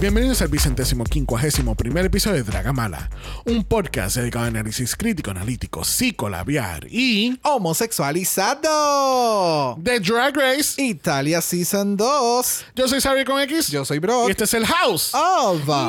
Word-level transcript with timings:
Bienvenidos 0.00 0.40
al 0.42 0.48
vicentésimo 0.48 1.02
quincuagésimo 1.02 1.74
primer 1.74 2.06
episodio 2.06 2.36
de 2.36 2.44
Dragamala, 2.44 3.10
un 3.46 3.64
podcast 3.64 4.14
dedicado 4.16 4.44
a 4.44 4.48
análisis 4.48 4.94
crítico, 4.94 5.32
analítico, 5.32 5.82
psicolabiar 5.84 6.86
y 6.88 7.36
Homosexualizado. 7.42 9.76
The 9.82 9.98
Drag 9.98 10.36
Race. 10.36 10.80
Italia 10.80 11.40
Season 11.40 11.96
2. 11.96 12.64
Yo 12.76 12.86
soy 12.86 13.00
Xavier 13.00 13.26
con 13.26 13.40
X 13.40 13.70
Yo 13.70 13.84
soy 13.84 13.96
y 13.96 14.00
Brock. 14.00 14.30
este 14.30 14.44
es 14.44 14.54
el 14.54 14.66
House 14.66 15.12
Of. 15.14 15.66
Mala. 15.66 15.88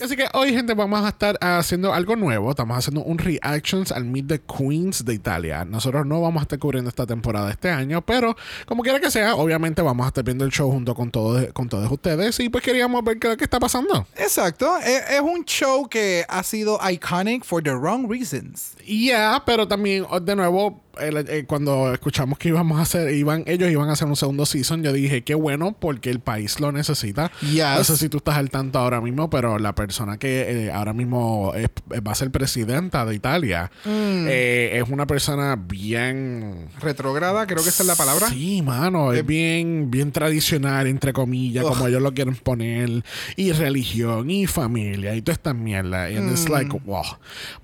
Así 0.00 0.16
que 0.16 0.26
hoy, 0.34 0.52
gente, 0.52 0.74
vamos 0.74 1.04
a 1.04 1.08
estar 1.08 1.38
haciendo 1.40 1.92
algo 1.92 2.16
nuevo. 2.16 2.50
Estamos 2.50 2.76
haciendo 2.78 3.02
un 3.02 3.18
reactions 3.18 3.92
al 3.92 4.04
Meet 4.04 4.26
the 4.26 4.40
Queens 4.40 5.04
de 5.04 5.14
Italia. 5.14 5.64
Nosotros 5.64 6.06
no 6.06 6.20
vamos 6.20 6.40
a 6.40 6.42
estar 6.42 6.58
cubriendo 6.58 6.88
esta 6.88 7.06
temporada 7.06 7.50
este 7.50 7.70
año, 7.70 8.02
pero 8.02 8.36
como 8.66 8.82
quiera 8.82 9.00
que 9.00 9.10
sea, 9.10 9.34
obviamente 9.34 9.82
vamos 9.82 10.04
a 10.04 10.08
estar 10.08 10.24
viendo 10.24 10.44
el 10.44 10.50
show 10.50 10.70
junto 10.70 10.94
con 10.94 11.10
todos, 11.10 11.52
con 11.52 11.68
todos 11.68 11.90
ustedes. 11.90 12.38
Y 12.40 12.48
pues 12.48 12.62
queríamos 12.64 13.02
ver 13.04 13.18
qué, 13.18 13.36
qué 13.36 13.44
está 13.44 13.58
pasando. 13.58 14.06
Exacto. 14.16 14.78
Es, 14.78 15.10
es 15.10 15.20
un 15.20 15.44
show 15.44 15.88
que 15.88 16.24
ha 16.28 16.42
sido 16.42 16.78
iconic 16.88 17.44
for 17.44 17.62
the 17.62 17.74
wrong 17.74 18.10
reasons. 18.10 18.76
Y 18.84 19.08
ya, 19.08 19.42
pero 19.44 19.66
también, 19.66 20.06
de 20.22 20.36
nuevo, 20.36 20.82
el- 21.00 21.16
eh, 21.28 21.44
cuando 21.46 21.92
escuchamos 21.92 22.38
que 22.38 22.48
íbamos 22.48 22.78
a 22.78 22.82
hacer, 22.82 23.12
iban, 23.14 23.44
ellos 23.46 23.70
iban 23.70 23.88
a 23.88 23.92
hacer 23.92 24.08
un 24.08 24.16
segundo 24.16 24.46
season, 24.46 24.82
yo 24.82 24.92
dije, 24.92 25.22
qué 25.22 25.34
bueno, 25.34 25.76
porque 25.78 26.10
el 26.10 26.20
país 26.20 26.60
lo 26.60 26.72
necesita. 26.72 27.30
Yes. 27.42 27.64
No 27.78 27.84
sé 27.84 27.96
si 27.96 28.08
tú 28.08 28.18
estás 28.18 28.36
al 28.36 28.50
tanto 28.50 28.78
ahora 28.78 29.00
mismo, 29.00 29.30
pero 29.30 29.58
la 29.58 29.74
persona 29.74 30.18
que 30.18 30.66
eh, 30.66 30.72
ahora 30.72 30.92
mismo 30.92 31.52
es- 31.54 31.68
va 32.06 32.12
a 32.12 32.14
ser 32.14 32.30
presidenta 32.30 33.04
de 33.06 33.14
Italia 33.14 33.70
eh, 33.86 34.80
es 34.82 34.88
una 34.90 35.06
persona 35.06 35.56
bien... 35.56 36.68
Retrograda, 36.80 37.46
creo 37.46 37.62
que 37.62 37.68
esa 37.68 37.82
es 37.82 37.86
la 37.86 37.96
palabra. 37.96 38.28
Sí, 38.28 38.62
mano, 38.62 39.12
es 39.12 39.20
Eh, 39.20 39.22
bien, 39.22 39.90
bien 39.90 40.12
tradicional, 40.12 40.86
entre 40.86 41.12
comillas, 41.12 41.64
Ugh. 41.64 41.70
como 41.72 41.86
ellos 41.88 42.02
lo 42.02 42.12
quieren 42.14 42.34
poner, 42.36 43.02
y 43.36 43.52
religión, 43.52 44.30
y 44.30 44.46
familia, 44.46 45.14
y 45.14 45.22
toda 45.22 45.34
esta 45.34 45.54
mierda. 45.54 46.10
Y 46.10 46.16
it's 46.16 46.48
Mm. 46.48 46.52
like, 46.52 46.78
wow. 46.84 47.02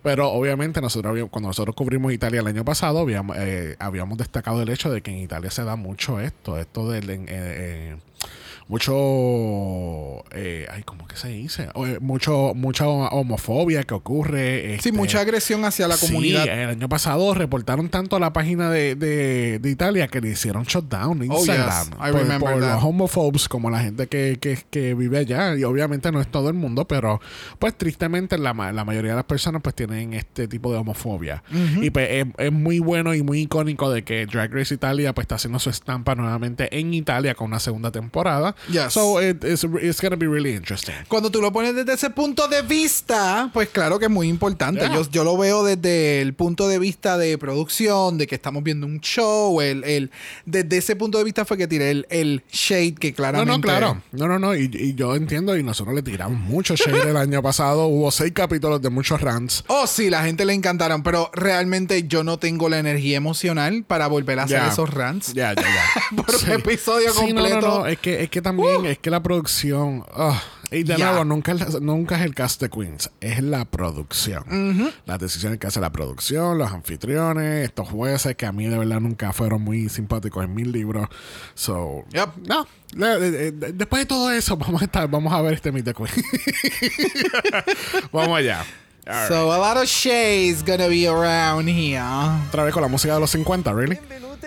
Pero 0.02 0.30
obviamente 0.30 0.80
nosotros 0.80 1.16
cuando 1.30 1.48
nosotros 1.48 1.74
cubrimos 1.76 2.12
Italia 2.12 2.40
el 2.40 2.46
año 2.46 2.64
pasado, 2.64 2.98
habíamos, 3.00 3.23
eh, 3.36 3.76
habíamos 3.78 4.18
destacado 4.18 4.62
el 4.62 4.68
hecho 4.68 4.90
de 4.90 5.02
que 5.02 5.10
en 5.10 5.18
Italia 5.18 5.50
se 5.50 5.64
da 5.64 5.76
mucho 5.76 6.20
esto, 6.20 6.58
esto 6.58 6.90
del... 6.90 7.08
eh, 7.10 7.26
eh, 7.28 7.96
mucho 8.68 10.24
eh, 10.32 10.66
ay 10.70 10.82
cómo 10.84 11.06
que 11.06 11.16
se 11.16 11.28
dice 11.28 11.68
O, 11.74 11.86
eh, 11.86 11.98
mucho 12.00 12.52
mucha 12.54 12.86
homofobia 12.86 13.82
que 13.84 13.94
ocurre 13.94 14.62
Sí, 14.68 14.72
este, 14.74 14.92
mucha 14.92 15.20
agresión 15.20 15.64
hacia 15.64 15.88
la 15.88 15.96
Sí, 15.96 16.06
comunidad. 16.06 16.46
el 16.46 16.70
año 16.70 16.88
pasado 16.88 17.34
reportaron 17.34 17.88
tanto 17.88 18.16
a 18.16 18.20
la 18.20 18.32
página 18.32 18.70
de, 18.70 18.94
de, 18.94 19.58
de 19.60 19.70
Italia 19.70 20.08
que 20.08 20.20
le 20.20 20.30
hicieron 20.30 20.64
shutdown 20.64 21.20
Oh, 21.30 21.36
Instagram 21.38 21.84
yes. 21.88 21.94
I 21.98 22.10
por, 22.12 22.20
remember 22.20 22.38
por 22.52 22.60
that. 22.60 22.74
los 22.74 22.84
homophobes 22.84 23.48
como 23.48 23.70
la 23.70 23.80
gente 23.80 24.06
que, 24.06 24.38
que, 24.40 24.58
que 24.70 24.94
vive 24.94 25.18
allá 25.18 25.56
y 25.56 25.64
obviamente 25.64 26.10
no 26.12 26.20
es 26.20 26.28
todo 26.28 26.48
el 26.48 26.54
mundo 26.54 26.86
pero 26.86 27.20
pues 27.58 27.76
tristemente 27.76 28.38
la, 28.38 28.52
la 28.72 28.84
mayoría 28.84 29.10
de 29.12 29.16
las 29.16 29.24
personas 29.24 29.62
pues 29.62 29.74
tienen 29.74 30.14
este 30.14 30.48
tipo 30.48 30.72
de 30.72 30.78
homofobia 30.78 31.42
y 31.80 31.90
pues 31.90 32.08
es, 32.10 32.26
es 32.38 32.52
muy 32.52 32.78
bueno 32.78 33.14
y 33.14 33.22
muy 33.22 33.40
icónico 33.42 33.90
de 33.90 34.04
que 34.04 34.26
Drag 34.26 34.52
Race 34.52 34.74
Italia 34.74 35.12
pues 35.14 35.24
está 35.24 35.36
haciendo 35.36 35.58
su 35.58 35.70
estampa 35.70 36.14
nuevamente 36.14 36.78
en 36.78 36.92
Italia 36.94 37.34
con 37.34 37.46
una 37.48 37.60
segunda 37.60 37.90
temporada 37.90 38.53
Yes. 38.70 38.92
so 38.92 39.20
it- 39.20 39.44
it's, 39.44 39.64
it's 39.82 40.00
gonna 40.00 40.16
be 40.16 40.26
really 40.26 40.52
interesting 40.54 40.94
Cuando 41.08 41.30
tú 41.30 41.40
lo 41.40 41.52
pones 41.52 41.74
desde 41.74 41.92
ese 41.94 42.10
punto 42.10 42.48
de 42.48 42.62
vista, 42.62 43.50
pues 43.52 43.68
claro 43.68 43.98
que 43.98 44.06
es 44.06 44.10
muy 44.10 44.28
importante. 44.28 44.80
Yeah. 44.80 44.94
Yo, 44.94 45.10
yo 45.10 45.24
lo 45.24 45.36
veo 45.36 45.64
desde 45.64 46.20
el 46.20 46.34
punto 46.34 46.68
de 46.68 46.78
vista 46.78 47.18
de 47.18 47.36
producción, 47.38 48.18
de 48.18 48.26
que 48.26 48.34
estamos 48.34 48.62
viendo 48.62 48.86
un 48.86 49.00
show. 49.00 49.60
El, 49.60 49.84
el- 49.84 50.10
desde 50.46 50.78
ese 50.78 50.96
punto 50.96 51.18
de 51.18 51.24
vista 51.24 51.44
fue 51.44 51.56
que 51.56 51.66
tiré 51.66 51.90
el, 51.90 52.06
el 52.10 52.42
shade 52.50 52.94
que 52.94 53.10
No, 53.10 53.16
claramente... 53.16 53.50
no, 53.52 53.60
claro. 53.60 54.02
No, 54.12 54.28
no, 54.28 54.38
no. 54.38 54.54
Y, 54.54 54.70
y 54.72 54.94
yo 54.94 55.14
entiendo, 55.14 55.56
y 55.56 55.62
nosotros 55.62 55.94
le 55.94 56.02
tiramos 56.02 56.38
mucho 56.40 56.74
shade 56.76 57.10
el 57.10 57.16
año 57.16 57.42
pasado. 57.42 57.86
Hubo 57.94 58.10
seis 58.10 58.32
capítulos 58.34 58.80
de 58.82 58.90
muchos 58.90 59.20
rants. 59.20 59.64
Oh, 59.68 59.86
sí, 59.86 60.10
la 60.10 60.24
gente 60.24 60.44
le 60.44 60.52
encantaron, 60.54 61.02
pero 61.02 61.30
realmente 61.34 62.06
yo 62.06 62.24
no 62.24 62.38
tengo 62.38 62.68
la 62.68 62.78
energía 62.78 63.16
emocional 63.16 63.84
para 63.86 64.06
volver 64.06 64.38
a 64.40 64.44
hacer 64.44 64.58
Ya. 64.60 64.68
esos 64.68 64.90
rants. 64.90 65.32
Ya, 65.34 65.54
ya, 65.54 65.62
ya. 65.62 66.16
Por 66.22 66.34
un 66.34 66.50
episodio 66.50 67.12
Sí, 67.12 67.32
no, 67.32 67.42
completo. 67.42 67.56
Uh. 67.58 67.60
no, 67.60 67.78
no. 67.80 67.86
Es 67.86 67.98
que, 67.98 68.22
es 68.22 68.30
que 68.30 68.42
también, 68.44 68.86
es 68.86 68.98
que 68.98 69.10
la 69.10 69.22
producción. 69.22 70.04
ah, 70.14 70.40
y 70.70 70.82
de 70.82 70.98
nuevo, 70.98 71.24
nunca, 71.24 71.52
es- 71.52 71.80
nunca 71.80 72.16
es 72.18 72.22
el 72.24 72.34
cast 72.34 72.60
de 72.60 72.68
Queens, 72.70 73.10
es 73.20 73.42
la 73.42 73.64
producción. 73.64 74.92
Las 75.06 75.18
decisiones 75.18 75.58
que 75.58 75.66
hace 75.68 75.80
la 75.80 75.90
producción, 75.90 76.58
los 76.58 76.70
anfitriones, 76.72 77.64
estos 77.64 77.88
jueces 77.88 78.34
que 78.36 78.46
a 78.46 78.52
mí 78.52 78.66
de 78.66 78.78
verdad 78.78 79.00
nunca 79.00 79.32
fueron 79.32 79.62
muy 79.62 79.88
simpáticos 79.88 80.44
en 80.44 80.54
mis 80.54 80.66
libros. 80.66 81.08
So, 81.54 82.04
Yep. 82.12 82.48
no. 82.48 82.66
después 83.74 84.02
de 84.02 84.06
todo 84.06 84.30
eso, 84.30 84.56
vamos 84.56 84.82
a 84.82 84.84
estar, 84.86 85.08
vamos 85.08 85.32
a 85.32 85.40
ver 85.42 85.54
este 85.54 85.70
Meet 85.72 85.84
the 85.84 85.94
Queen. 85.94 86.10
vamos 88.12 88.38
allá. 88.38 88.64
All 89.06 89.12
right. 89.12 89.28
So 89.28 89.52
a 89.52 89.58
lot 89.58 89.76
of 89.76 89.84
shades 89.86 90.62
gonna 90.64 90.88
be 90.88 91.06
around 91.06 91.68
here. 91.68 92.00
Otra 92.48 92.64
vez 92.64 92.72
con 92.72 92.82
la 92.82 92.88
música 92.88 93.12
de 93.14 93.20
los 93.20 93.30
50, 93.30 93.72
¿really? 93.74 93.98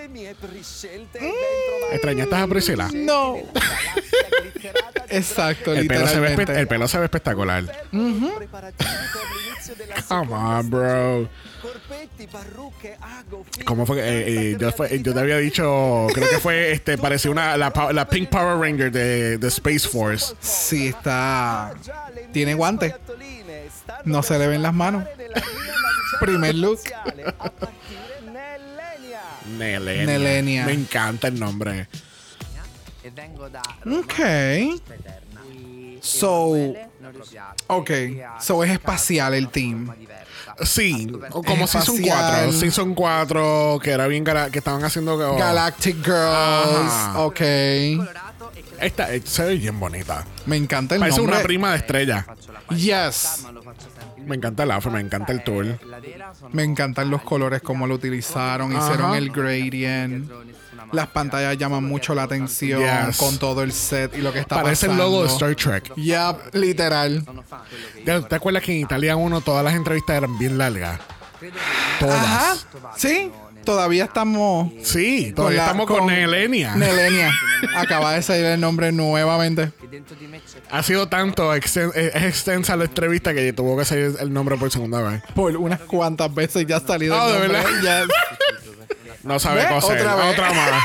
Mm. 0.10 1.94
¿Extrañaste 1.94 2.36
a 2.36 2.48
Priscila? 2.48 2.90
No. 2.94 3.38
Exacto, 5.10 5.74
El 5.74 5.88
pelo, 5.88 6.08
se 6.08 6.20
ve 6.20 6.28
espe- 6.28 6.30
literalmente. 6.32 6.60
el 6.60 6.68
pelo 6.68 6.88
se 6.88 6.98
ve 7.00 7.06
espectacular. 7.06 7.64
Come 10.08 10.34
on, 10.34 10.70
bro. 10.70 11.30
¿Cómo 13.66 13.86
fue 13.86 13.98
que 13.98 14.02
eh, 14.02 14.52
eh, 14.52 14.58
yo, 14.60 14.72
fue- 14.72 15.02
yo 15.02 15.14
te 15.14 15.20
había 15.20 15.38
dicho, 15.38 16.08
creo 16.14 16.30
que 16.30 16.40
fue, 16.40 16.72
este, 16.72 16.98
parecía 16.98 17.32
una, 17.32 17.58
la, 17.58 18.08
Pink 18.10 18.30
Power 18.30 18.58
Ranger 18.60 18.92
de, 18.92 19.38
de 19.38 19.48
Space 19.48 19.88
Force. 19.88 20.36
Sí, 20.40 20.88
está. 20.88 21.74
gialle, 21.84 22.28
Tiene 22.32 22.54
guante. 22.54 22.90
scoiattolline 22.90 23.70
stanno 23.70 24.02
No 24.06 24.24
se 24.24 24.38
le 24.40 24.48
ven 24.48 24.62
las 24.62 24.74
manos. 24.74 25.04
Primer 26.20 26.56
look. 26.56 26.80
Nelenia. 29.58 30.06
Nelenia. 30.06 30.66
Me 30.66 30.74
encanta 30.74 31.28
el 31.28 31.40
nombre. 31.40 31.88
Ok. 33.86 34.20
So-. 36.02 36.74
Ok. 37.68 37.92
So 38.42 38.64
es 38.64 38.72
espacial 38.72 39.34
el 39.34 39.50
team. 39.50 39.94
Sí, 40.64 41.08
como 41.32 41.66
Es 41.66 41.72
Season 41.72 41.96
espacial. 41.96 42.46
4. 42.46 42.52
Season 42.60 42.96
4, 42.96 43.80
que 43.84 43.92
era 43.92 44.08
bien 44.08 44.24
que 44.24 44.58
estaban 44.58 44.84
haciendo. 44.84 45.14
oh, 45.14 45.38
Galactic 45.38 45.98
Girls. 46.04 46.16
Ajá. 46.16 47.20
Ok. 47.20 47.42
Esta 48.80 49.14
eh, 49.14 49.22
se 49.24 49.44
ve 49.44 49.56
bien 49.56 49.80
bonita. 49.80 50.26
Me 50.46 50.56
encanta 50.56 50.96
el 50.96 51.00
Parece 51.02 51.18
nombre. 51.20 51.36
una 51.36 51.44
prima 51.44 51.72
de 51.72 51.78
estrella. 51.78 52.26
Yes. 52.76 53.46
Me 54.26 54.36
encanta 54.36 54.64
el 54.64 54.72
outfit, 54.72 54.92
me 54.92 55.00
encanta 55.00 55.32
el 55.32 55.44
tour. 55.44 55.80
Me 56.52 56.64
encantan 56.64 57.10
los 57.10 57.22
colores, 57.24 57.62
cómo 57.62 57.86
lo 57.88 57.96
utilizaron. 57.96 58.72
Hicieron 58.76 59.08
Ajá. 59.08 59.18
el 59.18 59.30
gradient. 59.32 60.30
Las 60.94 61.08
pantallas 61.08 61.58
llaman 61.58 61.84
mucho 61.84 62.16
la 62.16 62.24
atención 62.24 62.82
Yes. 63.08 63.18
con 63.18 63.38
todo 63.38 63.62
el 63.64 63.74
set 63.74 64.16
y 64.18 64.22
lo 64.22 64.32
que 64.32 64.40
está 64.40 64.62
Parece 64.62 64.86
el 64.86 64.92
pasando. 64.94 65.12
logo 65.12 65.24
de 65.24 65.30
Star 65.30 65.56
Trek. 65.56 65.96
Yep, 65.96 66.54
literal. 66.56 67.24
sono 67.26 67.44
fan 67.44 67.62
quello 67.70 67.88
che 67.94 68.22
¿Te, 68.22 68.22
te 68.30 68.36
acuerdas 68.36 68.64
que 68.64 68.72
en 68.74 68.80
Italia 68.82 69.16
1 69.18 69.42
todas 69.42 69.64
las 69.66 69.74
entrevistas 69.74 70.16
eran 70.18 70.38
bien 70.38 70.58
largas? 70.58 71.00
Todas. 72.00 72.16
Ajá. 72.24 72.56
Sí, 72.96 73.32
todavía 73.68 74.06
estamos. 74.06 74.72
Sí, 74.82 75.34
todavía 75.36 75.58
la- 75.58 75.64
estamos 75.66 75.88
con, 75.88 76.00
con- 76.00 76.08
Nelenia. 76.08 76.76
Nelenia. 76.76 77.32
Acaba 77.76 78.14
de 78.14 78.22
salir 78.22 78.46
el 78.46 78.60
nombre 78.62 78.92
nuevamente. 78.94 79.72
Ha 80.72 80.82
sido 80.84 81.08
tanto 81.08 81.54
exten- 81.54 81.92
eh, 81.96 82.12
es 82.16 82.24
extensa 82.24 82.76
la 82.78 82.86
entrevista 82.86 83.34
que 83.34 83.52
tuvo 83.54 83.78
que 83.78 83.84
salir 83.86 84.16
el 84.20 84.32
nombre 84.34 84.56
por 84.58 84.72
segunda 84.72 85.02
vez. 85.02 85.22
Por 85.36 85.56
unas 85.58 85.82
cuantas 85.82 86.34
veces 86.34 86.66
ya 86.66 86.78
ha 86.78 86.80
salido 86.80 87.16
Oh, 87.22 87.28
el 87.28 87.34
¿de 87.34 87.48
nombre. 87.50 87.64
verdad? 87.82 88.06
Yes. 88.08 88.16
No 89.24 89.38
sabe 89.40 89.68
coser. 89.68 90.08
Otra 90.08 90.54
más. 90.54 90.84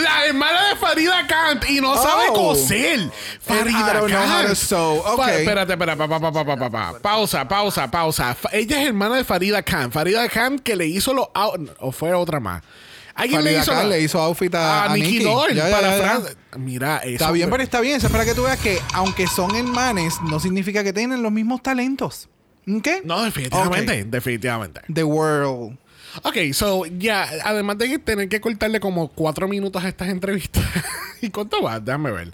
La 0.00 0.26
hermana 0.26 0.68
de 0.70 0.76
Farida 0.76 1.26
Kant 1.26 1.64
y 1.68 1.80
no 1.80 1.94
sabe 1.96 2.24
Oh. 2.30 2.34
coser. 2.34 3.10
Farida 3.40 4.02
Kant. 4.08 4.72
Okay. 4.72 5.34
espérate, 5.40 5.76
pa, 5.76 5.96
pa, 5.96 6.70
pa. 6.70 6.98
Pausa, 7.00 7.46
pausa, 7.48 7.90
pausa. 7.90 8.36
Ella 8.52 8.80
es 8.82 8.86
hermana 8.88 9.16
de 9.16 9.24
Farida 9.24 9.62
Khan. 9.62 9.90
Farida 9.92 10.28
Khan 10.28 10.58
que 10.58 10.76
le 10.76 10.86
hizo 10.86 11.12
los 11.14 11.26
out- 11.34 11.70
o 11.80 11.92
fue 11.92 12.12
otra 12.14 12.40
más. 12.40 12.62
Alguien 13.16 13.44
le 13.44 13.58
hizo 13.58 13.70
Khan 13.70 13.88
la- 13.88 13.96
le 13.96 14.02
hizo 14.02 14.20
outfit 14.20 14.52
a, 14.54 14.82
a 14.86 14.92
a 14.92 14.96
Nicky 14.96 15.22
Ya, 15.22 15.68
ya, 15.68 15.70
para 15.70 15.90
ya, 15.90 15.96
ya. 15.96 16.02
Francia. 16.02 16.30
Mira, 16.56 16.96
eso 16.98 17.08
Está 17.12 17.30
bien, 17.30 17.48
pero 17.50 17.62
está 17.62 17.80
bien. 17.80 17.96
Eso 17.96 18.06
es 18.08 18.12
para 18.12 18.24
que 18.24 18.34
tú 18.34 18.42
veas 18.42 18.58
que, 18.58 18.80
aunque 18.92 19.26
son 19.28 19.54
hermanes, 19.54 20.20
no 20.22 20.40
significa 20.40 20.82
que 20.82 20.92
tienen 20.92 21.22
los 21.22 21.30
mismos 21.30 21.62
talentos. 21.62 22.28
¿Ok? 22.66 22.88
No, 23.04 23.22
definitivamente, 23.22 24.04
definitivamente. 24.04 24.80
The 24.92 25.04
World. 25.04 25.78
Ok, 26.22 26.36
so, 26.52 26.86
ya, 26.86 27.28
además 27.44 27.78
de 27.78 27.98
tener 27.98 28.28
que 28.28 28.40
cortarle 28.40 28.80
como 28.80 29.08
cuatro 29.08 29.48
minutos 29.48 29.82
a 29.82 29.88
estas 29.88 30.08
entrevistas. 30.08 30.64
¿Y 31.20 31.30
cuánto 31.30 31.62
va? 31.62 31.80
Déjame 31.80 32.12
ver. 32.12 32.32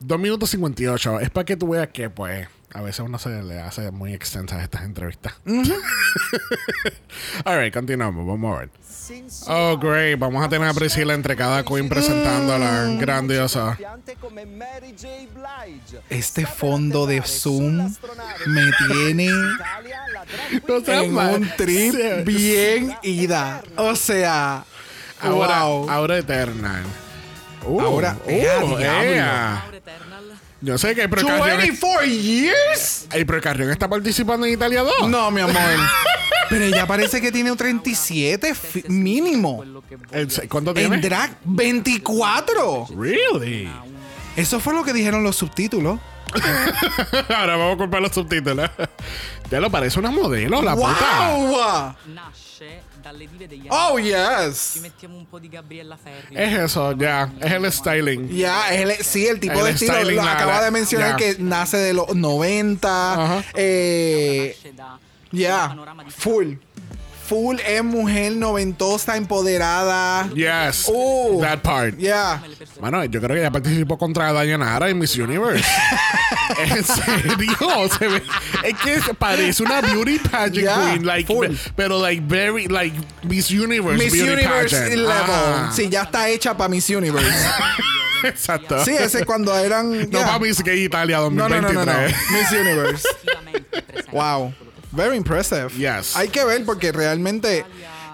Dos 0.00 0.18
minutos 0.18 0.50
58. 0.50 1.20
Es 1.20 1.30
para 1.30 1.44
que 1.44 1.56
tú 1.56 1.68
veas 1.68 1.88
que, 1.88 2.10
pues, 2.10 2.48
a 2.72 2.82
veces 2.82 3.00
uno 3.00 3.18
se 3.18 3.42
le 3.42 3.60
hace 3.60 3.90
muy 3.90 4.12
extensas 4.12 4.62
estas 4.62 4.82
entrevistas. 4.82 5.34
Alright, 7.44 7.72
continuamos. 7.72 8.26
Vamos 8.26 8.56
a 8.56 8.60
ver. 8.60 8.70
Oh, 9.48 9.76
great. 9.76 10.18
Vamos 10.18 10.44
a 10.44 10.48
tener 10.48 10.68
a 10.68 10.74
Priscilla 10.74 11.14
entre 11.14 11.36
cada 11.36 11.62
queen 11.64 11.88
presentándola. 11.88 12.96
Grandiosa. 12.98 13.76
Este 16.10 16.46
fondo 16.46 17.06
de 17.06 17.22
Zoom 17.22 17.94
me 18.46 18.62
tiene 18.88 19.28
No 20.66 20.76
en 20.86 21.12
mal. 21.12 21.34
un 21.36 21.50
trip 21.56 21.94
Sí. 21.94 22.22
bien 22.24 22.96
ida. 23.02 23.62
O 23.76 23.94
sea, 23.96 24.64
Ahora, 25.20 25.64
wow. 25.64 25.90
ahora 25.90 26.18
Eternal. 26.18 26.82
Uh, 27.66 27.80
Ahora, 27.80 28.16
uh, 28.26 28.30
ea. 28.30 28.60
Aure 28.60 29.78
Eternal. 29.78 30.13
Yo 30.64 30.78
sé 30.78 30.94
que 30.94 31.08
Procarrion, 31.08 31.58
24 31.58 32.04
years? 32.06 33.06
el 33.12 33.26
Procarrion 33.26 33.70
está 33.70 33.88
participando 33.88 34.46
en 34.46 34.54
Italia 34.54 34.82
2. 34.82 35.08
No, 35.10 35.30
mi 35.30 35.40
amor. 35.42 35.54
Pero 36.48 36.64
ella 36.64 36.86
parece 36.86 37.20
que 37.20 37.30
tiene 37.32 37.50
un 37.50 37.56
37 37.56 38.54
fi- 38.54 38.84
mínimo. 38.88 39.62
¿Cuánto 40.48 40.72
tiene? 40.74 40.96
En 40.96 41.00
drag, 41.02 41.36
24. 41.44 42.88
Really? 42.98 43.70
Eso 44.36 44.60
fue 44.60 44.74
lo 44.74 44.84
que 44.84 44.92
dijeron 44.92 45.22
los 45.22 45.36
subtítulos. 45.36 46.00
Ahora 47.28 47.56
vamos 47.56 47.74
a 47.74 47.78
culpar 47.78 48.02
los 48.02 48.12
subtítulos. 48.12 48.70
Ya 49.50 49.60
lo 49.60 49.70
parece 49.70 49.98
una 49.98 50.10
modelo, 50.10 50.60
la 50.62 50.74
puta. 50.74 51.34
¡Wow! 51.36 52.14
Nasce 52.14 52.80
dalle 53.04 53.28
dive 53.30 53.46
degli 53.46 53.66
Oh, 53.68 53.94
anni. 53.96 54.04
Ci 54.04 54.08
yes. 54.08 54.78
mettiamo 54.80 55.16
un 55.16 55.26
po' 55.28 55.38
di 55.38 55.48
Gabriella 55.48 55.96
Ferri. 56.02 56.34
Es 56.36 56.52
eso, 56.58 56.92
ya. 56.96 57.30
Es 57.38 57.52
el 57.52 57.70
styling. 57.70 58.28
Ya, 58.30 58.72
es 58.72 58.80
el- 58.80 59.04
sí, 59.04 59.26
el 59.26 59.38
tipo 59.38 59.58
El 59.58 59.64
de 59.66 59.70
estilo. 59.72 59.92
styling, 59.94 60.16
Lo 60.16 60.22
la- 60.24 60.32
acaba 60.32 60.52
la- 60.58 60.64
de 60.64 60.70
mencionar 60.70 61.10
ya. 61.10 61.16
que 61.16 61.36
nace 61.38 61.76
de 61.76 61.92
los 61.92 62.14
90. 62.14 63.12
Ajá. 63.12 63.44
Eh, 63.54 64.52
Nasce 64.56 64.72
da 64.72 64.98
ya, 65.32 65.62
un 65.64 65.68
panorama 65.70 66.04
di 66.04 66.10
full. 66.10 66.54
Full 67.26 67.58
es 67.66 67.82
mujer 67.82 68.32
noventosa, 68.32 69.16
empoderada. 69.16 70.28
Yes. 70.34 70.86
Oh. 70.92 71.38
That 71.40 71.60
part. 71.62 71.96
Ya. 71.96 72.42
persone. 72.58 72.80
Bueno, 72.80 73.04
yo 73.06 73.20
creo 73.20 73.34
que 73.34 73.40
ella 73.40 73.50
participó 73.50 73.96
contra 73.96 74.30
Dayanara 74.32 74.90
en 74.90 74.98
Miss 74.98 75.16
Universe. 75.16 75.64
en 76.58 76.84
serio, 76.84 77.88
se 77.98 78.08
ve, 78.08 78.22
es 78.64 78.74
que 78.76 79.14
parece 79.14 79.62
una 79.62 79.80
beauty 79.80 80.18
pageant 80.18 80.54
Yeah, 80.54 80.90
queen, 80.92 81.06
like, 81.06 81.26
full. 81.32 81.46
pero 81.74 81.98
like 81.98 82.22
very 82.26 82.66
like 82.68 82.94
Miss 83.22 83.50
Universe 83.50 83.96
Miss 83.96 84.12
beauty 84.12 84.32
Universe 84.32 84.76
pageant. 84.76 85.02
level. 85.02 85.24
Ah, 85.30 85.70
Sí, 85.74 85.88
ya 85.88 86.02
está 86.02 86.28
hecha 86.28 86.54
para 86.54 86.68
Miss 86.68 86.90
Universe. 86.90 87.26
exacto. 88.24 88.84
Sí, 88.84 88.90
ese 88.94 89.20
es 89.20 89.24
cuando 89.24 89.56
eran. 89.56 89.90
No 90.10 90.18
ya. 90.20 90.26
para 90.26 90.38
Miss 90.40 90.62
Gay 90.62 90.84
Italia 90.84 91.16
no, 91.18 91.30
no, 91.30 91.48
2023. 91.48 91.74
no, 91.74 91.84
no, 91.86 92.08
no. 92.08 92.38
Miss 92.38 92.52
Universe. 92.52 93.08
Wow. 94.12 94.52
Very 94.94 95.16
impressive. 95.16 95.68
Yes. 95.70 96.16
Hay 96.16 96.28
que 96.28 96.44
ver 96.44 96.64
porque 96.64 96.92
realmente, 96.92 97.64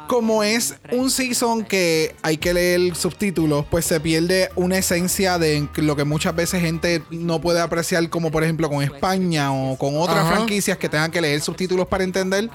como 0.09 0.43
es 0.43 0.75
un 0.93 1.11
season 1.11 1.65
que 1.65 2.15
hay 2.23 2.37
que 2.39 2.55
leer 2.55 2.95
subtítulos, 2.97 3.65
pues 3.71 3.85
se 3.85 4.01
pierde 4.01 4.51
una 4.57 4.79
esencia 4.79 5.39
de 5.39 5.69
lo 5.77 5.95
que 5.97 6.05
muchas 6.05 6.35
veces 6.35 6.61
gente 6.63 7.03
no 7.11 7.41
puede 7.41 7.61
apreciar, 7.61 8.09
como 8.09 8.31
por 8.31 8.43
ejemplo 8.43 8.69
con 8.69 8.83
España 8.83 9.53
o 9.53 9.77
con 9.77 9.97
otras 9.99 10.19
Ajá. 10.25 10.37
franquicias 10.37 10.79
que 10.79 10.89
tengan 10.89 11.11
que 11.11 11.21
leer 11.21 11.41
subtítulos 11.41 11.87
para 11.87 12.05
entender. 12.05 12.49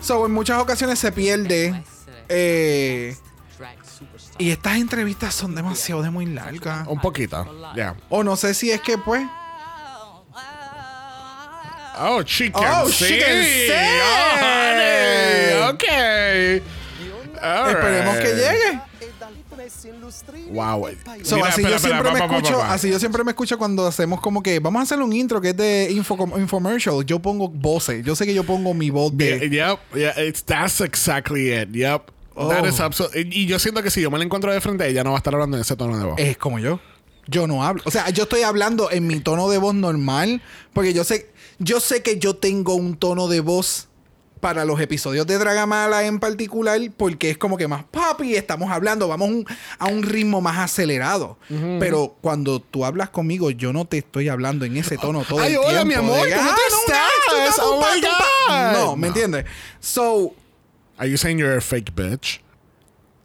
So, 0.00 0.24
en 0.26 0.32
muchas 0.32 0.60
ocasiones 0.60 0.98
se 0.98 1.12
pierde. 1.12 1.82
eh, 2.28 3.16
y 4.38 4.50
estas 4.50 4.76
entrevistas 4.76 5.34
son 5.34 5.54
demasiado 5.56 6.02
de 6.02 6.10
muy 6.10 6.24
largas. 6.24 6.86
Un 6.86 7.00
poquito. 7.00 7.44
Ya. 7.74 7.96
O 8.08 8.22
no 8.22 8.36
sé 8.36 8.54
si 8.54 8.70
es 8.70 8.80
que, 8.80 8.96
pues. 8.96 9.26
Oh. 12.00 12.16
Oh, 12.18 12.22
sí. 12.24 13.04
chicken, 13.06 13.44
sí. 13.44 13.70
Oh, 14.02 14.36
honey. 14.40 15.68
Ok. 15.70 15.84
All 17.42 17.70
Esperemos 17.70 18.14
right. 18.16 18.24
que 18.24 18.34
llegue. 18.34 18.80
Wow. 20.50 20.88
So, 21.22 21.36
Mira, 21.36 21.48
así 21.48 21.60
espera, 21.62 21.70
yo 21.70 21.76
espera, 21.76 21.78
siempre 21.78 22.12
me 22.12 22.18
pa, 22.18 22.26
pa, 22.26 22.28
pa, 22.28 22.36
escucho, 22.38 22.58
pa. 22.58 22.72
así 22.72 22.90
yo 22.90 22.98
siempre 22.98 23.24
me 23.24 23.30
escucho 23.32 23.58
cuando 23.58 23.86
hacemos 23.86 24.20
como 24.20 24.42
que 24.42 24.58
vamos 24.60 24.80
a 24.80 24.82
hacer 24.84 25.00
un 25.02 25.12
intro 25.12 25.40
que 25.40 25.50
es 25.50 25.56
de 25.56 25.88
info 25.90 26.16
infomercial. 26.38 27.04
Yo 27.04 27.18
pongo 27.18 27.48
voces. 27.48 28.04
Yo 28.04 28.16
sé 28.16 28.24
que 28.26 28.34
yo 28.34 28.44
pongo 28.44 28.72
mi 28.74 28.90
voz 28.90 29.12
Yeah, 29.16 29.36
de 29.38 29.50
yep, 29.50 29.78
yeah, 29.94 30.20
it's, 30.22 30.42
that's 30.44 30.80
exactly 30.80 31.52
it. 31.52 31.68
Yep. 31.72 32.06
That 32.36 32.62
Oh. 32.62 32.66
is 32.66 32.80
abso- 32.80 33.10
y, 33.14 33.42
y 33.42 33.46
yo 33.46 33.58
siento 33.58 33.82
que 33.82 33.90
si 33.90 34.00
yo 34.00 34.10
me 34.10 34.18
la 34.18 34.24
encuentro 34.24 34.52
de 34.52 34.60
frente, 34.60 34.86
ella 34.88 35.02
no 35.04 35.10
va 35.10 35.16
a 35.16 35.18
estar 35.18 35.34
hablando 35.34 35.56
en 35.56 35.60
ese 35.62 35.76
tono 35.76 35.98
de 35.98 36.04
voz. 36.04 36.14
es 36.18 36.36
como 36.38 36.58
yo. 36.58 36.80
Yo 37.26 37.46
no 37.46 37.62
hablo. 37.64 37.82
O 37.84 37.90
sea, 37.90 38.08
yo 38.10 38.22
estoy 38.22 38.42
hablando 38.42 38.90
en 38.90 39.06
mi 39.06 39.20
tono 39.20 39.50
de 39.50 39.58
voz 39.58 39.74
normal 39.74 40.40
porque 40.72 40.94
yo 40.94 41.04
sé 41.04 41.28
yo 41.58 41.80
sé 41.80 42.02
que 42.02 42.18
yo 42.18 42.36
tengo 42.36 42.74
un 42.74 42.96
tono 42.96 43.28
de 43.28 43.40
voz 43.40 43.88
para 44.40 44.64
los 44.64 44.80
episodios 44.80 45.26
de 45.26 45.36
Dragamala 45.36 46.04
en 46.06 46.20
particular 46.20 46.78
porque 46.96 47.28
es 47.30 47.38
como 47.38 47.56
que 47.56 47.66
más 47.66 47.82
papi, 47.82 48.36
estamos 48.36 48.70
hablando, 48.70 49.08
vamos 49.08 49.28
un- 49.28 49.46
a 49.80 49.86
un 49.86 50.04
ritmo 50.04 50.40
más 50.40 50.58
acelerado. 50.58 51.38
Pero 51.80 52.16
cuando 52.20 52.60
tú 52.60 52.84
hablas 52.84 53.10
conmigo, 53.10 53.50
yo 53.50 53.72
no 53.72 53.84
te 53.84 53.98
estoy 53.98 54.28
hablando 54.28 54.64
en 54.64 54.76
ese 54.76 54.96
tono 54.96 55.24
todo 55.28 55.40
Ay, 55.40 55.54
el 55.54 55.58
hola, 55.58 55.68
tiempo. 55.82 55.86
mi 55.86 55.94
amor, 55.94 56.26
de, 56.28 56.34
¿cómo 56.36 56.50
"Ah, 56.50 56.54
tú 56.54 56.62
no, 56.70 56.78
estás? 56.80 57.58
no, 57.58 57.64
Oh, 57.64 57.70
tumpa, 57.72 57.94
my 57.94 58.00
tumpa". 58.00 58.72
God. 58.72 58.78
No, 58.78 58.96
¿me 58.96 59.00
No. 59.00 59.06
entiendes? 59.08 59.44
So, 59.80 60.34
Are 60.96 61.08
you 61.10 61.16
saying 61.16 61.38
you're 61.38 61.56
a 61.56 61.60
fake 61.60 61.92
bitch? 61.94 62.40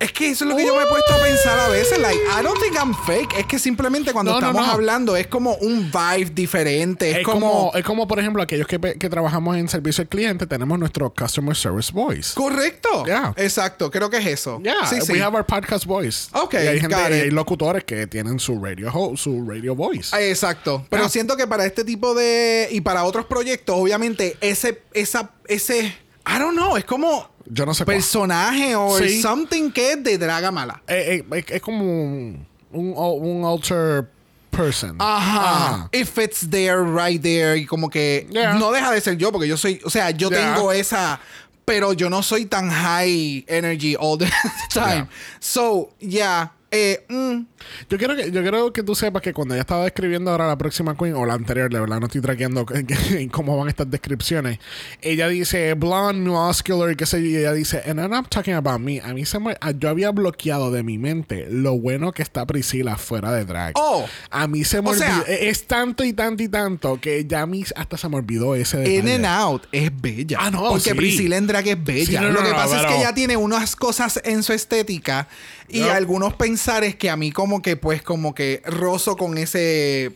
Es 0.04 0.12
que 0.12 0.30
eso 0.30 0.44
es 0.46 0.50
lo 0.52 0.58
que 0.58 0.66
yo 0.66 0.76
me 0.76 0.84
he 0.84 0.88
puesto 0.88 1.14
a 1.14 1.18
pensar 1.22 1.60
a 1.60 1.68
veces. 1.70 1.98
Like, 2.00 2.20
I 2.40 2.44
don't 2.44 2.60
think 2.62 2.76
I'm 2.76 2.94
fake. 3.06 3.34
Es 3.38 3.46
que 3.46 3.58
simplemente 3.60 4.12
cuando 4.14 4.32
No, 4.32 4.40
estamos 4.40 4.66
no. 4.66 4.72
hablando 4.72 5.16
es 5.16 5.28
como 5.28 5.56
un 5.56 5.92
vibe 5.92 6.32
diferente. 6.32 7.12
Es, 7.12 7.18
Es 7.18 7.24
como... 7.24 7.40
como, 7.52 7.72
es 7.76 7.84
como, 7.84 8.08
por 8.08 8.20
ejemplo, 8.20 8.44
aquellos 8.44 8.68
que, 8.68 8.80
que 8.80 9.10
trabajamos 9.10 9.58
en 9.58 9.68
servicio 9.68 10.02
al 10.02 10.08
cliente, 10.10 10.46
tenemos 10.48 10.78
nuestro 10.78 11.14
customer 11.14 11.56
service 11.56 11.92
voice. 11.92 12.34
Correcto. 12.36 13.06
Yeah. 13.06 13.34
Exacto. 13.38 13.90
Creo 13.92 14.10
que 14.10 14.18
es 14.18 14.26
eso. 14.26 14.60
Yeah, 14.64 14.86
sí, 14.86 15.02
sí. 15.02 15.14
we 15.14 15.22
have 15.22 15.36
our 15.36 15.46
podcast 15.46 15.86
voice. 15.86 16.30
Ok, 16.34 16.56
y 16.56 16.58
hay, 16.58 16.80
gente, 16.80 16.96
y 17.10 17.14
hay 17.14 17.32
locutores 17.32 17.84
que 17.84 18.08
tienen 18.08 18.40
su 18.40 18.62
radio, 18.64 18.92
su 19.16 19.46
radio 19.48 19.76
voice. 19.76 20.16
Exacto. 20.30 20.86
Pero 20.90 21.10
siento 21.10 21.38
que 21.38 21.48
para 21.48 21.66
este 21.66 21.84
tipo 21.84 22.14
de... 22.14 22.68
Y 22.72 22.82
para 22.82 23.04
otros 23.06 23.26
proyectos, 23.26 23.76
obviamente, 23.78 24.38
ese... 24.42 24.82
Esa, 24.94 25.32
ese... 25.48 25.96
I 26.26 26.40
don't 26.40 26.54
know. 26.58 26.78
Es 26.78 26.86
como... 26.86 27.33
Yo 27.54 27.66
no 27.66 27.74
sé. 27.74 27.86
Personaje 27.86 28.76
o 28.76 28.98
Sí. 28.98 29.22
something 29.22 29.72
que 29.72 29.94
es 29.94 30.04
de 30.04 30.18
Dragamala. 30.18 30.82
Eh, 30.88 31.24
eh, 31.32 31.46
es, 31.50 31.62
como 31.62 31.84
un, 31.86 32.48
un, 32.72 32.94
un 32.96 33.46
alter 33.46 34.10
person. 34.50 34.96
Ajá. 35.00 35.90
If 35.92 36.18
it's 36.18 36.50
there, 36.50 36.82
right 36.84 37.22
there. 37.22 37.56
Y 37.58 37.66
como 37.66 37.90
que 37.90 38.28
Yeah. 38.32 38.54
no 38.56 38.72
deja 38.72 38.92
de 38.92 39.02
ser 39.02 39.18
yo, 39.18 39.32
porque 39.32 39.48
yo 39.48 39.58
soy, 39.58 39.80
o 39.86 39.90
sea, 39.90 40.10
yo 40.12 40.30
Yeah. 40.30 40.56
tengo 40.56 40.72
esa, 40.72 41.20
pero 41.66 41.94
yo 41.94 42.10
no 42.10 42.24
soy 42.24 42.46
tan 42.46 42.70
high 42.70 43.46
energy 43.48 43.96
all 44.00 44.18
the 44.18 44.26
time. 44.74 44.96
Yeah. 44.96 45.08
So, 45.40 45.90
yeah. 46.00 46.52
Eh, 46.72 47.06
mm, 47.08 47.46
Yo 47.90 47.98
quiero 47.98 48.16
que 48.16 48.32
yo 48.32 48.42
quiero 48.42 48.74
que 48.74 48.84
tú 48.84 48.96
sepas 48.96 49.22
que 49.22 49.34
cuando 49.34 49.54
ella 49.54 49.62
estaba 49.62 49.84
describiendo 49.84 50.32
ahora 50.32 50.48
la 50.48 50.58
próxima 50.58 50.96
Queen 50.98 51.14
o 51.16 51.26
la 51.26 51.34
anterior, 51.34 51.72
de 51.72 51.80
verdad 51.80 52.00
no 52.00 52.06
estoy 52.08 52.22
traqueando 52.22 52.66
cómo 53.32 53.58
van 53.58 53.70
estas 53.70 53.90
descripciones. 53.90 54.60
Ella 55.02 55.28
dice 55.28 55.74
blonde, 55.74 56.30
muscular, 56.30 56.92
y 56.92 56.96
qué 56.96 57.06
sé 57.06 57.22
yo, 57.22 57.28
y 57.30 57.38
ella 57.38 57.54
dice, 57.54 57.82
and 57.86 58.00
I'm 58.00 58.10
not 58.10 58.30
talking 58.30 58.54
about 58.54 58.80
me. 58.80 59.00
A 59.02 59.14
mí 59.14 59.26
se 59.26 59.40
me, 59.40 59.56
yo 59.78 59.90
había 59.90 60.12
bloqueado 60.12 60.72
de 60.72 60.84
mi 60.84 60.98
mente 60.98 61.48
lo 61.50 61.78
bueno 61.78 62.12
que 62.12 62.22
está 62.22 62.46
Priscila 62.46 62.98
fuera 62.98 63.32
de 63.32 63.46
drag. 63.46 63.74
Oh. 63.76 64.06
a 64.30 64.48
mí 64.48 64.64
se 64.64 64.82
me 64.82 64.94
sea- 64.96 65.20
olvidó. 65.22 65.28
e, 65.28 65.50
es 65.50 65.66
tanto 65.68 66.04
y 66.04 66.14
tanto 66.14 66.44
y 66.44 66.48
tanto 66.50 67.00
que 67.00 67.26
ya 67.26 67.42
a 67.42 67.46
mí 67.46 67.64
hasta 67.76 67.98
se 67.98 68.10
me 68.10 68.18
olvidó 68.18 68.56
ese 68.56 68.78
detalle. 68.78 68.98
In 68.98 69.10
and 69.10 69.26
Out 69.26 69.64
es 69.72 69.92
bella. 70.02 70.38
Ah, 70.40 70.52
no, 70.52 70.70
Porque 70.70 70.92
sí. 70.92 70.94
Priscila 70.96 71.38
en 71.38 71.48
drag 71.48 71.68
es 71.68 71.84
bella. 71.84 72.06
Sí, 72.06 72.14
no, 72.16 72.22
no, 72.24 72.32
Lo 72.34 72.44
que 72.44 72.50
no, 72.50 72.56
pasa 72.56 72.82
es 72.82 72.86
que 72.88 72.98
ella 72.98 73.14
tiene 73.14 73.38
unas 73.38 73.76
cosas 73.76 74.20
en 74.24 74.44
su 74.44 74.54
estética 74.54 75.28
y 75.70 75.82
algunos 75.84 76.34
pensares 76.36 76.96
que 76.96 77.10
a 77.10 77.16
mí 77.18 77.32
como 77.32 77.53
que, 77.62 77.78
pues, 77.78 78.02
como 78.02 78.34
que 78.34 78.62
rozo 78.66 79.16
con 79.16 79.38
ese... 79.38 80.14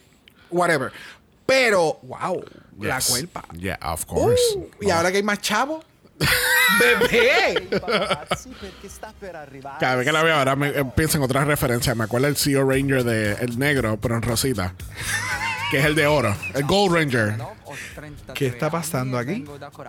Whatever. 0.50 0.92
Pero, 1.46 2.00
wow, 2.04 2.44
la 2.80 3.00
cuerpa. 3.02 3.44
Yeah, 3.58 3.80
of 3.82 4.06
course. 4.06 4.42
Uh, 4.56 4.70
y 4.82 4.90
ahora 4.90 5.12
que 5.12 5.18
hay 5.18 5.24
más 5.24 5.40
chavo. 5.40 5.84
¡Bebé! 6.80 7.70
Cada 9.80 9.96
vez 9.96 10.06
que 10.06 10.12
la 10.12 10.24
veo 10.24 10.36
ahora 10.36 10.56
me, 10.56 10.70
eh, 10.70 10.86
pienso 10.96 11.18
en 11.18 11.24
otras 11.24 11.46
referencias. 11.48 11.96
Me 11.96 12.06
acuerdo 12.06 12.28
el 12.28 12.36
CEO 12.36 12.70
Ranger 12.70 13.04
de 13.04 13.34
el 13.34 13.60
negro, 13.60 13.98
pero 14.02 14.16
en 14.16 14.22
rosita. 14.24 14.74
Que 15.72 15.80
es 15.80 15.86
el 15.86 15.96
de 15.96 16.08
oro. 16.08 16.36
El 16.54 16.64
Gold 16.66 16.94
Ranger. 16.96 17.42
Ho 17.42 17.74
33 17.96 18.34
¿Qué 18.38 18.48
está 18.48 18.70
pasando 18.70 19.18
aquí? 19.18 19.44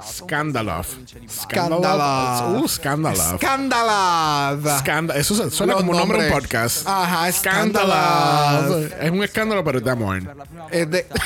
Scandalov. 0.04 0.84
Scandalov. 1.28 2.62
Uh, 2.64 2.68
Scandalov. 2.68 3.34
¡Escandalada! 3.34 4.78
Scanda- 4.80 5.14
Eso 5.16 5.50
suena 5.50 5.74
Los 5.74 5.82
como 5.82 5.92
un 5.92 5.98
nombre 5.98 6.22
de 6.24 6.32
un 6.32 6.40
podcast. 6.40 6.86
Ajá, 6.86 7.30
Scandalov. 7.32 7.88
Scandalov. 7.90 9.02
Es 9.02 9.10
un 9.10 9.22
escándalo, 9.24 9.64
pero 9.64 9.78
es 9.78 9.84
de 9.84 9.90
amor. 9.90 10.22
Es 10.70 10.90
de- 10.90 11.06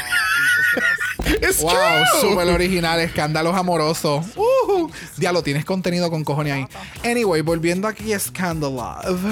It's 1.40 1.62
Wow, 1.62 1.72
súper 2.20 2.48
original. 2.48 3.00
Escándalos 3.00 3.56
amorosos. 3.56 4.26
Uh, 4.36 4.90
diablo, 5.16 5.42
tienes 5.42 5.64
contenido 5.64 6.10
con 6.10 6.24
cojones 6.24 6.52
ahí. 6.52 6.66
Anyway, 7.04 7.40
volviendo 7.42 7.88
aquí 7.88 8.12
a 8.12 8.18
Scandal 8.18 8.74
Love. 8.74 9.24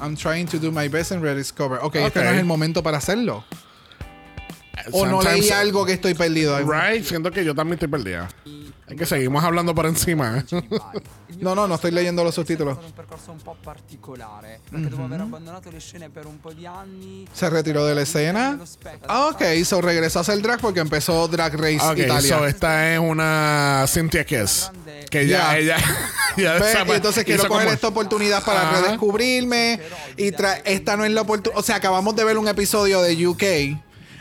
I'm 0.00 0.16
trying 0.16 0.46
to 0.46 0.58
do 0.58 0.70
my 0.72 0.88
best 0.88 1.12
and 1.12 1.22
rediscover. 1.22 1.78
Ok, 1.82 1.96
este 1.96 2.20
Ok. 2.20 2.24
no 2.24 2.30
es 2.32 2.38
el 2.38 2.44
momento 2.46 2.82
para 2.82 2.98
hacerlo. 2.98 3.44
O 4.92 5.06
no 5.06 5.22
leí 5.22 5.50
algo 5.50 5.84
que 5.86 5.92
estoy 5.94 6.14
perdido. 6.14 6.58
Right, 6.58 7.04
siento 7.04 7.30
que 7.30 7.44
yo 7.44 7.54
también 7.54 7.74
estoy 7.74 7.88
perdida. 7.88 8.28
Es 8.88 8.96
que 8.96 9.06
seguimos 9.06 9.42
hablando 9.42 9.74
por 9.74 9.86
encima. 9.86 10.44
No, 11.40 11.54
no, 11.54 11.66
no 11.68 11.74
estoy 11.74 11.90
leyendo 11.90 12.24
los 12.24 12.34
subtítulos. 12.34 12.78
anni... 16.66 17.28
Se 17.34 17.50
retiró 17.50 17.84
de 17.84 17.94
la 17.94 18.02
escena. 18.02 18.58
Ah, 19.06 19.26
ok, 19.26 19.42
so 19.64 19.82
regresó 19.82 20.20
a 20.20 20.22
hacer 20.22 20.40
drag 20.40 20.60
porque 20.60 20.80
empezó 20.80 21.28
Drag 21.28 21.52
Race 21.54 21.80
Ok, 21.82 21.98
Italia. 21.98 22.38
so 22.38 22.46
esta 22.46 22.92
es 22.94 22.98
una 23.00 23.84
Cynthia 23.88 24.24
Kiss. 24.24 24.70
Que 25.10 25.26
ya, 25.26 25.52
Ya. 25.52 25.58
ella. 25.58 25.76
ya 26.36 26.56
entonces 26.94 27.24
quiero 27.24 27.46
coger 27.48 27.64
como- 27.64 27.74
esta 27.74 27.88
oportunidad 27.88 28.42
para 28.44 28.70
Ajá. 28.70 28.80
redescubrirme. 28.82 29.80
Y 30.16 30.30
tra- 30.32 30.62
esta 30.64 30.96
no 30.96 31.04
es 31.04 31.10
la 31.10 31.22
oportunidad. 31.22 31.58
O 31.58 31.62
sea, 31.62 31.76
acabamos 31.76 32.16
de 32.16 32.24
ver 32.24 32.38
un 32.38 32.48
episodio 32.48 33.02
de 33.02 33.26
UK 33.26 33.42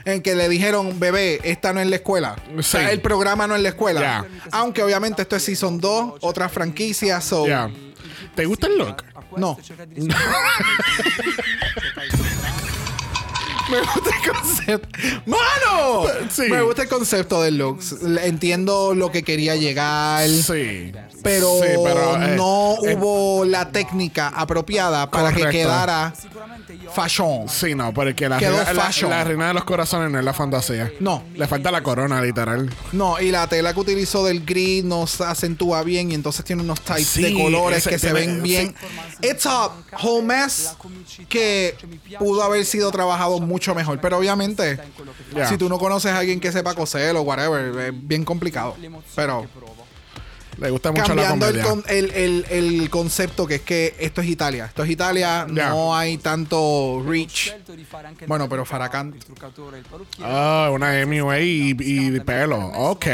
en 0.06 0.22
que 0.22 0.36
le 0.36 0.48
dijeron, 0.48 1.00
bebé, 1.00 1.40
esta 1.44 1.74
no 1.74 1.80
es 1.82 1.88
la 1.88 1.96
escuela. 1.98 2.36
O 2.58 2.62
sea, 2.64 2.88
Sí. 2.88 2.94
el 2.94 3.02
programa 3.02 3.48
no 3.48 3.56
es 3.56 3.62
la 3.62 3.70
escuela. 3.70 4.26
Aunque 4.52 4.84
obviamente 4.84 5.24
esto 5.24 5.36
es 5.36 5.44
Season 5.44 5.80
2, 5.80 6.16
otra 6.22 6.48
franquicia. 6.48 7.20
So. 7.22 7.46
¿Te 8.36 8.46
gusta 8.46 8.68
el 8.68 8.78
look? 8.78 9.04
No. 9.38 9.58
Me 13.70 13.80
gusta 13.80 14.10
el 14.16 14.32
concepto. 14.32 15.00
¡Mano! 15.26 16.04
Sí. 16.30 16.44
Me 16.50 16.62
gusta 16.62 16.84
el 16.84 16.88
concepto 16.88 17.42
del 17.42 17.58
looks. 17.58 17.96
Entiendo 18.22 18.94
lo 18.94 19.12
que 19.12 19.24
quería 19.24 19.56
llegar. 19.56 20.28
Sí. 20.30 20.92
Pero, 21.24 21.60
Sí, 21.64 21.70
pero, 21.84 22.16
eh, 22.22 22.36
no 22.38 22.78
eh, 22.86 22.96
hubo 22.96 23.44
la 23.44 23.72
técnica 23.72 24.28
apropiada 24.28 25.10
para 25.10 25.34
que 25.34 25.50
quedara. 25.50 26.14
Fashion. 26.94 27.48
Sí, 27.50 27.76
no, 27.76 27.94
porque 27.94 28.28
la 28.30 28.38
Quedó 28.38 28.58
reina, 28.58 28.74
la, 28.74 28.82
fashion. 28.84 29.10
la 29.10 29.24
reina 29.24 29.48
de 29.50 29.54
los 29.54 29.64
corazones 29.64 30.12
no 30.12 30.20
es 30.20 30.26
la 30.26 30.34
fantasía. 30.34 30.92
No. 31.00 31.24
Le 31.36 31.48
falta 31.48 31.72
la 31.72 31.82
corona, 31.84 32.22
literal. 32.22 32.74
No, 32.92 33.20
y 33.20 33.32
la 33.32 33.48
tela 33.48 33.74
que 33.74 33.80
utilizó 33.80 34.24
del 34.26 34.46
gris 34.46 34.84
nos 34.84 35.22
acentúa 35.22 35.84
bien 35.84 36.12
y 36.12 36.16
entonces 36.16 36.44
tiene 36.46 36.62
unos 36.64 36.82
types 36.82 37.08
Sí, 37.08 37.22
de 37.22 37.34
colores 37.34 37.80
ese 37.80 37.90
que 37.90 38.00
se 38.00 38.14
ven 38.14 38.42
bien. 38.44 38.76
It's 39.22 39.46
a 39.46 39.70
whole 40.02 40.26
mess 40.26 40.76
que 41.30 41.76
pudo 42.20 42.44
haber 42.44 42.66
sido 42.66 42.92
trabajado 42.92 43.40
mucho 43.40 43.74
mejor. 43.76 44.00
Pero 44.02 44.18
obviamente, 44.18 44.80
si 45.48 45.58
tú 45.58 45.70
no 45.70 45.78
conoces 45.78 46.12
a 46.12 46.20
alguien 46.20 46.40
que 46.40 46.52
sepa 46.52 46.74
coser 46.76 47.16
o 47.16 47.22
whatever, 47.22 47.78
es 47.88 48.08
bien 48.08 48.24
complicado. 48.26 48.76
Pero 49.16 49.46
Le 50.58 50.70
gusta 50.70 50.92
mucho 50.92 51.14
la 51.16 51.28
cambiando 51.28 51.48
el, 51.50 51.62
comedia. 51.66 51.92
el, 52.00 52.12
el- 52.12 52.46
el 52.50 52.90
concepto 52.90 53.46
que 53.46 53.56
es 53.56 53.62
que 53.62 53.96
esto 54.00 54.22
es 54.22 54.28
Italia. 54.28 54.66
Esto 54.66 54.84
es 54.84 54.90
Italia, 54.90 55.46
Ya. 55.54 55.70
no 55.70 55.96
hay 55.96 56.18
tanto 56.18 57.04
reach. 57.06 57.52
Bueno, 58.28 58.48
pero 58.48 58.64
parrucchiere. 58.66 60.32
Ah, 60.32 60.70
una 60.72 61.06
MUA 61.06 61.40
y, 61.42 61.76
y 61.80 62.20
pelo. 62.22 62.58
Ok. 62.76 63.06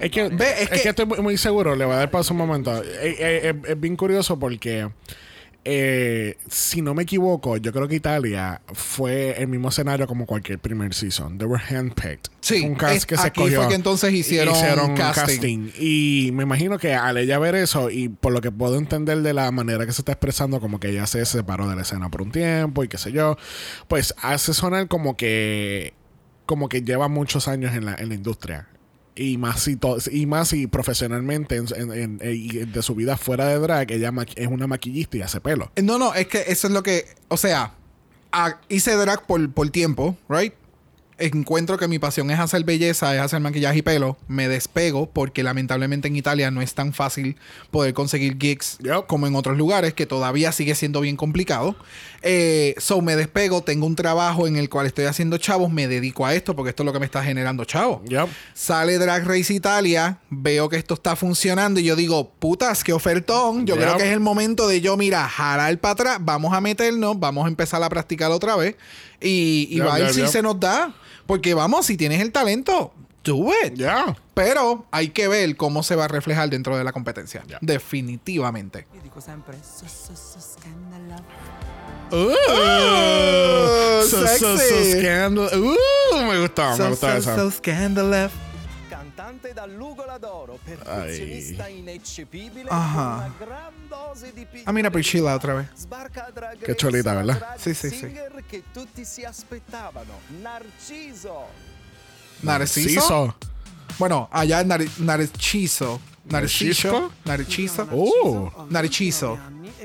Es 0.00 0.10
que, 0.10 0.28
Ve, 0.28 0.44
es 0.50 0.60
es 0.62 0.68
que- 0.70 0.82
que 0.82 0.88
estoy 0.88 1.06
muy, 1.06 1.18
muy 1.20 1.38
seguro, 1.38 1.74
le 1.76 1.84
voy 1.84 1.94
a 1.94 1.98
dar 1.98 2.10
paso 2.10 2.34
un 2.34 2.38
momento. 2.38 2.76
Eh, 2.82 3.16
eh, 3.18 3.54
es, 3.64 3.70
es 3.70 3.80
bien 3.80 3.96
curioso 3.96 4.38
porque, 4.38 4.88
eh, 5.64 6.36
si 6.48 6.82
no 6.82 6.92
me 6.94 7.04
equivoco, 7.04 7.56
yo 7.56 7.72
creo 7.72 7.86
que 7.86 7.94
Italia 7.94 8.60
fue 8.72 9.40
el 9.40 9.46
mismo 9.48 9.68
escenario 9.68 10.06
como 10.08 10.26
cualquier 10.26 10.58
primer 10.58 10.92
season. 10.92 11.38
They 11.38 11.46
were 11.46 11.62
handpicked. 11.62 12.30
Sí, 12.40 12.62
un 12.64 12.74
cast 12.74 12.94
es- 12.96 13.06
que 13.06 13.16
se 13.16 13.26
aquí 13.28 13.40
escogió. 13.42 13.60
fue 13.60 13.68
que 13.68 13.74
entonces 13.76 14.12
hicieron 14.12 14.96
casting. 14.96 15.70
Y 15.78 16.30
me 16.34 16.42
imagino 16.42 16.78
que 16.78 16.94
al 16.94 17.16
ella 17.16 17.38
ver 17.38 17.54
eso, 17.54 17.90
y 17.90 18.08
por 18.08 18.32
lo 18.32 18.40
que 18.40 18.50
puedo 18.50 18.76
entender 18.76 19.22
de 19.22 19.32
la 19.34 19.50
manera 19.52 19.86
que 19.86 19.92
se 19.92 20.00
está 20.00 20.12
expresando, 20.12 20.58
como 20.60 20.80
que 20.80 20.88
ella 20.90 21.06
se 21.06 21.24
separó 21.24 21.68
de 21.68 21.76
la 21.76 21.82
escena 21.82 22.10
por 22.10 22.22
un 22.22 22.32
tiempo 22.32 22.82
y 22.82 22.88
qué 22.88 22.98
sé 22.98 23.12
yo, 23.12 23.36
pues 23.88 24.14
hace 24.20 24.54
sonar 24.54 24.88
como 24.88 25.16
que 25.16 25.94
como 26.44 26.68
que 26.68 26.82
lleva 26.82 27.06
muchos 27.08 27.46
años 27.46 27.74
en 27.74 27.84
la, 27.86 27.94
en 27.94 28.08
la 28.08 28.14
industria. 28.16 28.66
Y 29.14 29.36
más 29.36 29.60
si 29.60 29.76
to- 29.76 29.98
y 30.10 30.24
más 30.26 30.48
si 30.48 30.66
profesionalmente 30.66 31.56
en, 31.56 31.66
en- 31.76 31.92
en- 31.92 32.20
y 32.22 32.48
de 32.64 32.82
su 32.82 32.94
vida 32.94 33.16
fuera 33.18 33.46
de 33.48 33.58
drag, 33.58 33.90
ella 33.92 34.10
es 34.36 34.46
una 34.46 34.66
maquillista 34.66 35.16
y 35.18 35.22
hace 35.22 35.40
pelo. 35.40 35.70
No, 35.82 35.98
no, 35.98 36.14
es 36.14 36.26
que 36.28 36.44
eso 36.46 36.66
es 36.68 36.72
lo 36.72 36.82
que. 36.82 37.04
O 37.28 37.36
sea, 37.36 37.74
hice 38.70 38.96
drag 38.96 39.26
por, 39.26 39.50
por 39.52 39.68
tiempo, 39.70 40.16
¿right? 40.28 40.54
Encuentro 41.24 41.78
que 41.78 41.86
mi 41.86 41.98
pasión 42.00 42.30
es 42.32 42.40
hacer 42.40 42.64
belleza, 42.64 43.14
es 43.14 43.20
hacer 43.20 43.38
maquillaje 43.40 43.78
y 43.78 43.82
pelo. 43.82 44.16
Me 44.26 44.48
despego 44.48 45.08
porque 45.08 45.42
lamentablemente 45.44 46.08
en 46.08 46.16
Italia 46.16 46.50
no 46.50 46.60
es 46.62 46.74
tan 46.74 46.92
fácil 46.92 47.36
poder 47.70 47.94
conseguir 47.94 48.36
gigs 48.40 48.78
Yep. 48.82 49.06
como 49.06 49.26
en 49.28 49.36
otros 49.36 49.56
lugares, 49.56 49.94
que 49.94 50.04
todavía 50.06 50.50
sigue 50.50 50.74
siendo 50.74 51.00
bien 51.00 51.16
complicado. 51.16 51.76
Eh, 52.22 52.74
so 52.78 53.00
me 53.02 53.14
despego, 53.16 53.62
tengo 53.62 53.86
un 53.86 53.94
trabajo 53.96 54.46
en 54.46 54.56
el 54.56 54.68
cual 54.68 54.86
estoy 54.86 55.04
haciendo 55.04 55.38
chavos, 55.38 55.70
me 55.72 55.86
dedico 55.88 56.26
a 56.26 56.34
esto 56.34 56.54
porque 56.56 56.70
esto 56.70 56.82
es 56.82 56.86
lo 56.86 56.92
que 56.92 56.98
me 57.00 57.06
está 57.06 57.22
generando 57.22 57.64
chavos. 57.64 58.00
Yep. 58.08 58.28
Sale 58.54 58.98
Drag 58.98 59.24
Race 59.26 59.52
Italia, 59.52 60.18
veo 60.30 60.68
que 60.68 60.76
esto 60.76 60.94
está 60.94 61.14
funcionando 61.14 61.78
y 61.80 61.84
yo 61.84 61.94
digo, 61.96 62.30
putas, 62.38 62.82
qué 62.82 62.92
ofertón. 62.92 63.64
Yo 63.66 63.74
Yep. 63.76 63.84
creo 63.84 63.96
que 63.96 64.04
es 64.08 64.12
el 64.12 64.20
momento 64.20 64.66
de 64.66 64.80
yo, 64.80 64.96
mira, 64.96 65.28
jalar 65.28 65.78
para 65.78 65.92
atrás, 65.92 66.18
vamos 66.20 66.52
a 66.52 66.60
meternos, 66.60 67.18
vamos 67.20 67.44
a 67.44 67.48
empezar 67.48 67.82
a 67.82 67.88
practicar 67.88 68.30
otra 68.32 68.56
vez 68.56 68.76
y, 69.20 69.68
y 69.70 69.78
va 69.80 69.94
a 69.94 69.98
ver 69.98 70.12
yep, 70.12 70.26
si 70.26 70.32
se 70.32 70.42
nos 70.42 70.58
da. 70.58 70.94
Porque 71.26 71.54
vamos, 71.54 71.86
si 71.86 71.96
tienes 71.96 72.20
el 72.20 72.32
talento, 72.32 72.92
do 73.24 73.50
it. 73.64 73.74
Ya. 73.74 74.16
Pero 74.34 74.86
hay 74.90 75.10
que 75.10 75.28
ver 75.28 75.56
cómo 75.56 75.82
se 75.82 75.96
va 75.96 76.06
a 76.06 76.08
reflejar 76.08 76.50
dentro 76.50 76.76
de 76.76 76.84
la 76.84 76.92
competencia. 76.92 77.42
Ya. 77.46 77.58
Definitivamente. 77.60 78.86
Io 78.94 79.02
dico 79.02 79.20
sempre 79.20 79.56
so, 79.58 79.86
so, 79.88 80.16
so, 80.16 80.40
scandalo. 80.40 81.22
Uh, 82.10 82.34
so, 84.04 84.26
so, 84.26 84.38
so 84.38 84.58
sexy. 84.58 85.00
scandal. 85.00 85.48
Uh, 85.54 86.24
me 86.28 86.40
gustó, 86.40 86.76
me 86.76 86.88
gustó 86.90 87.12
esa. 87.12 87.50
scandalous. 87.50 88.32
Cantante 89.40 90.58
perfezionista 90.64 91.68
ineccepibile 91.68 92.68
Ajá. 92.68 92.94
con 92.94 93.14
una 93.14 93.32
gran 93.38 93.72
dose 93.88 94.32
di 94.32 94.46
Ah, 94.64 94.72
mira 94.72 94.90
Priscilla 94.90 95.34
otra 95.34 95.54
vez. 95.54 95.66
Sbarca 95.74 96.26
a 96.26 96.30
Drag 96.30 96.58
Che 96.58 96.66
Race, 96.66 96.76
ciolita, 96.76 97.12
la 97.12 97.20
¿verdad? 97.22 97.36
drag 97.38 97.56
Sì, 97.58 97.74
sì, 97.74 97.88
sì. 97.88 97.96
singer 97.96 98.44
che 98.46 98.62
tutti 98.72 99.04
si 99.04 99.24
aspettavano, 99.24 100.18
Narciso. 100.40 101.46
Narciso. 102.40 103.36
Bueno, 103.98 104.28
allá 104.32 104.60
es 104.60 104.66
nar- 104.66 104.98
Narciso. 104.98 106.00
Narciso. 106.24 107.10
Narciso. 107.24 107.82
Uh. 107.90 108.50
Narciso. 108.68 109.38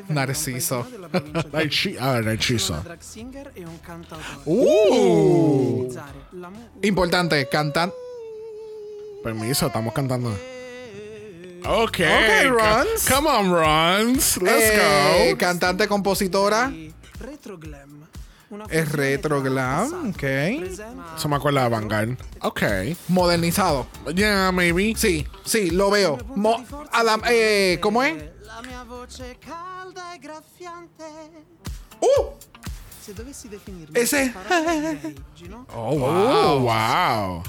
Narciso. 0.08 0.86
Narci- 1.52 1.98
ah, 2.00 2.20
Narciso. 2.22 2.80
drag 2.84 3.00
singer 3.02 3.52
e 3.54 3.64
un 3.66 3.80
cantautore. 3.82 4.42
Uh. 4.46 5.88
Mu- 6.32 6.80
Importante, 6.82 7.48
cantan. 7.48 7.92
Permiso, 9.28 9.68
estamos 9.68 9.94
cantando. 9.94 10.30
Ok. 11.66 12.00
Ok, 12.00 12.48
Rons. 12.50 13.10
Come 13.14 13.28
on, 13.30 13.52
Rons. 13.52 14.38
Let's 14.42 14.64
Eh, 14.72 15.32
go. 15.34 15.38
Cantante, 15.38 15.86
compositora. 15.86 16.72
Es 18.70 18.90
retro 18.94 19.42
glam, 19.42 20.10
ok. 20.12 20.24
Eso 20.24 21.28
me 21.28 21.36
acuerda 21.36 21.64
de 21.64 21.70
Vanguard. 21.70 22.18
Ok. 22.42 22.62
Modernizado. 23.10 23.88
Yeah, 24.16 24.54
maybe. 24.54 24.94
Sí, 24.96 25.28
sí, 25.44 25.72
lo 25.72 25.90
veo. 25.92 26.18
Mo- 26.36 26.64
Adam, 26.94 27.22
eh, 27.28 27.80
¿Cómo 27.82 28.04
es? 28.04 28.16
La 28.46 28.62
mia 28.62 28.84
voce 28.84 29.38
calda 29.46 30.16
graffiante. 30.22 31.04
¡Uh! 32.00 32.28
Ese-? 33.94 34.34
Oh, 35.74 35.96
Oh, 35.96 36.60
wow. 36.60 37.44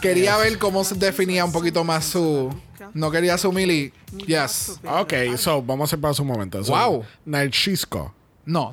Quería 0.00 0.36
ver 0.38 0.58
cómo 0.58 0.82
se 0.84 0.94
definía 0.94 1.44
un 1.44 1.52
poquito 1.52 1.84
más 1.84 2.04
su. 2.06 2.54
No 2.94 3.10
quería 3.10 3.36
su 3.38 3.52
mili. 3.52 3.92
Yes. 4.26 4.80
Ok, 4.84 5.12
so 5.36 5.62
vamos 5.62 5.84
a 5.84 5.90
hacer 5.90 6.00
pausa 6.00 6.22
un 6.22 6.28
momento. 6.28 6.62
So, 6.64 6.72
Wow. 6.72 7.04
Narcisco. 7.26 8.14
No, 8.46 8.72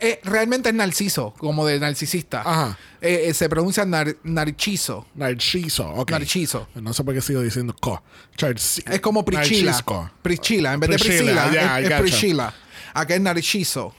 eh, 0.00 0.20
realmente 0.22 0.68
es 0.68 0.74
narciso, 0.74 1.34
como 1.38 1.66
de 1.66 1.80
narcisista. 1.80 2.42
Ajá. 2.42 2.78
Eh, 3.00 3.24
eh, 3.28 3.34
se 3.34 3.48
pronuncia 3.48 3.84
nar- 3.84 4.16
narciso. 4.22 5.06
Narciso. 5.14 5.88
Ok. 5.94 6.10
Narciso. 6.12 6.68
No 6.74 6.92
sé 6.92 7.02
por 7.02 7.14
qué 7.14 7.20
sigo 7.22 7.40
diciendo 7.40 7.74
co. 7.80 8.02
Charci- 8.36 8.84
Es 8.88 9.00
como 9.00 9.24
Priscila. 9.24 9.70
Narcisco. 9.72 10.10
Priscila. 10.22 10.74
En 10.74 10.80
vez 10.80 10.90
de 10.90 10.98
Priscila, 10.98 11.50
ya, 11.50 11.80
es, 11.80 11.90
es. 11.90 12.00
Priscila. 12.00 12.54
Acá 12.94 13.14
es 13.14 13.20
narciso. 13.20 13.94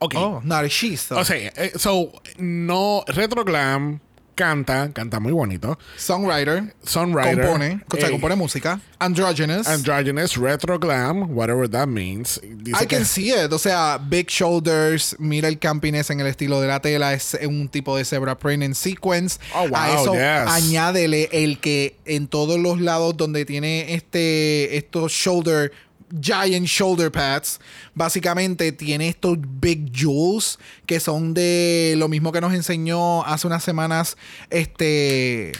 Ok. 0.00 0.14
Oh, 0.18 0.40
narciso. 0.44 1.16
O 1.16 1.24
sea, 1.24 1.36
eh, 1.36 1.72
so, 1.76 2.12
no, 2.36 3.04
retro 3.06 3.44
glam, 3.44 4.00
canta, 4.34 4.90
canta 4.92 5.20
muy 5.20 5.32
bonito. 5.32 5.78
Songwriter. 5.96 6.74
Songwriter. 6.84 7.40
Compone. 7.40 7.80
O 7.92 7.96
sea, 7.96 8.10
compone 8.10 8.36
música. 8.36 8.80
Androgynous. 8.98 9.66
Androgynous, 9.66 10.36
retro 10.36 10.78
glam, 10.78 11.36
whatever 11.36 11.68
that 11.68 11.86
means. 11.88 12.40
Dice 12.42 12.76
I 12.82 12.86
can 12.86 13.00
que- 13.00 13.04
see 13.04 13.30
it. 13.30 13.52
O 13.52 13.58
sea, 13.58 13.98
big 13.98 14.28
shoulders. 14.28 15.16
Mira 15.18 15.48
el 15.48 15.58
campiness 15.58 16.10
en 16.10 16.20
el 16.20 16.26
estilo 16.26 16.60
de 16.60 16.68
la 16.68 16.80
tela. 16.80 17.12
Es 17.14 17.36
un 17.46 17.68
tipo 17.68 17.96
de 17.96 18.04
zebra 18.04 18.38
print 18.38 18.62
en 18.62 18.74
sequence. 18.74 19.38
Oh, 19.54 19.68
wow, 19.68 19.76
A 19.76 19.90
eso 20.00 20.12
yes. 20.14 20.52
añádele 20.52 21.28
el 21.32 21.58
que 21.58 21.96
en 22.04 22.26
todos 22.28 22.58
los 22.58 22.80
lados 22.80 23.16
donde 23.16 23.44
tiene 23.44 23.94
este 23.94 24.76
estos 24.76 25.12
shoulder 25.12 25.72
giant 26.20 26.66
shoulder 26.66 27.10
pads 27.10 27.58
básicamente 27.94 28.72
tiene 28.72 29.08
estos 29.08 29.38
big 29.40 29.90
jewels 29.94 30.58
que 30.86 31.00
son 31.00 31.32
de 31.34 31.94
lo 31.96 32.08
mismo 32.08 32.32
que 32.32 32.40
nos 32.40 32.52
enseñó 32.54 33.24
hace 33.24 33.46
unas 33.46 33.64
semanas 33.64 34.16
este 34.50 35.52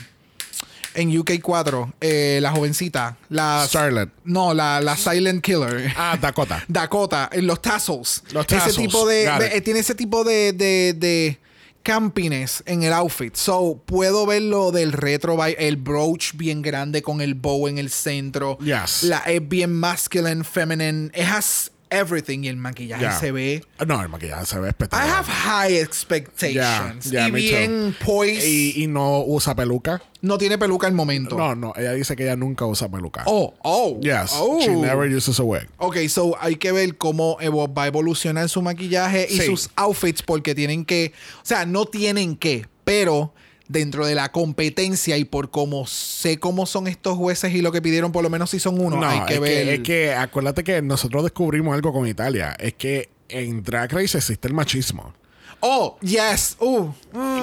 en 0.95 1.09
UK4 1.11 1.93
eh, 2.01 2.37
la 2.41 2.51
jovencita 2.51 3.17
la 3.29 3.65
Starlet. 3.67 4.09
no 4.25 4.53
la, 4.53 4.79
la 4.79 4.95
silent 4.95 5.41
killer 5.43 5.91
Ah, 5.97 6.17
Dakota. 6.21 6.63
Dakota, 6.67 7.29
en 7.31 7.47
los 7.47 7.61
tassels. 7.61 8.23
Los 8.31 8.45
Ese 8.45 8.55
tassels, 8.57 8.75
tipo 8.77 9.07
de, 9.07 9.25
eh, 9.25 9.61
tiene 9.61 9.79
ese 9.79 9.95
tipo 9.95 10.23
de, 10.23 10.53
de, 10.53 10.93
de 10.95 11.39
campiness 11.83 12.63
en 12.65 12.83
el 12.83 12.93
outfit. 12.93 13.35
So, 13.35 13.81
puedo 13.85 14.25
ver 14.25 14.41
lo 14.41 14.71
del 14.71 14.93
retro, 14.93 15.37
el 15.45 15.77
brooch 15.77 16.33
bien 16.35 16.61
grande 16.61 17.01
con 17.01 17.21
el 17.21 17.35
bow 17.35 17.67
en 17.67 17.77
el 17.77 17.89
centro. 17.89 18.57
Yes. 18.59 19.03
La, 19.03 19.19
es 19.19 19.47
bien 19.47 19.73
masculine, 19.73 20.43
feminine. 20.43 21.11
Has 21.13 21.72
everything 21.93 22.43
y 22.43 22.47
el 22.49 22.57
maquillaje 22.57 23.01
Yeah. 23.03 23.19
se 23.19 23.31
ve. 23.31 23.63
No, 23.85 24.01
el 24.01 24.09
maquillaje 24.09 24.45
se 24.45 24.59
ve 24.59 24.67
I 24.67 24.69
espectacular. 24.69 25.15
have 25.15 25.27
high 25.27 25.77
expectations. 25.77 27.05
Yeah, 27.11 27.11
yeah, 27.11 27.27
y 27.27 27.31
me 27.31 27.39
bien 27.39 27.95
poised. 28.03 28.43
Y, 28.47 28.83
y 28.83 28.87
no 28.87 29.23
usa 29.25 29.55
peluca. 29.55 30.01
no 30.21 30.37
tiene 30.37 30.57
peluca 30.57 30.87
al 30.87 30.93
momento. 30.93 31.37
No, 31.37 31.53
no, 31.53 31.73
ella 31.75 31.91
dice 31.93 32.15
que 32.15 32.23
ella 32.23 32.35
nunca 32.37 32.65
usa 32.65 32.89
peluca. 32.89 33.23
Oh, 33.25 33.53
oh. 33.63 33.99
Yes, 34.01 34.31
Oh. 34.35 34.59
she 34.61 34.69
never 34.69 35.13
uses 35.13 35.37
a 35.39 35.43
wig. 35.43 35.67
Ok, 35.77 35.97
so 36.07 36.37
hay 36.39 36.55
que 36.55 36.71
ver 36.71 36.97
cómo 36.97 37.37
va 37.37 37.83
a 37.83 37.87
evolucionar 37.87 38.47
su 38.47 38.61
maquillaje 38.61 39.27
y 39.29 39.39
Sí. 39.39 39.45
sus 39.47 39.69
outfits 39.75 40.21
porque 40.23 40.55
tienen 40.55 40.85
que, 40.85 41.11
o 41.37 41.45
sea, 41.45 41.65
no 41.65 41.85
tienen 41.85 42.37
que, 42.37 42.65
pero 42.85 43.33
dentro 43.67 44.05
de 44.05 44.15
la 44.15 44.31
competencia 44.31 45.17
y 45.17 45.25
por 45.25 45.49
cómo 45.49 45.87
sé 45.87 46.37
cómo 46.39 46.65
son 46.65 46.87
estos 46.87 47.17
jueces 47.17 47.53
y 47.53 47.61
lo 47.61 47.71
que 47.71 47.81
pidieron, 47.81 48.11
por 48.11 48.23
lo 48.23 48.29
menos 48.29 48.49
si 48.49 48.59
son 48.59 48.79
uno, 48.79 48.97
No, 48.97 49.07
hay 49.07 49.21
que 49.25 49.35
es, 49.35 49.39
ver. 49.39 49.65
que, 49.65 49.73
es 49.73 49.79
que 49.81 50.13
acuérdate 50.13 50.63
que 50.63 50.81
nosotros 50.81 51.23
descubrimos 51.23 51.73
algo 51.73 51.93
con 51.93 52.07
Italia. 52.07 52.55
Es 52.59 52.73
que 52.73 53.09
en 53.29 53.63
Drag 53.63 53.91
Race 53.91 54.17
existe 54.17 54.47
el 54.47 54.53
machismo. 54.53 55.13
Oh, 55.65 55.97
yes. 56.01 56.57
Uh, 56.59 56.89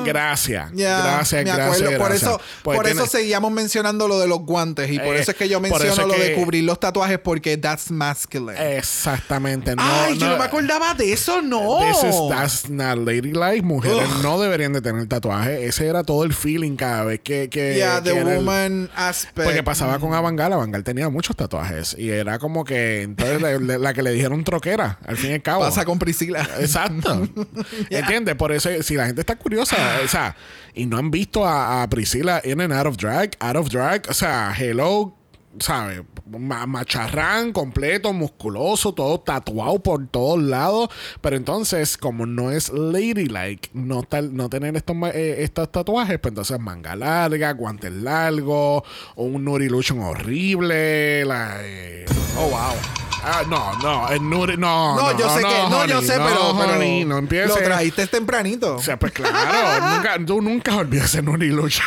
Gracias. 0.05 0.71
ya. 0.75 1.00
gracias, 1.03 1.43
me 1.43 1.50
gracias. 1.53 1.77
acuerdo. 1.81 1.99
Por 1.99 2.09
gracias. 2.11 2.23
eso, 2.31 2.41
Pues 2.62 2.77
por 2.77 2.85
tiene- 2.85 3.00
eso 3.03 3.11
seguíamos 3.11 3.50
mencionando 3.50 4.07
lo 4.09 4.19
de 4.19 4.29
los 4.29 4.41
guantes 4.41 4.91
y 4.91 4.99
por 4.99 5.17
Eh, 5.17 5.21
eso 5.21 5.31
es 5.31 5.37
que 5.39 5.49
yo 5.49 5.59
menciono 5.59 5.91
es 5.91 5.99
lo 5.99 6.12
de 6.15 6.35
cubrir 6.35 6.65
los 6.65 6.79
tatuajes 6.79 7.19
porque 7.19 7.57
that's 7.57 7.91
masculine. 7.91 8.59
Exactamente. 8.77 9.75
No, 9.75 9.83
Ay, 9.83 10.19
yo 10.19 10.29
no 10.29 10.37
me 10.37 10.45
acordaba 10.45 10.93
de 10.93 11.12
eso, 11.15 11.41
no. 11.41 11.79
This 11.81 12.05
is, 12.05 12.17
that's 12.29 12.69
not 12.69 12.99
ladylike. 12.99 13.62
Mujeres 13.62 14.09
no 14.23 14.39
deberían 14.39 14.75
de 14.75 14.83
tener 14.83 15.07
tatuaje. 15.07 15.65
Ese 15.67 15.87
era 15.87 16.03
todo 16.05 16.25
el 16.25 16.35
feeling 16.35 16.77
cada 16.77 17.05
vez 17.05 17.21
que... 17.21 17.49
que 17.49 17.75
yeah, 17.77 18.03
que 18.03 18.11
the 18.11 18.19
era 18.19 18.33
el- 18.33 18.37
woman 18.39 18.91
aspect. 18.97 19.45
Porque 19.47 19.62
pasaba 19.62 19.99
con 19.99 20.12
Avangal, 20.12 20.53
Avangal 20.53 20.85
tenía 20.85 21.09
muchos 21.09 21.37
tatuajes 21.37 21.97
y 21.99 22.11
era 22.11 22.39
como 22.39 22.65
que 22.65 23.03
entonces 23.03 23.41
la, 23.62 23.95
que 23.95 24.03
le 24.03 24.11
dijeron 24.12 24.45
troquera, 24.45 24.99
al 25.07 25.17
fin 25.17 25.31
y 25.31 25.35
al 25.35 25.43
cabo. 25.43 25.61
Pasa 25.62 25.87
con 25.87 25.99
Priscila. 25.99 26.47
Exacto. 26.61 27.27
¿Entiendes? 28.11 28.35
Por 28.35 28.50
eso, 28.50 28.69
si 28.83 28.97
la 28.97 29.07
gente 29.07 29.21
está 29.21 29.37
curiosa, 29.37 29.76
o 30.05 30.09
sea, 30.09 30.35
y 30.75 30.85
no 30.85 30.99
han 30.99 31.12
visto 31.12 31.47
a, 31.47 31.85
a 31.85 31.88
Priscila 31.88 32.43
in 32.45 32.61
and 32.61 32.73
out 32.73 32.87
of 32.88 32.97
drag, 32.97 33.37
out 33.38 33.55
of 33.55 33.69
drag, 33.69 34.02
o 34.09 34.14
sea, 34.14 34.52
hello, 34.59 35.14
¿sabes? 35.61 36.02
Ma- 36.29 36.67
macharrán 36.67 37.52
completo, 37.52 38.12
musculoso, 38.12 38.93
todo 38.95 39.21
tatuado 39.21 39.79
por 39.79 40.09
todos 40.09 40.43
lados. 40.43 40.88
Pero 41.21 41.37
entonces, 41.37 41.97
como 41.97 42.26
no 42.26 42.50
es 42.50 42.71
ladylike, 42.73 43.71
no, 43.75 44.02
tal, 44.02 44.35
no 44.35 44.49
tener 44.50 44.75
estos, 44.76 44.97
eh, 45.14 45.37
estos 45.45 45.71
tatuajes, 45.71 46.19
pues 46.19 46.33
entonces 46.33 46.59
manga 46.59 46.97
larga, 46.97 47.52
guantes 47.52 47.93
largos, 47.93 48.83
un 49.14 49.45
Nuri 49.45 49.67
Illusion 49.67 50.00
horrible. 50.00 51.25
La, 51.26 51.59
eh, 51.62 52.07
Oh, 52.37 52.49
wow. 52.49 53.10
Ah, 53.25 53.43
no, 53.49 53.73
no, 53.83 54.09
el 54.09 54.29
Nuri, 54.29 54.57
no. 54.57 54.97
No, 54.97 55.19
yo 55.19 55.29
sé 55.31 55.41
que, 55.41 55.45
no, 55.45 55.87
yo 55.87 55.99
honey, 55.99 56.07
sé, 56.09 56.15
pero, 56.15 56.57
pero 56.59 56.73
honey, 56.75 57.05
no 57.05 57.19
empieces. 57.19 57.49
lo 57.49 57.57
trajiste 57.57 58.07
tempranito. 58.07 58.77
O 58.77 58.83
sea, 58.83 58.99
pues 58.99 59.12
claro, 59.12 59.87
nunca, 59.97 60.17
tú 60.26 60.41
nunca 60.43 60.76
olvidas 60.76 61.06
ese 61.06 61.23
Nuri 61.23 61.49
Lucha. 61.50 61.85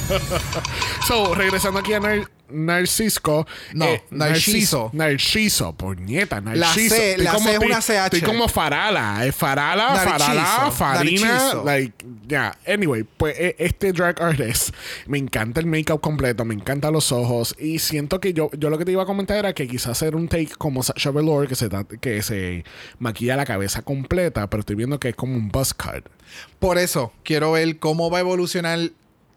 so, 1.06 1.34
regresando 1.34 1.80
aquí 1.80 1.92
a 1.94 2.00
Nar- 2.00 2.28
Narcisco. 2.52 3.46
No, 3.74 3.86
Narciso. 4.10 4.10
Narciso. 4.12 4.90
Narciso, 4.92 5.72
puñeta, 5.74 6.36
La 6.40 6.54
Narciso. 6.54 6.94
C- 6.94 7.10
Estoy 7.12 7.24
la 7.24 7.32
como 7.32 7.48
C 7.50 7.52
es 7.56 7.58
una 7.60 7.80
CH. 7.80 8.04
Estoy 8.04 8.20
como 8.22 8.48
Farala. 8.48 9.26
Es 9.26 9.34
Farala, 9.34 9.94
Narciso, 9.94 10.18
Farala, 10.18 10.70
Farina. 10.70 11.28
Narciso. 11.28 11.64
Like, 11.64 12.04
ya. 12.26 12.56
Anyway, 12.66 13.04
pues 13.16 13.38
e- 13.38 13.56
este 13.58 13.92
drag 13.92 14.20
artist 14.22 14.70
me 15.06 15.18
encanta 15.18 15.60
el 15.60 15.66
make-up 15.66 16.00
completo, 16.00 16.44
me 16.44 16.54
encantan 16.54 16.92
los 16.92 17.12
ojos. 17.12 17.54
Y 17.58 17.78
siento 17.78 18.20
que 18.20 18.32
yo, 18.32 18.50
yo 18.58 18.70
lo 18.70 18.78
que 18.78 18.84
te 18.84 18.92
iba 18.92 19.02
a 19.02 19.06
comentar 19.06 19.36
era 19.36 19.52
que 19.52 19.66
quizás 19.68 19.90
hacer 19.92 20.16
un 20.16 20.28
take 20.28 20.50
como 20.58 20.82
Sasha 20.82 21.10
Velour 21.10 21.48
que 21.48 21.54
se, 21.54 21.68
que 22.00 22.22
se 22.22 22.64
maquilla 22.98 23.36
la 23.36 23.44
cabeza 23.46 23.82
completa, 23.82 24.48
pero 24.48 24.60
estoy 24.60 24.76
viendo 24.76 24.98
que 25.00 25.10
es 25.10 25.14
como 25.16 25.34
un 25.36 25.48
buzz 25.48 25.74
cut. 25.74 26.08
Por 26.58 26.78
eso, 26.78 27.12
quiero 27.24 27.52
ver 27.52 27.78
cómo 27.78 28.10
va 28.10 28.18
a 28.18 28.20
evolucionar 28.20 28.78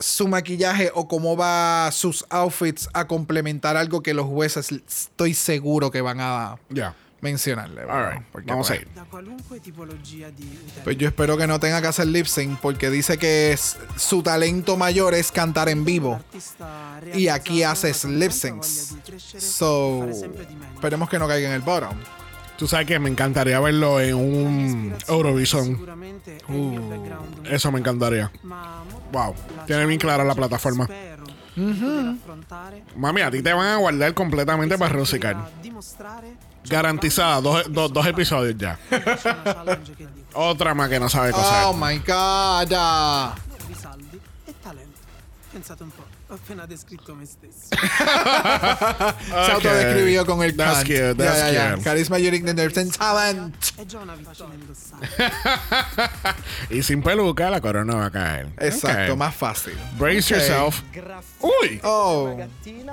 su 0.03 0.27
maquillaje 0.27 0.91
o 0.93 1.07
cómo 1.07 1.35
va 1.37 1.89
sus 1.91 2.25
outfits 2.29 2.89
a 2.93 3.07
complementar 3.07 3.77
algo 3.77 4.01
que 4.03 4.13
los 4.13 4.25
jueces 4.27 4.71
estoy 4.71 5.33
seguro 5.33 5.91
que 5.91 6.01
van 6.01 6.19
a 6.19 6.57
Ya. 6.69 6.93
mencionarle. 7.21 7.83
All 7.83 8.11
right. 8.11 8.21
Porque, 8.31 8.49
Vamos 8.51 8.69
a 8.69 8.73
pues, 8.75 8.81
ir. 8.81 8.87
Di 8.87 9.71
utente. 9.71 10.81
Pues 10.83 10.97
yo 10.97 11.07
espero 11.07 11.37
que 11.37 11.47
no 11.47 11.59
tenga 11.59 11.81
que 11.81 11.87
hacer 11.87 12.07
lip 12.07 12.25
sync 12.25 12.59
porque 12.59 12.89
dice 12.89 13.17
que 13.17 13.53
es- 13.53 13.77
su 13.95 14.21
talento 14.21 14.75
mayor 14.75 15.13
es 15.13 15.31
cantar 15.31 15.69
en 15.69 15.85
vivo. 15.85 16.19
Y 17.13 17.29
aquí 17.29 17.63
haces 17.63 18.03
lip 18.05 18.31
syncs. 18.31 18.95
So, 19.37 20.05
esperemos 20.75 21.09
que 21.09 21.17
no 21.19 21.27
caiga 21.27 21.47
en 21.47 21.53
el 21.55 21.61
bottom. 21.61 21.95
Tú 22.57 22.67
sabes 22.67 22.85
que 22.85 22.99
me 22.99 23.09
encantaría 23.09 23.59
verlo 23.59 23.99
en 23.99 24.15
un 24.15 24.95
Eurovision. 25.07 25.85
Background 25.85 27.47
Eso 27.49 27.71
me 27.71 27.79
encantaría. 27.79 28.31
Wow. 29.11 29.35
Tiene 29.65 29.85
bien 29.85 29.99
clara 29.99 30.23
la 30.23 30.35
plataforma. 30.35 30.87
Mami, 32.95 33.21
a 33.21 33.31
ti 33.31 33.41
te 33.41 33.53
van 33.53 33.67
a 33.67 33.77
guardar 33.77 34.13
completamente 34.13 34.77
para 34.77 34.93
Rusical. 34.93 35.37
dimostrare 35.61 36.33
Garantizada, 36.69 37.41
dos, 37.41 37.65
dos, 37.71 37.91
dos 37.91 38.07
episodios 38.07 38.57
ya. 38.57 38.79
Otra 40.33 40.73
más 40.73 40.89
que 40.89 40.99
no 40.99 41.09
sabe 41.09 41.31
coser. 41.31 41.63
Oh 41.65 41.73
my 41.73 41.99
god. 41.99 42.71
Ah. 46.33 46.35
appena 46.35 46.65
descritto 46.67 47.15
me 47.15 47.25
stesso 47.25 47.69
Se 49.45 49.51
autodescribió 49.51 50.25
con 50.25 50.41
el 50.43 50.55
That's 50.55 50.77
cunt. 50.83 50.87
cute, 50.87 51.15
that's 51.15 51.37
Ya, 51.39 51.51
ya, 51.51 51.53
ya. 51.69 51.71
cute. 51.75 51.83
Carisma, 51.83 52.17
uniqueness 52.17 52.77
and 52.77 52.91
talent. 52.97 53.55
è 53.77 53.85
già 53.85 53.99
una 53.99 54.15
vicina 54.15 54.49
indossare 54.53 55.07
y 56.69 56.81
sin 56.83 57.01
peluca, 57.01 57.49
la 57.49 57.59
corona 57.61 57.95
va 57.95 58.05
a 58.05 58.11
caer. 58.11 58.47
Exacto, 58.59 59.13
Ok. 59.13 59.17
más 59.17 59.35
fácil. 59.35 59.73
Brace 59.97 60.33
Ok. 60.33 60.39
yourself. 60.41 60.81
Uy. 61.41 61.79
Oh, 61.83 62.37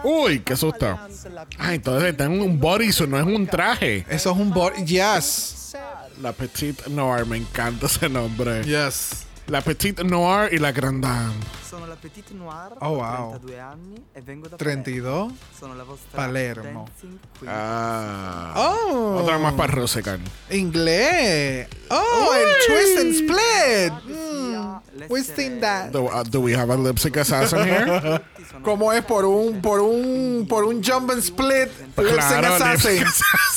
Uy, 0.05 0.41
qué 0.41 0.57
susto. 0.57 0.99
Ay, 1.59 1.77
entonces 1.77 2.11
está 2.11 2.25
en 2.25 2.41
un 2.41 2.59
bodysuit, 2.59 3.09
no 3.09 3.19
es 3.19 3.25
un 3.27 3.47
traje. 3.47 4.05
eso 4.09 4.31
es 4.33 4.37
un 4.37 4.51
bot. 4.51 4.75
Yes. 4.85 5.57
La 6.21 6.33
Petite 6.33 6.91
Noir, 6.91 7.25
me 7.27 7.37
encanta 7.39 7.87
ese 7.87 8.09
nombre. 8.09 8.63
Yes. 8.65 9.25
La 9.51 9.61
Petite 9.63 10.05
Noir 10.05 10.49
y 10.53 10.59
la 10.59 10.71
Grand 10.71 11.03
Dame. 11.03 11.35
Sono 11.69 11.85
la 11.87 11.97
Petite 11.97 12.33
Noir, 12.35 12.73
Oh, 12.81 12.87
ho 12.87 12.95
wow. 12.95 13.31
32 13.31 13.59
anni 13.59 14.05
e 14.13 14.21
vengo 14.23 14.47
da 14.47 14.57
32. 14.57 15.03
Palermo. 15.03 15.37
Sono 15.59 15.75
la 15.75 15.83
vostra 15.83 16.17
Palermo. 16.17 16.85
dancing 16.87 17.19
queen. 17.37 17.53
Ah. 17.53 18.53
Oh. 18.55 19.17
Otra 19.21 19.39
más 19.39 19.55
para 19.55 19.73
Rusical. 19.73 20.21
Inglés. 20.51 21.67
Oh, 21.89 22.33
el 22.33 22.67
twist 22.67 22.99
and 22.99 23.13
split. 23.15 23.93
Mm, 24.07 25.09
we've 25.09 25.25
seen 25.27 25.59
that. 25.61 25.91
Do, 25.91 26.07
uh, 26.07 26.23
do 26.23 26.41
we 26.41 26.53
have 26.55 26.71
a 26.73 26.77
lip 26.77 26.99
sync 27.01 27.17
assassin 27.17 27.65
here? 27.67 28.21
¿Cómo 28.63 28.93
es 28.93 29.05
por 29.05 29.25
un 29.25 29.61
por 29.63 29.81
un 29.81 30.47
por 30.49 30.65
un 30.65 30.83
jump 30.83 31.11
and 31.11 31.21
split? 31.21 31.69
Claro, 31.95 32.55
assassin. 32.55 33.05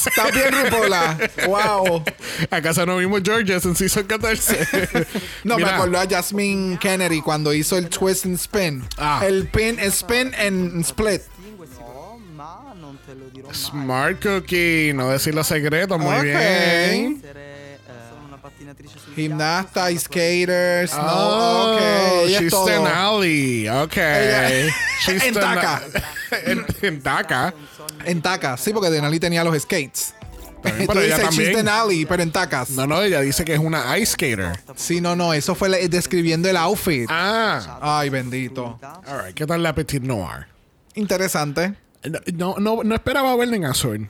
Está 0.05 0.29
bien, 0.31 0.51
Rupola. 0.53 1.17
Wow. 1.47 2.03
¿Acaso 2.51 2.85
no 2.85 2.97
vimos 2.97 3.21
Georges 3.23 3.65
en 3.65 3.75
Season 3.75 4.03
14? 4.05 5.07
No, 5.43 5.57
me 5.57 5.65
acordó 5.65 5.99
a 5.99 6.07
Jasmine 6.07 6.77
Kennedy 6.79 7.21
cuando 7.21 7.53
hizo 7.53 7.77
el 7.77 7.89
twist 7.89 8.25
and 8.25 8.35
spin. 8.35 8.83
Ah. 8.97 9.21
El 9.25 9.47
pin, 9.47 9.79
spin 9.79 10.33
and 10.35 10.81
split. 10.85 11.21
Smart 13.51 14.21
Cookie, 14.21 14.93
no 14.93 15.09
decir 15.09 15.35
los 15.35 15.47
secretos, 15.47 15.99
muy 15.99 16.15
Ok. 16.15 16.23
bien. 16.23 17.21
Sul 18.77 19.13
Gimnasta, 19.15 19.89
ghiaccio, 19.89 19.99
skaters. 19.99 20.93
No, 20.95 21.03
Oh, 21.05 21.73
ok. 21.75 21.81
ella 22.25 22.37
es 22.37 22.41
she's 22.41 22.51
todo. 22.51 22.65
Denali. 22.65 23.69
Ok. 23.69 23.95
She's 25.05 25.23
En 25.23 25.33
taca. 25.33 25.81
en, 26.45 26.65
en 26.81 27.01
taca. 27.01 27.53
En 28.05 28.21
tacas. 28.21 28.59
Sí, 28.61 28.71
porque 28.73 28.89
Denali 28.89 29.19
tenía 29.19 29.43
los 29.43 29.61
skates. 29.61 30.13
También, 30.61 30.87
Tú 30.87 30.93
pero 30.93 31.01
ella 31.01 31.15
dices 31.17 31.29
también. 31.29 31.49
she's 31.49 31.57
Denali, 31.57 32.05
pero 32.05 32.23
en 32.23 32.31
tacas. 32.31 32.69
No, 32.71 32.87
no, 32.87 33.01
ella 33.01 33.19
dice 33.21 33.43
que 33.45 33.53
es 33.53 33.59
una 33.59 33.97
ice 33.97 34.13
skater. 34.13 34.57
Sí, 34.75 35.01
no, 35.01 35.15
no. 35.15 35.33
Eso 35.33 35.55
fue 35.55 35.69
describiendo 35.89 36.49
el 36.49 36.57
outfit. 36.57 37.07
Ah. 37.09 37.79
Ay, 37.81 38.09
bendito. 38.09 38.79
All 39.07 39.25
right. 39.25 39.35
¿Qué 39.35 39.45
tal 39.45 39.61
la 39.61 39.75
Petit 39.75 40.01
Noir? 40.03 40.47
Interesante. 40.95 41.75
No, 42.33 42.55
no, 42.59 42.83
no 42.83 42.95
esperaba 42.95 43.35
verla 43.35 43.55
en 43.55 43.65
azul. 43.65 44.09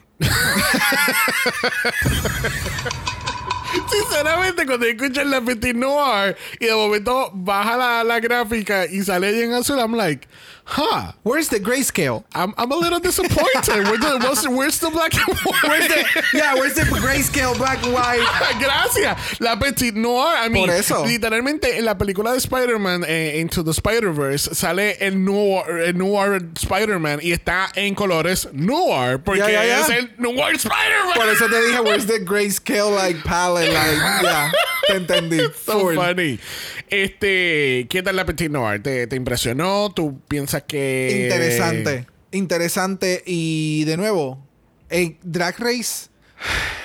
Sinceramente, 3.89 4.65
cuando 4.65 4.85
escuchan 4.85 5.29
la 5.29 5.41
Petit 5.41 5.75
Noir 5.75 6.35
y 6.59 6.65
de 6.65 6.73
momento 6.73 7.31
baja 7.33 7.77
la, 7.77 8.03
la 8.03 8.19
gráfica 8.19 8.85
y 8.85 9.01
sale 9.01 9.27
ahí 9.27 9.41
en 9.41 9.53
azul, 9.53 9.77
I'm 9.77 9.95
like, 9.95 10.27
huh, 10.65 11.11
Where's 11.23 11.49
the 11.49 11.59
grayscale? 11.59 12.23
I'm, 12.33 12.53
I'm 12.57 12.71
a 12.71 12.75
little 12.75 12.99
disappointed. 12.99 13.67
Where's 13.67 13.99
the, 13.99 14.19
what's- 14.23 14.47
where's 14.47 14.79
the 14.79 14.89
black 14.89 15.13
and 15.15 15.37
Where's 15.63 15.87
white? 15.89 15.89
the, 15.89 16.37
yeah, 16.37 16.53
where's 16.55 16.73
the 16.75 16.81
grayscale 16.83 17.57
black 17.57 17.83
and 17.83 17.93
white? 17.93 18.25
Gracias. 18.59 19.39
La 19.41 19.55
Petit 19.57 19.91
Noir. 19.91 20.35
I 20.37 20.49
mean, 20.49 20.67
Por 20.67 20.73
eso. 20.75 21.05
Literalmente 21.05 21.77
en 21.77 21.85
la 21.85 21.97
película 21.97 22.31
de 22.31 22.37
Spider-Man, 22.37 23.03
eh, 23.07 23.39
Into 23.39 23.63
the 23.63 23.71
Spider-Verse, 23.71 24.55
sale 24.55 24.97
el 24.99 25.23
Noir, 25.23 25.69
el 25.87 25.97
noir 25.97 26.41
Spider-Man 26.55 27.19
y 27.21 27.31
está 27.33 27.69
en 27.75 27.93
colores 27.95 28.47
Noir. 28.53 29.19
Porque 29.23 29.39
Ya, 29.41 29.51
ya, 29.51 29.65
ya. 29.65 29.81
es 29.81 29.89
el 29.89 30.11
Noir 30.17 30.55
Spider-Man. 30.55 31.13
Por 31.15 31.27
eso 31.29 31.47
te 31.49 31.61
dije, 31.67 31.79
where's 31.81 32.05
the 32.07 32.19
grayscale 32.19 32.91
like 32.95 33.21
palette? 33.23 33.71
Like, 33.73 33.97
yeah, 34.21 34.51
te 34.87 34.95
entendí. 34.95 35.39
So 35.65 35.79
Full. 35.79 35.95
funny. 35.95 36.39
Este, 36.89 37.87
¿qué 37.89 38.03
tal 38.03 38.15
la 38.15 38.25
Petit 38.25 38.51
Noir? 38.51 38.81
¿Te, 38.83 39.07
te 39.07 39.15
impresionó? 39.15 39.91
¿Tú 39.95 40.19
piensas 40.27 40.52
que. 40.61 41.23
Interesante. 41.23 42.05
Interesante. 42.31 43.23
Y 43.25 43.83
de 43.85 43.97
nuevo, 43.97 44.45
Drag 45.23 45.59
Race 45.59 46.07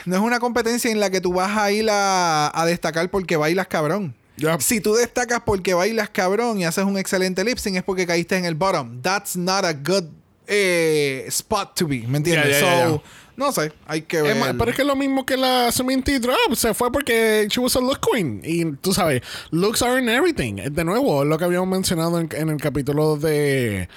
no 0.07 0.17
es 0.17 0.23
una 0.23 0.41
competencia 0.41 0.91
en 0.91 1.01
la 1.01 1.11
que 1.11 1.21
tú 1.21 1.33
vas 1.35 1.57
a 1.57 1.71
ir 1.71 1.89
a, 1.91 2.51
a 2.59 2.67
destacar 2.67 3.11
porque 3.11 3.37
bailas 3.37 3.67
cabrón. 3.67 4.15
Si 4.61 4.81
tú 4.81 4.95
destacas 4.95 5.43
porque 5.45 5.75
bailas 5.75 6.11
cabrón 6.11 6.61
y 6.61 6.65
haces 6.65 6.85
un 6.85 6.97
excelente 6.97 7.45
lip 7.45 7.59
sync 7.59 7.77
es 7.77 7.83
porque 7.83 8.07
caíste 8.07 8.37
en 8.37 8.45
el 8.45 8.55
bottom. 8.55 9.03
That's 9.03 9.37
not 9.37 9.65
a 9.65 9.73
good 9.73 10.05
eh, 10.47 11.25
spot 11.29 11.77
to 11.77 11.87
be. 11.87 12.05
¿Me 12.07 12.19
entiendes? 12.19 12.61
So. 12.61 13.03
No 13.39 13.53
sé. 13.53 13.73
Hay 13.87 14.03
que 14.03 14.21
ver. 14.21 14.37
pero 14.59 14.71
es 14.71 14.77
que 14.77 14.83
es 14.83 14.89
lo 14.89 14.97
mismo 14.97 15.25
que 15.25 15.37
la 15.37 15.71
Samantha 15.71 16.19
Drop. 16.19 16.55
Se 16.55 16.75
fue 16.75 16.91
porque 16.91 17.47
she 17.49 17.61
was 17.61 17.77
a 17.77 17.81
look 17.81 18.01
queen. 18.01 18.43
Y 18.45 18.65
tú 18.77 18.93
sabes, 18.93 19.23
looks 19.53 19.81
are 19.81 20.01
in 20.03 20.09
everything. 20.09 20.57
De 20.57 20.85
nuevo, 20.85 21.25
lo 21.25 21.39
que 21.39 21.45
habíamos 21.45 21.69
mencionado 21.69 22.19
en, 22.19 22.29
en 22.33 22.49
el 22.49 22.61
capítulo 22.61 23.17
de, 23.17 23.89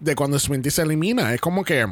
de 0.00 0.16
cuando 0.16 0.38
Samantha 0.38 0.70
se 0.70 0.80
elimina. 0.80 1.34
Es 1.34 1.42
como 1.42 1.62
que 1.62 1.86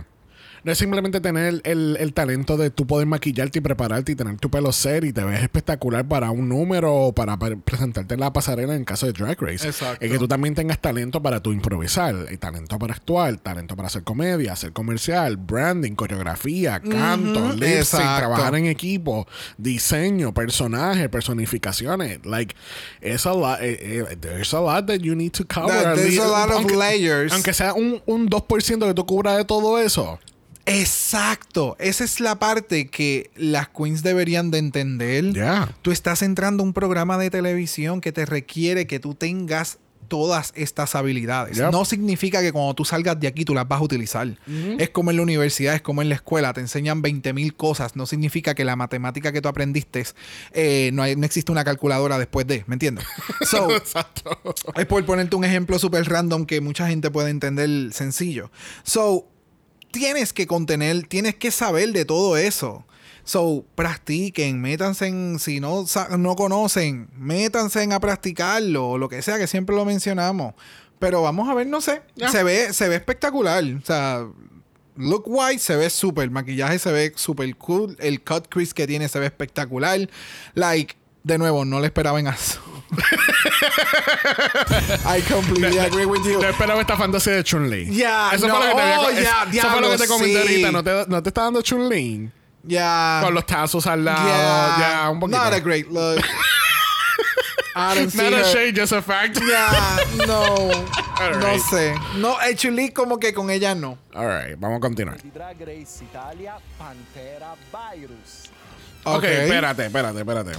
no 0.64 0.72
es 0.72 0.78
simplemente 0.78 1.20
tener 1.20 1.60
el, 1.64 1.96
el 2.00 2.12
talento 2.14 2.56
de 2.56 2.70
tú 2.70 2.86
poder 2.86 3.06
maquillarte 3.06 3.58
y 3.58 3.62
prepararte 3.62 4.12
y 4.12 4.14
tener 4.16 4.36
tu 4.38 4.50
pelo 4.50 4.72
ser 4.72 5.04
y 5.04 5.12
te 5.12 5.22
ves 5.22 5.42
espectacular 5.42 6.06
para 6.08 6.30
un 6.30 6.48
número 6.48 6.92
o 6.94 7.12
para, 7.14 7.38
pre- 7.38 7.56
presentarte 7.56 8.14
en 8.14 8.20
la 8.20 8.32
pasarela 8.32 8.74
en 8.74 8.84
caso 8.84 9.06
de 9.06 9.12
Drag 9.12 9.40
Race. 9.40 9.66
Exacto. 9.68 10.04
Es 10.04 10.10
que 10.10 10.18
tú 10.18 10.26
también 10.26 10.54
tengas 10.54 10.78
talento 10.80 11.22
para 11.22 11.40
tu 11.40 11.52
improvisar, 11.52 12.14
y 12.32 12.36
talento 12.38 12.78
para 12.78 12.94
actuar, 12.94 13.36
talento 13.36 13.76
para 13.76 13.88
hacer 13.88 14.02
comedia, 14.04 14.54
hacer 14.54 14.72
comercial, 14.72 15.36
branding, 15.36 15.92
coreografía, 15.94 16.80
canto, 16.80 17.52
Exacto. 17.62 18.16
trabajar 18.18 18.54
en 18.56 18.66
equipo, 18.66 19.26
diseño, 19.58 20.32
personaje, 20.32 21.08
personificaciones. 21.08 22.24
Like, 22.24 22.54
it's 23.02 23.26
a 23.26 23.32
lot, 23.34 23.58
eh, 23.60 23.76
eh, 24.10 24.16
there's 24.20 24.52
a 24.54 24.60
lot 24.60 24.86
that 24.86 25.00
you 25.00 25.14
need 25.14 25.32
to 25.32 25.44
cover. 25.46 25.68
That- 25.72 25.96
there's 25.96 26.18
a 26.18 26.26
lot 26.26 26.48
of 26.50 26.56
aunque- 26.56 26.76
layers. 26.76 27.32
Aunque 27.32 27.52
sea 27.52 27.74
un, 27.74 28.00
un 28.06 28.28
2% 28.28 28.86
que 28.86 28.94
tú 28.94 29.04
cubras 29.06 29.36
de 29.36 29.44
todo 29.44 29.78
eso. 29.78 30.18
Exacto. 30.66 31.76
Esa 31.78 32.04
es 32.04 32.20
la 32.20 32.38
parte 32.38 32.88
que 32.88 33.30
las 33.36 33.68
queens 33.68 34.02
deberían 34.02 34.50
de 34.50 34.58
entender. 34.58 35.32
Ya. 35.32 35.68
Tú 35.82 35.90
estás 35.90 36.22
entrando 36.22 36.62
a 36.62 36.66
un 36.66 36.72
programa 36.72 37.18
de 37.18 37.30
televisión 37.30 38.00
que 38.00 38.12
te 38.12 38.24
requiere 38.26 38.86
que 38.86 39.00
tú 39.00 39.14
tengas 39.14 39.78
todas 40.08 40.52
estas 40.54 40.94
habilidades. 40.94 41.56
Yep. 41.56 41.72
No 41.72 41.84
significa 41.86 42.42
que 42.42 42.52
cuando 42.52 42.74
tú 42.74 42.84
salgas 42.84 43.18
de 43.18 43.26
aquí 43.26 43.44
tú 43.44 43.54
las 43.54 43.66
vas 43.66 43.80
a 43.80 43.82
utilizar. 43.82 44.28
Es 44.78 44.90
como 44.90 45.10
en 45.10 45.16
la 45.16 45.22
universidad, 45.22 45.74
es 45.74 45.80
como 45.82 46.02
en 46.02 46.10
la 46.10 46.14
escuela, 46.16 46.52
te 46.52 46.60
enseñan 46.60 47.00
20 47.02 47.32
mil 47.32 47.54
cosas. 47.56 47.96
No 47.96 48.04
significa 48.06 48.54
que 48.54 48.64
la 48.64 48.76
matemática 48.76 49.32
que 49.32 49.40
tú 49.40 49.48
aprendiste 49.48 50.04
eh, 50.52 50.90
no, 50.92 51.02
hay- 51.02 51.16
no 51.16 51.24
existe 51.24 51.50
una 51.50 51.64
calculadora 51.64 52.18
después 52.18 52.46
de, 52.46 52.64
¿me 52.66 52.74
entiendes? 52.74 53.04
So, 53.48 53.74
Exacto. 53.74 54.38
es 54.76 54.86
por 54.86 55.04
ponerte 55.06 55.36
un 55.36 55.44
ejemplo 55.44 55.78
súper 55.78 56.04
random 56.08 56.44
que 56.44 56.60
mucha 56.60 56.86
gente 56.86 57.10
puede 57.10 57.30
entender 57.30 57.92
sencillo. 57.92 58.50
So, 58.82 59.26
tienes 59.94 60.32
que 60.32 60.46
contener, 60.48 61.06
tienes 61.06 61.36
que 61.36 61.52
saber 61.52 61.92
de 61.92 62.04
todo 62.04 62.36
eso. 62.36 62.84
So, 63.22 63.64
practiquen, 63.74 64.60
métanse 64.60 65.06
en, 65.06 65.38
si 65.38 65.60
no, 65.60 65.86
no 66.18 66.36
conocen, 66.36 67.08
métanse 67.16 67.82
en 67.82 67.92
a 67.92 68.00
practicarlo, 68.00 68.90
o 68.90 68.98
lo 68.98 69.08
que 69.08 69.22
sea, 69.22 69.38
que 69.38 69.46
siempre 69.46 69.74
lo 69.74 69.84
mencionamos. 69.84 70.54
Pero 70.98 71.22
vamos 71.22 71.48
a 71.48 71.54
ver, 71.54 71.66
no 71.68 71.80
sé, 71.80 72.02
se 72.30 72.42
ve, 72.42 72.72
se 72.72 72.88
ve 72.88 72.96
espectacular. 72.96 73.64
O 73.64 73.86
sea, 73.86 74.26
look 74.96 75.22
white 75.26 75.60
se 75.60 75.76
ve 75.76 75.88
súper, 75.88 76.30
maquillaje 76.30 76.78
se 76.78 76.92
ve 76.92 77.12
súper 77.14 77.56
cool, 77.56 77.96
el 78.00 78.22
cut 78.22 78.48
crease 78.48 78.74
que 78.74 78.86
tiene 78.86 79.08
se 79.08 79.20
ve 79.20 79.26
espectacular. 79.26 80.10
Like, 80.54 80.96
de 81.24 81.38
nuevo, 81.38 81.64
no 81.64 81.80
le 81.80 81.86
esperaba 81.86 82.20
en 82.20 82.28
azul. 82.28 82.62
I 85.06 85.20
completely 85.22 85.78
agree 85.78 86.06
with 86.06 86.24
you. 86.24 86.40
No 86.40 86.48
esperaba 86.48 86.80
esta 86.80 86.96
fantasía 86.96 87.32
de 87.32 87.42
Chun-Li. 87.42 87.96
Ya, 87.96 88.30
eso 88.32 88.46
no, 88.46 88.56
fue 88.56 88.68
lo 88.68 88.76
que 88.76 88.82
te, 88.82 88.96
oh, 88.96 89.08
eso 89.10 89.70
fue 89.70 89.80
lo 89.80 89.90
que 89.90 89.98
te 89.98 90.06
comenté 90.06 90.32
sí. 90.32 90.38
ahorita. 90.38 90.72
¿No 90.72 90.84
te, 90.84 91.04
no 91.08 91.22
te 91.22 91.28
está 91.30 91.42
dando 91.42 91.62
Chun-Li? 91.62 92.30
Ya. 92.62 93.20
Con 93.22 93.34
los 93.34 93.46
tazos 93.46 93.86
al 93.86 94.04
lado. 94.04 94.24
Yeah. 94.24 94.76
Ya, 94.78 95.10
un 95.10 95.18
poquito. 95.18 95.42
Not 95.42 95.52
a 95.54 95.60
great 95.60 95.88
look. 95.90 96.22
I 97.76 97.94
don't 97.96 98.08
see 98.10 98.30
Not 98.30 98.34
a 98.34 98.44
shade, 98.44 98.76
just 98.76 98.92
a 98.92 99.02
fact. 99.02 99.40
Ya, 99.40 99.98
no. 100.26 100.70
No 101.40 101.58
sé. 101.58 101.94
No, 102.18 102.36
actually, 102.38 102.90
como 102.90 103.18
que 103.18 103.32
con 103.32 103.50
ella 103.50 103.74
no. 103.74 103.98
All 104.14 104.26
right, 104.26 104.56
vamos 104.58 104.78
a 104.78 104.80
continuar. 104.80 105.18
Drag 105.32 105.58
Race 105.58 106.04
Italia, 106.04 106.56
Pantera 106.78 107.54
Virus. 107.72 108.50
Ok, 109.04 109.16
Ok. 109.16 109.24
espérate, 109.24 109.86
espérate, 109.86 110.18
espérate. 110.20 110.52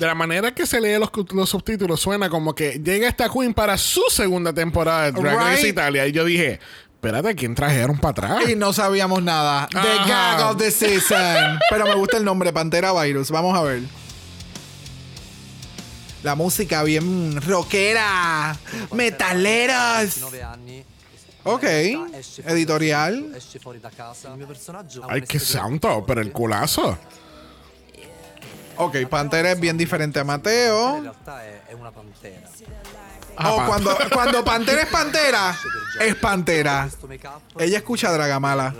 De 0.00 0.06
la 0.06 0.14
manera 0.14 0.54
que 0.54 0.64
se 0.64 0.80
lee 0.80 0.98
los, 0.98 1.10
los 1.34 1.50
subtítulos, 1.50 2.00
suena 2.00 2.30
como 2.30 2.54
que 2.54 2.80
llega 2.82 3.06
esta 3.06 3.28
queen 3.28 3.52
para 3.52 3.76
su 3.76 4.00
segunda 4.08 4.50
temporada 4.50 5.12
de 5.12 5.20
Drag 5.20 5.36
Race 5.36 5.56
Right. 5.62 5.72
Italia. 5.72 6.06
Y 6.06 6.12
yo 6.12 6.24
dije, 6.24 6.58
espérate, 6.94 7.34
¿quién 7.34 7.54
trajeron 7.54 7.98
para 7.98 8.12
atrás? 8.12 8.48
Y 8.48 8.56
no 8.56 8.72
sabíamos 8.72 9.22
nada. 9.22 9.68
The 9.70 9.78
Ajá. 9.78 10.06
gag 10.38 10.50
of 10.50 10.56
the 10.56 10.70
season. 10.70 11.58
Pero 11.68 11.84
me 11.84 11.94
gusta 11.96 12.16
el 12.16 12.24
nombre, 12.24 12.50
Pantera 12.50 12.94
Virus. 13.02 13.30
Vamos 13.30 13.54
a 13.54 13.60
ver. 13.62 13.82
La 16.22 16.34
música 16.34 16.82
bien 16.82 17.38
rockera. 17.42 18.56
Metaleros. 18.92 20.14
19 20.14 20.42
anni. 20.42 20.84
Ok. 21.44 21.64
Editorial. 22.46 23.32
Ay, 25.10 25.22
qué 25.28 25.38
santo, 25.38 26.04
pero 26.06 26.22
el 26.22 26.32
culazo. 26.32 26.98
Ok, 28.80 28.96
Pantera 29.08 29.52
es 29.52 29.60
bien 29.60 29.76
diferente 29.76 30.18
a 30.20 30.24
Mateo. 30.24 30.94
una 31.78 31.90
pantera. 31.92 32.48
Ah, 33.36 33.52
O 33.52 33.56
pa- 33.56 33.66
cuando, 33.66 33.96
cuando 34.12 34.44
Pantera 34.52 34.82
es 34.82 34.88
Pantera, 34.88 35.56
es 36.00 36.14
Pantera. 36.16 36.88
Ella 37.58 37.78
escucha 37.78 38.12
Dragamala. 38.12 38.74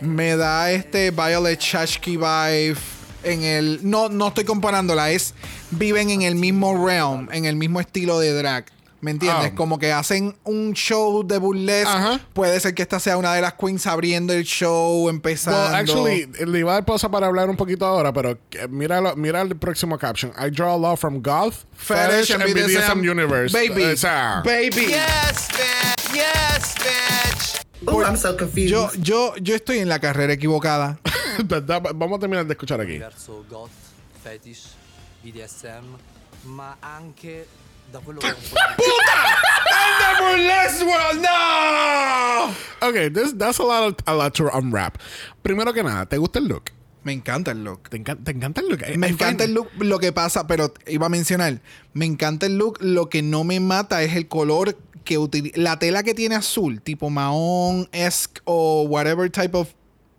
Me 0.00 0.36
da 0.36 0.70
este 0.70 1.10
Violet 1.10 1.58
Chachki 1.58 2.16
vibe 2.16 2.76
en 3.22 3.42
el... 3.42 3.80
No, 3.82 4.08
no 4.08 4.28
estoy 4.28 4.44
comparándola, 4.44 5.10
es... 5.10 5.34
Viven 5.72 6.10
en 6.10 6.22
el 6.22 6.34
mismo 6.36 6.86
realm, 6.86 7.28
en 7.32 7.44
el 7.44 7.56
mismo 7.56 7.80
estilo 7.80 8.18
de 8.18 8.32
drag. 8.32 8.64
¿Me 9.00 9.12
entiendes? 9.12 9.52
Ah. 9.52 9.54
Como 9.56 9.78
que 9.78 9.92
hacen 9.92 10.36
un 10.44 10.74
show 10.74 11.26
de 11.26 11.38
burlesque. 11.38 11.88
Ajá. 11.90 12.20
Puede 12.34 12.60
ser 12.60 12.74
que 12.74 12.82
esta 12.82 13.00
sea 13.00 13.16
una 13.16 13.32
de 13.34 13.40
las 13.40 13.54
queens 13.54 13.86
abriendo 13.86 14.32
el 14.34 14.44
show, 14.44 15.08
empezando. 15.08 15.58
Well, 15.58 15.74
actually, 15.74 16.26
le 16.46 16.58
iba 16.58 16.72
a 16.72 16.74
dar 16.74 16.84
pausa 16.84 17.10
para 17.10 17.26
hablar 17.26 17.48
un 17.48 17.56
poquito 17.56 17.86
ahora, 17.86 18.12
pero 18.12 18.32
eh, 18.50 18.68
mira, 18.68 19.00
lo- 19.00 19.16
mira 19.16 19.40
el 19.40 19.56
próximo 19.56 19.96
caption. 19.98 20.32
I 20.38 20.50
draw 20.50 20.74
a 20.74 20.78
law 20.78 20.96
from 20.96 21.22
goth, 21.22 21.64
fetish, 21.74 22.30
and 22.32 22.42
BDSM 22.44 23.00
universe. 23.10 23.52
Baby. 23.56 23.96
Sea, 23.96 24.42
Baby. 24.44 24.88
Yes, 24.88 25.48
bitch. 25.48 26.14
Yes, 26.14 26.74
bitch. 26.76 27.90
Ooh, 27.90 28.02
I'm 28.04 28.16
so 28.16 28.36
confused. 28.36 28.70
Yo, 28.70 28.90
yo, 29.00 29.34
yo 29.36 29.54
estoy 29.54 29.78
en 29.78 29.88
la 29.88 29.98
carrera 29.98 30.34
equivocada. 30.34 30.98
da- 31.46 31.60
da- 31.62 31.78
vamos 31.80 32.18
a 32.18 32.20
terminar 32.20 32.44
de 32.46 32.52
escuchar 32.52 32.78
aquí. 32.82 32.98
Verso 32.98 33.44
goth, 33.48 33.70
fetish, 34.22 34.66
BDSM, 35.24 35.86
ma 36.44 36.76
anche 36.82 37.46
po' 37.98 38.12
di... 38.12 38.20
the 38.20 40.10
burlesque 40.20 40.86
world, 40.86 41.18
no! 41.20 42.54
Okay, 42.88 43.08
this, 43.08 43.32
that's 43.34 43.58
a 43.58 43.64
lot, 43.64 43.82
of- 43.88 43.96
a 44.06 44.14
lot 44.14 44.34
to 44.34 44.48
unwrap. 44.54 44.98
Primero 45.42 45.72
que 45.72 45.82
nada, 45.82 46.06
¿te 46.06 46.16
gusta 46.18 46.38
el 46.38 46.46
look? 46.48 46.70
Me 47.02 47.12
encanta 47.12 47.50
el 47.52 47.64
look. 47.64 47.88
¿Te, 47.88 47.96
encan- 47.98 48.22
te 48.22 48.30
encanta 48.30 48.60
el 48.60 48.68
look? 48.68 48.80
Me 48.96 49.08
I 49.08 49.10
encanta 49.10 49.44
el 49.44 49.54
look, 49.54 49.68
lo 49.78 49.98
que 49.98 50.12
pasa, 50.12 50.46
pero 50.46 50.72
iba 50.86 51.06
a 51.06 51.08
mencionar, 51.08 51.60
me 51.94 52.04
encanta 52.04 52.46
el 52.46 52.58
look, 52.58 52.78
lo 52.80 53.08
que 53.08 53.22
no 53.22 53.42
me 53.44 53.58
mata 53.58 54.02
es 54.02 54.14
el 54.16 54.28
color 54.28 54.76
que 55.04 55.16
utiliza, 55.18 55.58
la 55.58 55.78
tela 55.78 56.02
que 56.02 56.14
tiene 56.14 56.34
azul, 56.36 56.80
tipo 56.82 57.08
mahón, 57.10 57.88
esque 57.92 58.40
o 58.44 58.82
whatever 58.82 59.30
type 59.30 59.56
of 59.56 59.68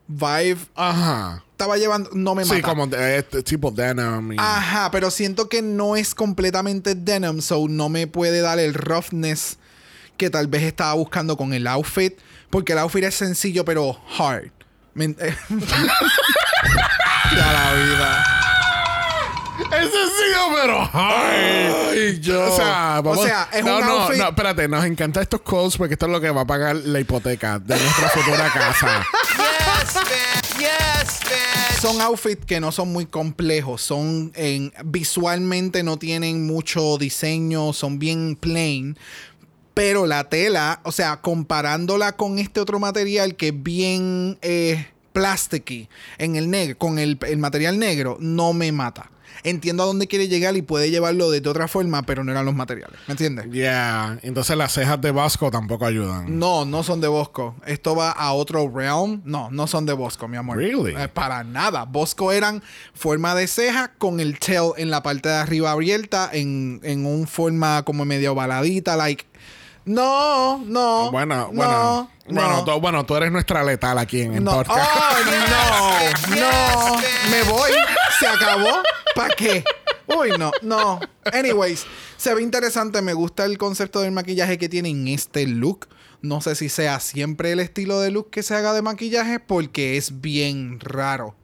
vibe 0.08 0.58
Ajá. 0.76 1.44
Estaba 1.62 1.78
llevando, 1.78 2.10
no 2.14 2.34
me 2.36 2.44
mata. 2.44 2.56
Sí, 2.56 2.62
como 2.64 2.88
de- 2.88 3.18
este 3.20 3.44
tipo 3.44 3.70
denim. 3.72 4.34
y- 4.34 4.38
Ajá, 4.40 4.90
pero 4.92 5.12
siento 5.12 5.48
que 5.48 5.62
no 5.62 5.96
es 5.96 6.16
completamente 6.16 6.96
denim, 6.96 7.42
so 7.42 7.68
no 7.70 7.88
me 7.90 8.08
puede 8.08 8.42
dar 8.42 8.58
el 8.60 8.74
roughness 8.74 9.58
que 10.18 10.30
tal 10.30 10.48
vez 10.48 10.64
estaba 10.64 10.94
buscando 10.94 11.38
con 11.38 11.54
el 11.54 11.68
outfit, 11.68 12.14
porque 12.50 12.74
el 12.74 12.80
outfit 12.80 13.04
es 13.04 13.16
sencillo 13.16 13.64
pero 13.66 14.00
hard. 14.18 14.50
Me 14.94 15.06
en- 15.06 15.16
ya 17.32 17.52
la 17.54 17.74
vida. 17.74 18.26
Es 19.72 19.90
sencillo, 19.92 20.56
pero. 20.56 20.90
Ay, 20.94 22.20
yo. 22.20 22.52
O 22.52 22.56
sea, 22.58 23.02
vamos- 23.04 23.20
O 23.20 23.24
sea, 23.24 23.48
es 23.54 23.64
no, 23.64 23.78
un 23.78 23.86
no, 23.86 24.08
outfit- 24.10 24.18
no, 24.18 24.28
espérate, 24.30 24.68
nos 24.68 24.84
encantan 24.86 25.24
estos 25.24 25.42
codes 25.42 25.78
porque 25.78 25.94
esto 25.94 26.08
es 26.08 26.12
lo 26.12 26.20
que 26.20 26.30
va 26.32 26.42
a 26.42 26.46
pagar 26.46 26.76
la 26.76 27.00
hipoteca 27.00 27.60
de 27.60 27.78
nuestra 27.80 28.10
futura 28.10 28.50
casa. 28.52 29.06
Yes. 29.82 30.41
Son 31.82 32.00
outfits 32.02 32.46
que 32.46 32.60
no 32.60 32.72
son 32.72 32.92
muy 32.94 33.06
complejos, 33.06 33.82
son 33.82 34.32
en 34.36 34.72
visualmente 34.86 35.84
no 35.84 35.98
tienen 35.98 36.46
mucho 36.46 36.98
diseño, 36.98 37.74
son 37.74 38.00
bien 38.00 38.36
plain. 38.36 38.98
Pero 39.74 40.06
la 40.06 40.26
tela, 40.30 40.82
o 40.84 40.92
sea, 40.92 41.22
comparándola 41.22 42.16
con 42.18 42.40
este 42.40 42.60
otro 42.60 42.80
material 42.80 43.36
que 43.36 43.48
es 43.50 43.64
bien 43.64 44.38
eh, 44.42 44.88
plasticky 45.14 45.88
en 46.18 46.36
el 46.36 46.50
negro, 46.50 46.78
con 46.78 47.00
el 47.00 47.18
material 47.38 47.80
negro, 47.80 48.18
no 48.20 48.54
me 48.54 48.72
mata. 48.72 49.11
Entiendo 49.44 49.84
a 49.84 49.86
dónde 49.86 50.08
quiere 50.08 50.28
llegar 50.28 50.56
y 50.58 50.62
puede 50.62 50.92
llevarlo 50.92 51.30
de 51.30 51.48
otra 51.48 51.68
forma, 51.68 52.04
pero 52.04 52.24
no 52.24 52.32
eran 52.32 52.46
los 52.46 52.56
materiales. 52.56 53.00
¿Me 53.08 53.14
entiendes? 53.14 53.50
Yeah. 53.52 54.20
Entonces 54.22 54.56
las 54.58 54.74
cejas 54.74 55.02
de 55.02 55.12
Vasco 55.12 55.52
tampoco 55.52 55.86
ayudan. 55.86 56.40
No, 56.40 56.66
no 56.66 56.84
son 56.84 57.02
de 57.02 57.08
Bosco. 57.08 57.56
Esto 57.66 57.96
va 57.96 58.12
a 58.12 58.34
otro 58.34 58.72
realm. 58.74 59.22
No, 59.26 59.50
no 59.52 59.68
son 59.68 59.86
de 59.86 59.94
Bosco, 59.94 60.28
mi 60.28 60.38
amor. 60.38 60.58
Really? 60.58 60.96
Eh, 60.96 61.08
para 61.08 61.44
nada. 61.44 61.86
Bosco 61.86 62.32
eran 62.32 62.62
forma 62.94 63.36
de 63.36 63.48
ceja 63.48 63.94
con 63.98 64.20
el 64.20 64.40
tail 64.40 64.72
en 64.78 64.90
la 64.90 65.04
parte 65.04 65.30
de 65.30 65.36
arriba 65.36 65.72
abierta, 65.72 66.30
en, 66.32 66.80
en 66.84 67.06
un 67.06 67.28
forma 67.28 67.84
como 67.84 68.06
medio 68.06 68.36
baladita, 68.36 68.96
like. 68.96 69.26
No, 69.86 70.60
no. 70.66 71.12
Bueno, 71.12 71.36
no, 71.36 71.52
bueno. 71.54 72.10
no. 72.28 72.34
Bueno, 72.34 72.64
tú, 72.66 72.80
bueno, 72.80 73.06
tú 73.06 73.16
eres 73.16 73.32
nuestra 73.32 73.64
letal 73.64 73.98
aquí 73.98 74.22
en 74.22 74.36
el 74.36 74.44
No. 74.44 74.52
podcast. 74.52 74.90
Oh, 74.96 76.30
no, 76.30 76.36
no. 76.36 76.98
Me 77.30 77.44
voy. 77.52 77.72
Se 78.20 78.28
acabó. 78.28 78.84
¿Para 79.16 79.34
qué? 79.36 79.64
Uy, 80.08 80.32
no, 80.38 80.52
no. 80.62 81.00
Anyways, 81.34 81.86
se 82.18 82.34
ve 82.34 82.42
interesante. 82.42 83.02
Me 83.02 83.14
gusta 83.14 83.46
el 83.46 83.58
concepto 83.58 84.02
del 84.02 84.12
maquillaje 84.12 84.58
que 84.58 84.70
tiene 84.70 84.90
en 84.90 85.08
este 85.08 85.48
look. 85.48 85.88
No 86.22 86.40
sé 86.42 86.56
si 86.56 86.70
sea 86.70 87.00
siempre 87.00 87.52
el 87.52 87.60
estilo 87.60 88.00
de 88.00 88.12
look 88.12 88.30
que 88.30 88.44
se 88.44 88.56
haga 88.56 88.74
de 88.74 88.82
maquillaje 88.84 89.40
porque 89.40 89.98
es 89.98 90.22
bien 90.22 90.80
raro 90.80 91.36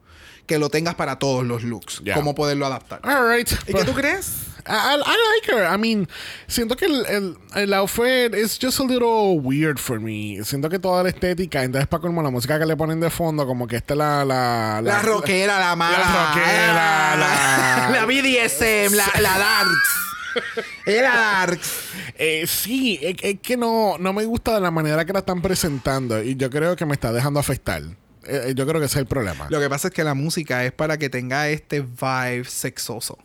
que 0.45 0.59
lo 0.59 0.69
tengas 0.69 0.95
para 0.95 1.19
todos 1.19 1.43
los 1.45 1.63
looks. 1.63 2.01
Ya. 2.05 2.13
Cómo 2.13 2.35
poderlo 2.35 2.65
adaptar. 2.65 3.01
All 3.03 3.27
right. 3.35 3.49
¿Y 3.67 3.73
qué 3.73 3.83
tú 3.83 3.93
crees? 3.93 4.46
I, 4.67 4.95
I- 4.95 5.17
like 5.35 5.51
her. 5.51 5.63
I 5.73 5.77
mean, 5.77 6.07
siento 6.47 6.75
que 6.75 6.85
el, 6.85 7.05
el, 7.07 7.37
el 7.55 7.73
outfit 7.73 8.33
is 8.35 8.57
just 8.61 8.79
a 8.79 8.83
little 8.83 9.39
weird 9.39 9.77
for 9.79 9.99
me. 9.99 10.39
Siento 10.43 10.69
que 10.69 10.79
toda 10.79 11.03
la 11.03 11.09
estética, 11.09 11.63
entonces 11.63 11.87
para 11.87 12.01
como 12.01 12.21
la 12.21 12.29
música 12.29 12.59
que 12.59 12.65
le 12.65 12.75
ponen 12.75 12.99
de 12.99 13.09
fondo, 13.09 13.45
como 13.45 13.67
que 13.67 13.77
esta 13.77 13.93
es 13.93 13.97
la... 13.97 14.25
La, 14.25 14.81
La, 14.81 15.01
rockera, 15.01 15.59
la 15.59 15.75
mala. 15.75 15.97
La 15.99 16.27
rockera, 16.33 17.15
la... 17.17 17.89
La 17.97 18.05
BDSM, 18.05 18.93
la, 18.95 19.05
la 19.21 19.37
Darks. 19.37 20.65
Era 20.85 21.15
Darks. 21.15 21.71
Eh, 22.17 22.45
sí, 22.47 22.99
es, 23.01 23.15
es 23.21 23.39
que 23.41 23.57
no, 23.57 23.97
no 23.99 24.13
me 24.13 24.25
gusta 24.25 24.53
de 24.55 24.61
la 24.61 24.71
manera 24.71 25.05
que 25.05 25.13
la 25.13 25.19
están 25.19 25.41
presentando 25.41 26.21
y 26.21 26.35
yo 26.35 26.49
creo 26.49 26.75
que 26.75 26.85
me 26.85 26.93
está 26.93 27.11
dejando 27.11 27.39
afectar. 27.39 27.81
Eh, 27.83 28.47
eh, 28.49 28.53
yo 28.55 28.67
creo 28.67 28.79
que 28.79 28.87
ese 28.87 28.95
es 28.99 29.01
el 29.01 29.07
problema. 29.07 29.47
Lo 29.49 29.59
que 29.59 29.69
pasa 29.69 29.87
es 29.87 29.93
que 29.93 30.03
la 30.03 30.13
música 30.13 30.65
es 30.65 30.73
para 30.73 30.97
que 30.97 31.09
tenga 31.09 31.47
este 31.49 31.81
vibe 31.81 32.45
sexoso. 32.45 33.17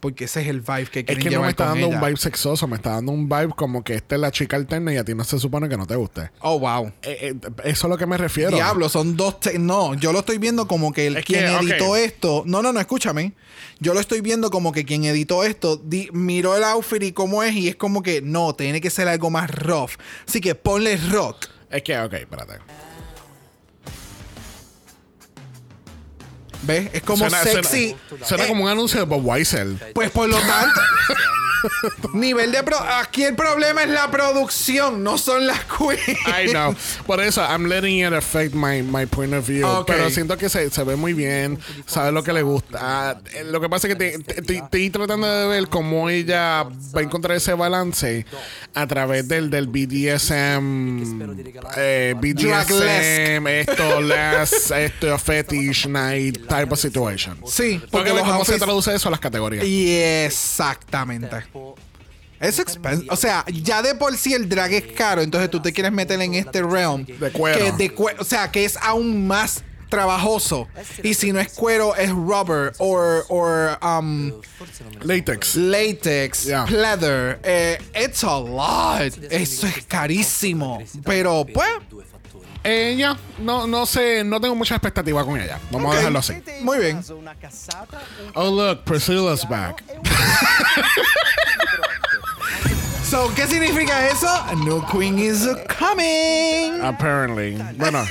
Porque 0.00 0.24
ese 0.24 0.40
es 0.40 0.48
el 0.48 0.60
vibe 0.62 0.86
que 0.86 1.00
es 1.00 1.04
quieren 1.04 1.22
que 1.22 1.30
no 1.30 1.42
me 1.42 1.50
está 1.50 1.66
dando 1.66 1.86
ella. 1.86 1.96
un 1.96 2.00
vibe 2.06 2.16
sexoso, 2.16 2.66
me 2.66 2.76
está 2.76 2.90
dando 2.92 3.12
un 3.12 3.28
vibe 3.28 3.50
como 3.54 3.84
que 3.84 3.94
esta 3.94 4.14
es 4.14 4.20
la 4.20 4.30
chica 4.30 4.56
alterna 4.56 4.92
y 4.94 4.96
a 4.96 5.04
ti 5.04 5.14
no 5.14 5.24
se 5.24 5.38
supone 5.38 5.68
que 5.68 5.76
no 5.76 5.86
te 5.86 5.94
guste. 5.94 6.30
Oh, 6.40 6.58
wow. 6.58 6.86
Eh, 7.02 7.18
eh, 7.20 7.34
eso 7.64 7.68
es 7.68 7.84
a 7.84 7.88
lo 7.88 7.98
que 7.98 8.06
me 8.06 8.16
refiero. 8.16 8.50
Diablo, 8.56 8.88
son 8.88 9.16
dos... 9.16 9.38
te- 9.40 9.58
no, 9.58 9.92
yo 9.94 10.12
lo 10.12 10.20
estoy 10.20 10.38
viendo 10.38 10.66
como 10.66 10.92
que 10.92 11.06
el 11.08 11.18
Es 11.18 11.24
quien 11.26 11.44
editó 11.46 11.96
esto... 11.96 12.42
No, 12.46 12.62
no, 12.62 12.72
no, 12.72 12.80
escúchame. 12.80 13.34
Yo 13.78 13.92
lo 13.94 14.00
estoy 14.00 14.20
viendo 14.22 14.50
como 14.50 14.72
que 14.72 14.84
quien 14.84 15.04
editó 15.04 15.44
esto 15.44 15.76
di- 15.76 16.08
miró 16.12 16.56
el 16.56 16.64
outfit 16.64 17.02
y 17.02 17.12
cómo 17.12 17.42
es 17.42 17.54
y 17.54 17.68
es 17.68 17.76
como 17.76 18.02
que 18.02 18.22
no, 18.22 18.54
tiene 18.54 18.80
que 18.80 18.90
ser 18.90 19.06
algo 19.08 19.28
más 19.30 19.50
rough. 19.50 19.92
Así 20.26 20.40
que 20.40 20.54
ponle 20.54 20.96
rock. 20.96 21.46
Es 21.70 21.82
que, 21.82 21.98
ok, 21.98 22.12
espérate. 22.14 22.54
¿Ves? 26.62 26.90
Es 26.92 27.02
como 27.02 27.28
Suena- 27.28 27.42
sexy. 27.42 27.96
Suena, 28.08 28.26
suena 28.26 28.44
Eh, 28.44 28.48
como 28.48 28.64
un 28.64 28.70
anuncio 28.70 29.00
de 29.00 29.06
Budweiser. 29.06 29.92
Pues 29.94 30.10
por 30.10 30.28
lo 30.28 30.38
tanto, 30.38 30.80
nivel 32.14 32.52
de 32.52 32.62
pro 32.62 32.78
aquí 32.78 33.22
el 33.24 33.34
problema 33.34 33.82
es 33.82 33.90
la 33.90 34.10
producción, 34.10 35.02
no 35.02 35.18
son 35.18 35.46
las 35.46 35.60
queens. 35.66 36.18
I 36.26 36.50
know. 36.50 36.74
Por 37.06 37.20
eso, 37.20 37.42
I'm 37.42 37.66
letting 37.66 37.98
it 38.06 38.12
affect 38.14 38.54
my, 38.54 38.82
my 38.82 39.04
point 39.06 39.34
of 39.34 39.46
view. 39.46 39.66
Ok. 39.66 39.86
Pero 39.88 40.08
siento 40.10 40.36
que 40.38 40.48
se, 40.48 40.70
se 40.70 40.84
ve 40.84 40.96
muy 40.96 41.12
bien. 41.12 41.58
Sabe 41.86 42.12
lo 42.12 42.22
que 42.22 42.32
le 42.32 42.42
gusta. 42.42 42.78
Ah, 42.80 43.16
eh, 43.34 43.44
lo 43.44 43.60
que 43.60 43.68
pasa 43.68 43.88
es 43.88 43.96
que 43.96 44.18
estoy 44.36 44.90
tratando 44.90 45.26
de 45.26 45.46
ver 45.48 45.68
cómo 45.68 46.08
ella 46.08 46.64
va 46.64 47.00
a 47.00 47.02
encontrar 47.02 47.36
ese 47.36 47.52
balance 47.54 48.24
a 48.74 48.86
través 48.86 49.28
del, 49.28 49.50
del 49.50 49.66
BDSM. 49.66 51.20
Eh, 51.76 52.14
BDSM, 52.18 53.46
esto, 53.48 54.00
last, 54.00 54.70
esto, 54.70 55.18
fetish 55.18 55.86
night 55.88 56.38
type 56.50 56.72
of 56.72 56.78
situation. 56.78 57.38
Sí, 57.46 57.80
Porque 57.90 58.10
los 58.12 58.22
cómo 58.22 58.44
se 58.44 58.58
traduce 58.58 58.94
eso 58.94 59.08
a 59.08 59.10
las 59.12 59.20
categorías. 59.20 59.64
Y 59.64 59.90
exactamente. 59.96 61.28
Es 62.40 62.58
expensive. 62.58 63.06
O 63.10 63.16
sea, 63.16 63.44
ya 63.52 63.82
de 63.82 63.94
por 63.94 64.16
sí 64.16 64.32
el 64.32 64.48
drag 64.48 64.72
es 64.72 64.84
caro, 64.92 65.20
entonces 65.20 65.50
tú 65.50 65.60
te 65.60 65.72
quieres 65.72 65.92
meter 65.92 66.20
en 66.22 66.34
este 66.34 66.62
realm. 66.62 67.04
De 67.04 67.30
cuero. 67.30 67.58
Que 67.58 67.72
de 67.72 67.94
cue- 67.94 68.16
o 68.18 68.24
sea, 68.24 68.50
que 68.50 68.64
es 68.64 68.78
aún 68.78 69.26
más 69.26 69.62
trabajoso. 69.90 70.66
Y 71.02 71.14
si 71.14 71.32
no 71.32 71.40
es 71.40 71.52
cuero, 71.52 71.94
es 71.96 72.10
rubber 72.10 72.72
or, 72.78 73.24
or 73.28 73.76
um, 73.82 74.32
Latex. 75.02 75.56
latex, 75.56 76.44
Yeah. 76.44 76.64
pleather. 76.64 77.40
Eh, 77.42 77.76
it's 77.94 78.22
a 78.24 78.38
lot. 78.38 79.12
Eso 79.30 79.66
es 79.66 79.84
carísimo. 79.86 80.80
Pero, 81.04 81.44
pues, 81.52 81.68
Eh, 82.62 82.94
ya, 82.98 83.16
no, 83.38 83.66
no 83.66 83.86
sé, 83.86 84.22
no 84.22 84.38
tengo 84.40 84.54
mucha 84.54 84.74
expectativa 84.74 85.24
con 85.24 85.40
ella. 85.40 85.58
Vamos 85.70 85.94
a 85.94 85.98
dejarlo 85.98 86.18
así. 86.18 86.34
muy 86.60 86.78
bien. 86.78 87.02
Oh, 88.34 88.50
look, 88.50 88.84
Priscilla's 88.84 89.48
back. 89.48 89.82
So, 93.10 93.28
¿qué 93.34 93.44
significa 93.48 94.06
eso? 94.08 94.28
A 94.28 94.54
new 94.54 94.80
queen 94.86 95.18
is 95.18 95.44
coming. 95.66 96.80
Apparently. 96.80 97.56
Bueno. 97.76 98.06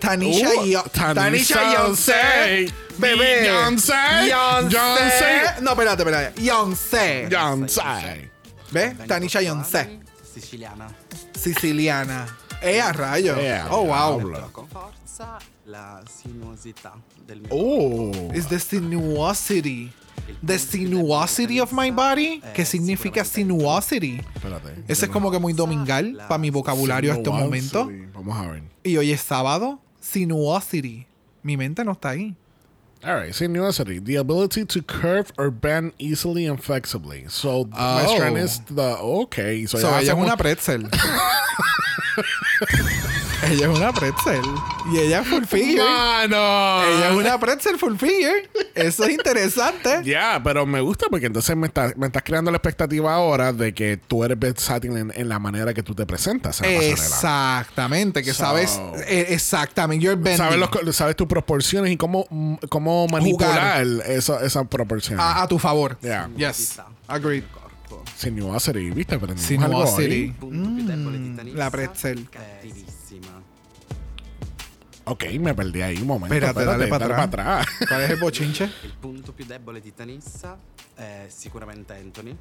Tanisha 0.00 0.48
Uh, 0.50 0.64
y 0.64 0.76
Tanisha. 0.92 1.56
Beyoncé. 1.60 2.72
Bebé. 2.98 3.40
Beyoncé. 3.40 3.92
Beyoncé. 4.22 5.60
No, 5.62 5.72
espérate, 5.72 6.02
espérate. 6.04 6.40
Beyoncé. 6.40 7.26
Beyoncé. 7.28 8.30
¿Ves? 8.70 8.94
Tanisha 9.08 9.40
Beyoncé. 9.40 9.98
Siciliana. 10.32 10.86
Siciliana. 11.34 12.26
Eh, 12.64 12.80
a 12.80 12.92
rayo. 12.92 13.36
Eh, 13.38 13.60
Oh, 13.70 13.84
wow. 13.84 14.20
Con 14.52 14.66
forza 14.68 15.38
la 15.66 16.02
sinuosità 16.08 16.94
del 17.26 17.42
Oh. 17.50 18.10
Is 18.34 18.46
the 18.48 18.58
sinuosity. 18.58 19.92
The 20.42 20.58
sinuosity 20.58 21.60
of 21.60 21.72
my 21.72 21.90
body. 21.90 22.40
¿Qué 22.54 22.64
significa 22.64 23.24
sinuosity? 23.24 24.20
Espérate. 24.34 24.82
Ese 24.88 25.06
es 25.06 25.10
como 25.10 25.30
que 25.30 25.38
muy 25.38 25.52
domingal 25.52 26.16
para 26.28 26.38
mi 26.38 26.50
vocabulario 26.50 27.12
hasta 27.12 27.30
un 27.30 27.38
momento. 27.40 27.90
Vamos 28.14 28.36
a 28.38 28.50
ver. 28.50 28.62
Y 28.82 28.96
hoy 28.96 29.12
es 29.12 29.20
sábado. 29.20 29.78
Sinuosity. 30.00 31.06
Mi 31.42 31.56
mente 31.56 31.84
no 31.84 31.92
está 31.92 32.10
ahí. 32.10 32.34
All 33.02 33.20
right, 33.20 33.34
sinuosity, 33.34 34.00
the 34.02 34.16
ability 34.16 34.64
to 34.64 34.80
curve 34.82 35.30
or 35.36 35.50
bend 35.50 35.92
easily 35.98 36.46
and 36.46 36.58
flexibly. 36.58 37.26
So 37.28 37.66
my 37.66 38.06
Oh. 38.06 38.14
strength 38.16 38.38
is 38.38 38.62
the 38.74 38.96
okay. 38.98 39.66
So, 39.66 39.76
So, 39.78 39.88
ella 39.98 40.12
es 40.14 40.18
una 40.18 40.38
pretzel. 40.38 40.88
Ella 43.50 43.70
es 43.70 43.76
una 43.78 43.92
pretzel. 43.92 44.40
Y 44.90 44.98
ella 44.98 45.20
es 45.20 45.28
full 45.28 45.44
figure. 45.44 45.82
¡Mano! 45.84 46.82
Ella 46.82 47.10
es 47.10 47.14
una 47.16 47.38
pretzel 47.38 47.78
full 47.78 47.96
figure. 47.96 48.48
Eso 48.74 49.04
es 49.04 49.10
interesante. 49.10 50.00
Ya, 50.04 50.40
pero 50.42 50.64
me 50.64 50.80
gusta 50.80 51.06
porque 51.10 51.26
entonces 51.26 51.54
me, 51.56 51.66
estás 51.66 51.96
me 51.96 52.06
estás 52.06 52.22
creando 52.22 52.50
la 52.50 52.56
expectativa 52.56 53.14
ahora 53.14 53.52
de 53.52 53.74
que 53.74 53.96
tú 53.98 54.24
eres 54.24 54.38
versátil 54.38 54.96
en, 54.96 55.12
en 55.14 55.28
la 55.28 55.38
manera 55.38 55.74
que 55.74 55.82
tú 55.82 55.94
te 55.94 56.06
presentas 56.06 56.60
en 56.62 56.72
la 56.72 56.78
pasarela. 56.78 56.92
Exactamente, 56.92 58.22
que 58.22 58.32
So- 58.32 58.44
sabes 58.44 58.80
eh, 59.06 59.26
exactamente. 59.30 60.04
You're. 60.04 60.36
Sabes, 60.36 60.58
los 60.82 60.96
sabes 60.96 61.16
tus 61.16 61.26
proporciones 61.26 61.90
y 61.92 61.96
cómo, 61.96 62.26
mm, 62.30 62.54
cómo 62.68 63.06
manipular 63.08 63.82
esas 64.06 64.66
proporciones. 64.68 65.22
a, 65.24 65.42
a 65.42 65.48
tu 65.48 65.58
favor. 65.58 65.98
Yeah. 66.00 66.30
Yes. 66.36 66.80
Agreed. 67.08 67.44
Corpo. 67.96 68.10
Sinuosity, 68.16 68.90
¿viste? 68.90 69.14
Aprendimos 69.14 69.46
Sinuosity. 69.46 70.34
algo 70.40 71.10
di 71.10 71.34
Tanissa 71.36 71.56
la 71.58 71.70
pretzel. 71.70 72.28
Ok, 75.06 75.24
me 75.38 75.54
perdí 75.54 75.82
ahí 75.82 75.98
un 75.98 76.06
momento. 76.06 76.34
Espérate, 76.34 76.64
dale 76.64 76.86
para 76.86 77.22
atrás. 77.22 77.66
¿Cuál 77.86 78.02
es 78.02 78.10
el 78.10 78.18
bochinche? 78.20 78.70
Il 78.84 78.94
punto 79.00 79.34
più 79.34 79.44
debole 79.44 79.80
di 79.80 79.92
Tanissa 79.92 80.56
è 80.94 81.26
sicuramente 81.28 81.92
Anthony, 81.94 82.34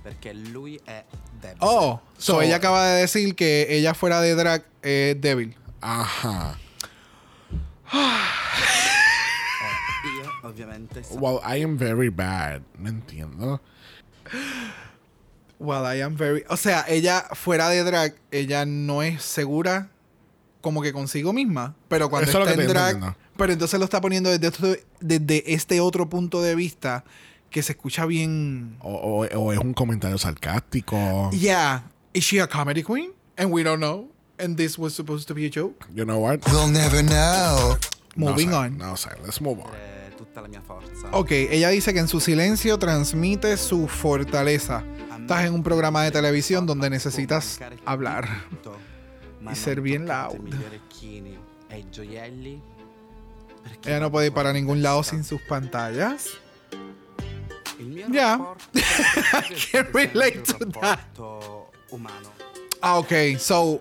perché 0.00 0.32
lui 0.32 0.80
è 0.84 1.04
debole. 1.40 1.58
Oh, 1.60 2.00
so, 2.16 2.34
So- 2.34 2.40
ella 2.42 2.56
acaba 2.56 2.86
de 2.86 3.00
decir 3.00 3.34
que 3.34 3.66
ella 3.68 3.94
fuera 3.94 4.20
de 4.20 4.34
drag 4.36 4.62
es 4.80 5.20
débil. 5.20 5.56
Ajá. 5.80 6.56
E 10.04 10.08
io 10.22 10.30
ovviamente 10.48 11.02
so 11.02 11.14
Well, 11.16 11.40
I 11.44 11.62
am 11.64 11.76
very 11.76 12.10
bad. 12.10 12.62
No 12.78 12.88
entiendo. 12.90 13.60
Well, 15.60 15.84
I 15.86 16.02
am 16.02 16.16
very. 16.16 16.44
O 16.48 16.56
sea, 16.56 16.84
ella 16.88 17.26
fuera 17.32 17.68
de 17.68 17.82
drag, 17.82 18.14
ella 18.30 18.64
no 18.64 19.02
es 19.02 19.22
segura 19.22 19.90
como 20.60 20.82
que 20.82 20.92
consigo 20.92 21.32
misma. 21.32 21.74
Pero 21.88 22.08
cuando 22.10 22.30
Eso 22.30 22.40
está 22.42 22.54
que 22.54 22.62
en 22.62 22.68
drag. 22.68 22.94
entiendo. 22.94 23.16
Pero 23.36 23.52
entonces 23.52 23.78
lo 23.78 23.84
está 23.84 24.00
poniendo 24.00 24.30
desde, 24.30 24.48
otro- 24.48 24.76
desde 25.00 25.52
este 25.54 25.80
otro 25.80 26.08
punto 26.08 26.42
de 26.42 26.54
vista 26.54 27.04
que 27.50 27.62
se 27.62 27.72
escucha 27.72 28.04
bien. 28.06 28.76
O, 28.80 28.92
o- 28.94 29.26
o 29.38 29.52
es 29.52 29.58
un 29.58 29.74
comentario 29.74 30.18
sarcástico. 30.18 31.30
Yeah. 31.32 31.84
Is 32.12 32.24
she 32.24 32.40
a 32.40 32.46
comedy 32.48 32.82
queen? 32.82 33.12
And 33.36 33.52
we 33.52 33.62
don't 33.64 33.78
know. 33.80 34.08
And 34.38 34.56
this 34.56 34.78
was 34.78 34.94
supposed 34.94 35.26
to 35.28 35.34
be 35.34 35.46
a 35.46 35.50
joke. 35.50 35.86
You 35.94 36.04
know 36.04 36.18
what? 36.18 36.40
We'll 36.50 36.70
never 36.70 37.02
know. 37.02 37.76
Moving 38.14 38.50
no 38.50 38.58
on. 38.58 38.78
No 38.78 38.96
sé. 38.96 39.10
Let's 39.24 39.40
move 39.40 39.58
on. 39.60 39.72
Eh, 40.18 40.24
tutta 40.24 40.40
la 40.40 40.48
mia 40.48 40.60
forza. 40.62 41.08
Ok, 41.12 41.30
ella 41.30 41.68
dice 41.68 41.92
que 41.92 42.00
en 42.00 42.08
su 42.08 42.20
silencio 42.20 42.78
transmite 42.78 43.56
su 43.56 43.86
fortaleza. 43.88 44.84
Estás 45.20 45.44
en 45.44 45.54
un 45.54 45.62
programa 45.62 46.02
de 46.04 46.10
televisión 46.10 46.66
donde 46.66 46.90
necesitas 46.90 47.60
hablar. 47.84 48.28
Ma 49.40 49.52
y 49.52 49.56
ser 49.56 49.80
bien 49.80 50.06
loud. 50.06 50.36
i 51.00 51.22
i 51.72 52.62
Ella 53.84 54.00
no 54.00 54.10
puede 54.10 54.28
ir 54.28 54.32
para 54.32 54.52
ningún 54.52 54.82
lado 54.82 55.02
sin 55.02 55.22
sus 55.22 55.40
pantallas. 55.42 56.38
Yeah. 58.10 58.38
rapporto 58.38 59.70
can 59.70 59.86
relate 59.92 60.42
to 61.14 61.70
umano. 61.92 62.32
Ah, 62.82 62.98
ok. 62.98 63.38
So, 63.38 63.78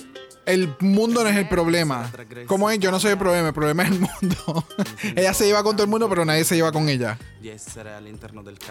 el 0.48 0.74
mundo 0.80 1.24
no 1.24 1.30
es 1.30 1.36
el 1.38 1.48
problema. 1.48 2.10
¿Cómo 2.48 2.70
es? 2.72 2.80
Yo 2.80 2.90
no 2.90 3.00
soy 3.00 3.12
el 3.12 3.18
problema, 3.18 3.50
el 3.50 3.54
problema 3.54 3.84
es 3.84 3.90
el 3.92 4.00
mundo. 4.00 4.66
ella 5.16 5.34
se 5.34 5.46
lleva 5.46 5.62
con 5.64 5.76
todo 5.76 5.84
el 5.84 5.90
mundo, 5.90 6.10
pero 6.10 6.26
nadie 6.26 6.44
se 6.44 6.56
lleva 6.56 6.72
con 6.72 6.90
ella. 6.90 7.18
I 7.44 7.52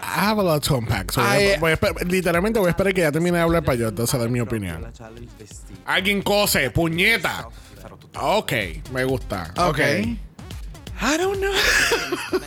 have 0.03 0.41
a 0.41 0.45
lot 0.45 0.65
to 0.67 0.77
unpack. 0.79 1.13
So 1.13 1.21
voy 1.21 1.29
a- 1.31 1.33
Ay, 1.33 1.59
voy 1.61 1.73
a 1.73 1.79
esper- 1.81 2.07
literalmente 2.11 2.59
voy 2.59 2.69
a 2.69 2.71
esperar 2.71 2.93
que 2.95 3.03
ya 3.03 3.13
termine 3.13 3.37
de 3.37 3.43
hablar 3.45 3.63
para 3.65 3.77
yo 3.79 3.89
entonces 3.89 4.19
dar 4.19 4.29
mi 4.29 4.41
opinión. 4.41 4.85
Alguien 5.85 6.23
cose, 6.23 6.71
puñeta. 6.71 7.49
Ok, 8.21 8.53
me 8.93 9.05
gusta. 9.05 9.53
Ok. 9.57 9.79
I 9.79 11.19
don't 11.19 11.39
know. 11.39 11.53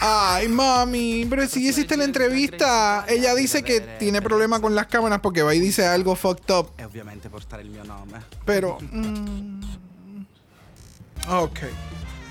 Ay, 0.00 0.48
mami, 0.48 1.26
pero 1.28 1.46
si 1.46 1.68
hiciste 1.68 1.96
la 1.96 2.04
entrevista, 2.04 3.04
ella 3.08 3.34
dice 3.34 3.62
que 3.62 3.80
tiene 3.98 4.22
problema 4.22 4.60
con 4.60 4.74
las 4.74 4.86
cámaras 4.86 5.20
porque 5.20 5.42
va 5.42 5.54
y 5.54 5.60
dice 5.60 5.86
algo 5.86 6.16
fucked 6.16 6.54
up. 6.54 6.70
E 6.78 6.84
ovviamente 6.84 7.28
portare 7.28 7.62
il 7.62 7.70
mio 7.70 7.84
nome. 7.84 8.18
Pero. 8.44 8.78
mm, 8.80 9.60
ok. 11.28 11.60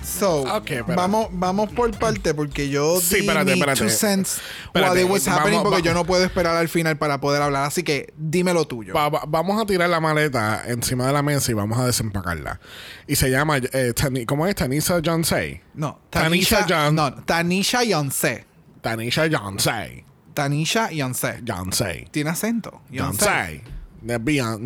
So, 0.09 0.41
Ok, 0.57 0.71
espera. 0.71 0.95
vamos, 0.95 1.27
vamos 1.31 1.69
por 1.71 1.91
parte 1.97 2.33
porque 2.33 2.69
yo 2.69 2.99
Sí, 2.99 3.15
di 3.21 3.27
espérate, 3.27 3.75
two 3.75 3.89
cents 3.89 4.41
Espérate, 4.65 4.91
while 4.91 5.01
it 5.05 5.09
was 5.09 5.27
happening 5.27 5.59
vamos- 5.59 5.63
porque 5.63 5.81
va- 5.81 5.85
yo 5.85 5.93
no 5.93 6.05
puedo 6.05 6.23
esperar 6.25 6.55
al 6.57 6.67
final 6.67 6.97
para 6.97 7.19
poder 7.21 7.41
hablar. 7.41 7.65
Así 7.65 7.83
que 7.83 8.13
dime 8.17 8.53
lo 8.53 8.65
tuyo. 8.65 8.93
Va- 8.93 9.09
va- 9.09 9.23
vamos 9.27 9.61
a 9.61 9.65
tirar 9.65 9.89
la 9.89 9.99
maleta 9.99 10.63
encima 10.67 11.05
de 11.07 11.13
la 11.13 11.21
mesa 11.21 11.51
y 11.51 11.53
vamos 11.53 11.77
a 11.79 11.85
desempacarla. 11.85 12.59
Y 13.07 13.15
se 13.15 13.29
llama, 13.29 13.57
eh, 13.57 13.93
Tani- 13.95 14.25
¿cómo 14.25 14.47
es? 14.47 14.55
Tanisa 14.55 14.99
Johnsey. 15.03 15.61
No, 15.75 15.99
Tanisha 16.09 16.65
Tanisha, 16.65 16.91
no, 16.91 17.13
Tanisha 17.25 17.83
Yonsei. 17.83 18.43
Tanisha 18.81 19.27
Johnsey. 19.29 20.05
Tanisha 20.33 20.89
Yonsei. 20.91 21.41
Johnsey. 21.45 22.07
Tiene 22.11 22.29
acento. 22.29 22.81
Johnsey. 22.91 23.61
No 24.01 24.13
es 24.13 24.23
Beyonce, 24.23 24.63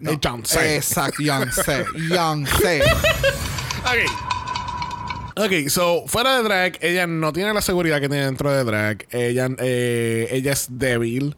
no 0.00 0.10
es 0.10 0.18
Johnsey. 0.20 0.74
Exacto, 0.76 1.22
Yonsei. 1.22 1.84
Yonsei. 2.10 2.80
Ok. 2.82 4.29
Ok, 5.44 5.68
so, 5.68 6.04
fuera 6.06 6.36
de 6.36 6.42
drag, 6.42 6.78
ella 6.82 7.06
no 7.06 7.32
tiene 7.32 7.54
la 7.54 7.62
seguridad 7.62 7.98
que 8.00 8.08
tiene 8.08 8.26
dentro 8.26 8.52
de 8.52 8.62
drag. 8.62 9.06
Ella, 9.10 9.48
eh, 9.58 10.28
ella 10.32 10.52
es 10.52 10.66
débil. 10.70 11.34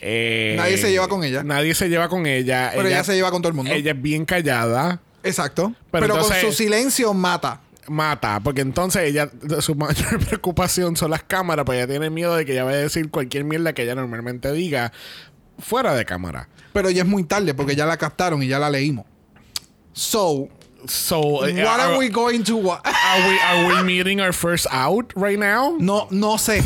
Eh, 0.00 0.54
Nadie 0.58 0.76
se 0.76 0.90
lleva 0.90 1.08
con 1.08 1.24
ella. 1.24 1.42
Nadie 1.42 1.74
se 1.74 1.88
lleva 1.88 2.08
con 2.08 2.26
ella. 2.26 2.70
Pero 2.74 2.88
ella 2.88 3.02
se 3.04 3.14
lleva 3.14 3.30
con 3.30 3.40
todo 3.40 3.48
el 3.50 3.54
mundo. 3.56 3.72
Ella 3.72 3.92
es 3.92 4.02
bien 4.02 4.24
callada. 4.26 5.00
Exacto. 5.22 5.74
Pero 5.90 6.02
Pero, 6.06 6.14
entonces- 6.16 6.42
con 6.42 6.50
su 6.52 6.56
silencio 6.56 7.14
mata. 7.14 7.62
Mata, 7.88 8.40
porque 8.40 8.60
entonces 8.60 9.02
ella, 9.02 9.30
su 9.60 9.74
mayor 9.74 10.18
preocupación 10.26 10.96
son 10.96 11.10
las 11.10 11.22
cámaras, 11.22 11.64
pues 11.64 11.78
ella 11.78 11.88
tiene 11.88 12.10
miedo 12.10 12.36
de 12.36 12.44
que 12.44 12.52
ella 12.52 12.64
vaya 12.64 12.76
a 12.78 12.82
decir 12.82 13.10
cualquier 13.10 13.44
mierda 13.44 13.72
que 13.72 13.82
ella 13.82 13.94
normalmente 13.94 14.52
diga 14.52 14.92
fuera 15.58 15.94
de 15.94 16.04
cámara. 16.04 16.48
Pero 16.72 16.90
ya 16.90 17.02
es 17.02 17.08
muy 17.08 17.24
tarde 17.24 17.54
porque 17.54 17.74
ya 17.74 17.86
la 17.86 17.96
captaron 17.96 18.42
y 18.42 18.48
ya 18.48 18.58
la 18.58 18.70
leímos. 18.70 19.06
So, 19.92 20.48
So, 20.86 21.44
eh, 21.46 21.62
what 21.64 21.80
are, 21.80 21.92
are 21.92 21.98
we 21.98 22.08
going 22.08 22.42
to 22.44 22.56
wa- 22.56 22.80
are 22.84 23.28
we, 23.28 23.38
are 23.40 23.66
we 23.68 23.82
meeting 23.84 24.20
our 24.20 24.32
first 24.32 24.66
out 24.70 25.12
right 25.16 25.38
now? 25.38 25.76
No, 25.78 26.06
no 26.10 26.36
sé. 26.38 26.62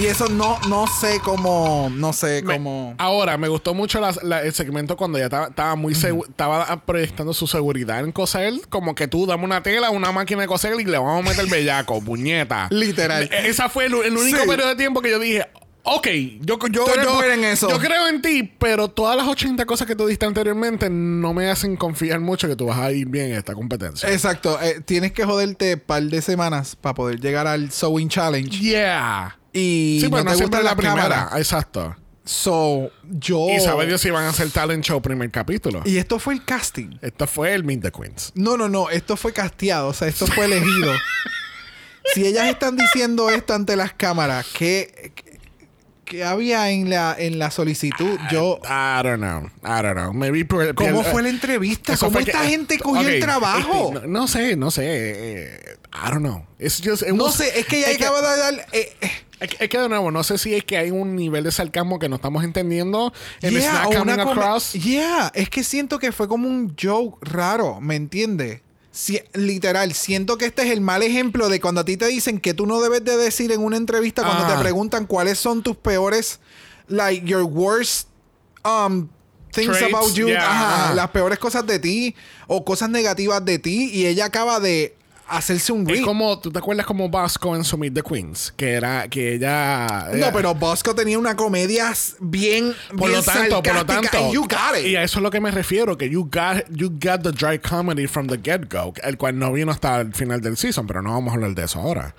Y 0.00 0.06
eso 0.06 0.26
no, 0.28 0.58
no 0.70 0.86
sé 0.86 1.20
cómo. 1.22 1.90
No 1.90 2.14
sé 2.14 2.42
cómo. 2.42 2.94
ahora, 2.98 3.36
me 3.36 3.46
gustó 3.48 3.74
mucho 3.74 4.00
la- 4.00 4.14
la- 4.22 4.42
el 4.42 4.54
segmento 4.54 4.96
cuando 4.96 5.18
ella 5.18 5.26
estaba, 5.48 5.76
muy 5.76 5.92
segu- 5.94 6.26
estaba 6.28 6.64
proyectando 6.86 7.34
su 7.34 7.46
seguridad 7.46 8.00
en 8.00 8.10
coser. 8.10 8.54
Como 8.70 8.94
que 8.94 9.06
tú 9.06 9.26
dame 9.26 9.44
una 9.44 9.62
tela, 9.62 9.90
una 9.90 10.10
máquina 10.10 10.40
de 10.40 10.46
coser 10.48 10.80
y 10.80 10.84
le 10.84 10.96
vamos 10.96 11.26
a 11.26 11.28
meter 11.28 11.46
bellaco, 11.46 12.00
puñeta. 12.04 12.68
Literal. 12.70 13.28
Esa 13.32 13.68
fue 13.68 13.84
el, 13.84 13.94
el 13.94 14.16
único 14.16 14.38
Sí. 14.40 14.48
periodo 14.48 14.68
de 14.70 14.76
tiempo 14.76 15.02
que 15.02 15.10
yo 15.10 15.18
dije. 15.18 15.46
Ok, 15.84 16.06
yo, 16.40 16.58
yo, 16.70 16.86
yo, 16.86 17.24
en 17.24 17.44
eso. 17.44 17.68
yo 17.68 17.78
creo 17.80 18.06
en 18.06 18.22
ti, 18.22 18.44
pero 18.58 18.88
todas 18.88 19.16
las 19.16 19.26
80 19.26 19.64
cosas 19.66 19.86
que 19.86 19.96
tú 19.96 20.06
diste 20.06 20.24
anteriormente 20.24 20.88
no 20.88 21.34
me 21.34 21.50
hacen 21.50 21.76
confiar 21.76 22.20
mucho 22.20 22.46
que 22.46 22.54
tú 22.54 22.66
vas 22.66 22.78
a 22.78 22.92
ir 22.92 23.08
bien 23.08 23.32
en 23.32 23.36
esta 23.38 23.54
competencia. 23.54 24.08
Exacto. 24.10 24.60
eh, 24.62 24.80
tienes 24.84 25.12
que 25.12 25.24
joderte 25.24 25.74
un 25.74 25.80
par 25.80 26.02
de 26.04 26.22
semanas 26.22 26.76
para 26.76 26.94
poder 26.94 27.20
llegar 27.20 27.48
al 27.48 27.70
Sewing 27.72 28.08
Challenge. 28.08 28.56
yeah. 28.60 29.36
Y 29.52 29.98
Sí, 30.00 30.08
pero 30.08 30.24
no 30.24 30.30
te 30.30 30.36
siempre 30.36 30.62
la 30.62 30.76
primera. 30.76 31.08
cámaras. 31.08 31.36
Exacto. 31.36 31.96
So, 32.24 32.90
yo. 33.02 33.48
Y 33.50 33.60
sabe 33.60 33.86
Dios 33.86 34.00
si 34.00 34.10
van 34.10 34.24
a 34.24 34.28
hacer 34.28 34.50
talent 34.50 34.84
show 34.84 35.02
primer 35.02 35.30
capítulo. 35.30 35.82
Y 35.84 35.96
esto 35.98 36.18
fue 36.20 36.34
el 36.34 36.44
casting. 36.44 36.96
Esto 37.02 37.26
fue 37.26 37.52
el 37.52 37.64
Meet 37.64 37.82
the 37.82 37.90
Queens. 37.90 38.30
No, 38.36 38.56
no, 38.56 38.68
no. 38.68 38.88
Esto 38.90 39.16
fue 39.16 39.32
casteado. 39.32 39.88
O 39.88 39.92
sea, 39.92 40.06
esto 40.06 40.26
fue 40.28 40.44
elegido. 40.44 40.92
si 42.14 42.24
ellas 42.24 42.46
están 42.48 42.76
diciendo 42.76 43.28
esto 43.30 43.54
ante 43.54 43.74
las 43.76 43.92
cámaras, 43.92 44.46
¿qué, 44.56 45.12
qué 46.12 46.24
había 46.24 46.70
en 46.70 46.90
la, 46.90 47.16
en 47.18 47.38
la 47.38 47.50
solicitud? 47.50 48.18
Yo. 48.30 48.60
I 48.64 49.02
don't 49.02 49.16
know. 49.20 49.46
I 49.64 49.82
don't 49.82 49.94
know. 49.96 50.12
Maybe 50.12 50.46
¿Cómo 50.46 51.02
por- 51.02 51.04
fue 51.06 51.22
la 51.22 51.30
entrevista? 51.30 51.96
¿Cómo 51.96 52.12
fue 52.12 52.24
que- 52.24 52.30
esta 52.32 52.44
gente 52.44 52.78
cogió 52.78 53.00
Ok, 53.02 53.08
el 53.08 53.20
trabajo? 53.20 53.92
este, 53.94 54.06
no, 54.08 54.20
no 54.20 54.28
sé, 54.28 54.56
no 54.56 54.70
sé. 54.70 54.82
eh, 54.86 55.60
I 55.94 56.10
don't 56.10 56.18
know. 56.22 56.44
It's 56.58 56.80
just, 56.84 57.02
it 57.02 57.08
No 57.14 57.24
was- 57.24 57.36
sé, 57.36 57.58
es 57.58 57.66
que 57.66 57.80
es 57.90 57.96
acaba 58.00 58.20
de 58.20 58.38
dar. 58.38 58.66
eh, 58.72 58.92
eh, 59.00 59.10
Es 59.40 59.50
que, 59.56 59.68
que 59.68 59.78
de 59.78 59.88
nuevo, 59.88 60.10
no 60.12 60.22
sé 60.22 60.38
si 60.38 60.54
es 60.54 60.62
que 60.64 60.76
hay 60.76 60.90
un 60.92 61.16
nivel 61.16 61.42
de 61.42 61.50
sarcasmo 61.50 61.98
que 61.98 62.08
no 62.08 62.14
estamos 62.16 62.44
entendiendo. 62.44 63.12
It's 63.40 63.50
yeah, 63.50 63.82
not 63.84 63.94
coming 63.96 64.20
across. 64.20 64.74
yeah, 64.74 65.32
es 65.34 65.48
que 65.50 65.64
siento 65.64 65.98
que 65.98 66.12
fue 66.12 66.28
como 66.28 66.46
un 66.46 66.76
joke 66.80 67.18
raro, 67.22 67.80
¿me 67.80 67.96
entiendes? 67.96 68.60
Si- 68.92 69.22
literal, 69.32 69.94
siento 69.94 70.36
que 70.36 70.44
este 70.44 70.62
es 70.62 70.70
el 70.70 70.82
mal 70.82 71.02
ejemplo 71.02 71.48
de 71.48 71.60
cuando 71.60 71.80
a 71.80 71.84
ti 71.84 71.96
te 71.96 72.06
dicen 72.06 72.38
que 72.38 72.52
tú 72.52 72.66
no 72.66 72.80
debes 72.82 73.02
de 73.04 73.16
decir 73.16 73.50
en 73.50 73.62
una 73.62 73.78
entrevista 73.78 74.22
cuando 74.22 74.44
Ah. 74.44 74.54
te 74.56 74.60
preguntan 74.62 75.06
cuáles 75.06 75.38
son 75.38 75.62
tus 75.62 75.76
peores, 75.76 76.40
like 76.88 77.26
your 77.26 77.42
worst 77.44 78.08
um, 78.64 79.08
things 79.50 79.76
Traits, 79.78 79.94
about 79.94 80.12
you, 80.14 80.26
yeah, 80.28 80.44
ajá. 80.88 80.94
las 80.94 81.08
peores 81.10 81.38
cosas 81.38 81.66
de 81.66 81.78
ti 81.78 82.14
o 82.46 82.64
cosas 82.64 82.90
negativas 82.90 83.42
de 83.44 83.58
ti 83.58 83.90
y 83.92 84.06
ella 84.06 84.26
acaba 84.26 84.60
de 84.60 84.94
hacerse 85.36 85.72
un 85.72 85.88
Es 85.90 85.98
re- 85.98 86.02
como, 86.02 86.38
¿tú 86.38 86.50
te 86.50 86.58
acuerdas 86.58 86.86
como 86.86 87.08
Bosco 87.08 87.54
en 87.56 87.64
Summit 87.64 87.94
the 87.94 88.02
Queens? 88.02 88.52
Que 88.56 88.72
era, 88.72 89.08
que 89.08 89.34
ella... 89.34 90.08
No, 90.14 90.32
pero 90.32 90.54
Bosco 90.54 90.94
tenía 90.94 91.18
una 91.18 91.36
comedia 91.36 91.92
bien, 92.20 92.74
Por 92.96 93.08
bien 93.08 93.12
lo 93.12 93.22
tanto, 93.22 93.62
por 93.62 93.74
lo 93.74 93.86
tanto. 93.86 94.16
and 94.18 94.32
you 94.32 94.42
got 94.42 94.78
it. 94.78 94.86
Y 94.86 94.96
a 94.96 95.02
eso 95.02 95.18
es 95.18 95.22
lo 95.22 95.30
que 95.30 95.40
me 95.40 95.50
refiero, 95.50 95.96
que 95.96 96.08
you 96.08 96.24
got, 96.24 96.64
you 96.70 96.88
got 96.90 97.22
the 97.22 97.32
dry 97.32 97.58
comedy 97.58 98.06
from 98.06 98.26
the 98.28 98.38
get-go, 98.42 98.92
el 99.02 99.16
cual 99.16 99.38
no 99.38 99.52
vino 99.52 99.72
hasta 99.72 100.00
el 100.00 100.14
final 100.14 100.40
del 100.40 100.56
season, 100.56 100.86
pero 100.86 101.02
no 101.02 101.12
vamos 101.12 101.32
a 101.32 101.34
hablar 101.34 101.54
de 101.54 101.64
eso 101.64 101.80
ahora. 101.80 102.14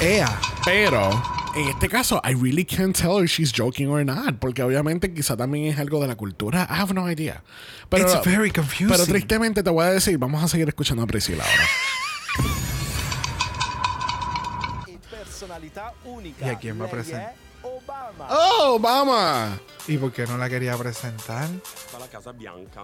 Ea. 0.00 0.40
Pero 0.64 1.10
en 1.56 1.68
este 1.68 1.88
caso, 1.88 2.20
I 2.24 2.34
really 2.34 2.64
can't 2.64 2.96
tell 2.96 3.22
if 3.24 3.30
she's 3.32 3.52
joking 3.52 3.88
or 3.88 4.04
not, 4.04 4.36
porque 4.38 4.62
obviamente 4.62 5.12
quizá 5.12 5.36
también 5.36 5.66
es 5.72 5.78
algo 5.78 6.00
de 6.00 6.06
la 6.06 6.14
cultura. 6.14 6.68
I 6.70 6.74
have 6.80 6.94
no 6.94 7.10
idea. 7.10 7.42
Pero, 7.88 8.04
It's 8.12 8.24
very 8.24 8.50
confusing. 8.52 8.88
Pero 8.88 9.06
tristemente 9.06 9.62
te 9.62 9.70
voy 9.70 9.84
a 9.86 9.90
decir, 9.90 10.16
vamos 10.18 10.42
a 10.44 10.48
seguir 10.48 10.68
escuchando 10.68 11.02
a 11.02 11.06
Priscilla 11.06 11.42
ahora. 11.42 11.64
unica. 16.04 16.46
E 16.46 16.50
a 16.50 16.56
chi 16.56 16.70
va 16.70 16.84
Lei 16.84 16.90
presente? 16.90 17.16
è 17.16 17.34
Obama. 17.62 18.26
¡Oh, 18.28 18.74
Obama! 18.74 19.58
¿Y 19.88 19.96
por 19.98 20.12
qué 20.12 20.26
no 20.26 20.36
la 20.38 20.48
quería 20.48 20.76
presentar? 20.76 21.48
la 21.98 22.06
Casa 22.06 22.30
Bianca. 22.32 22.82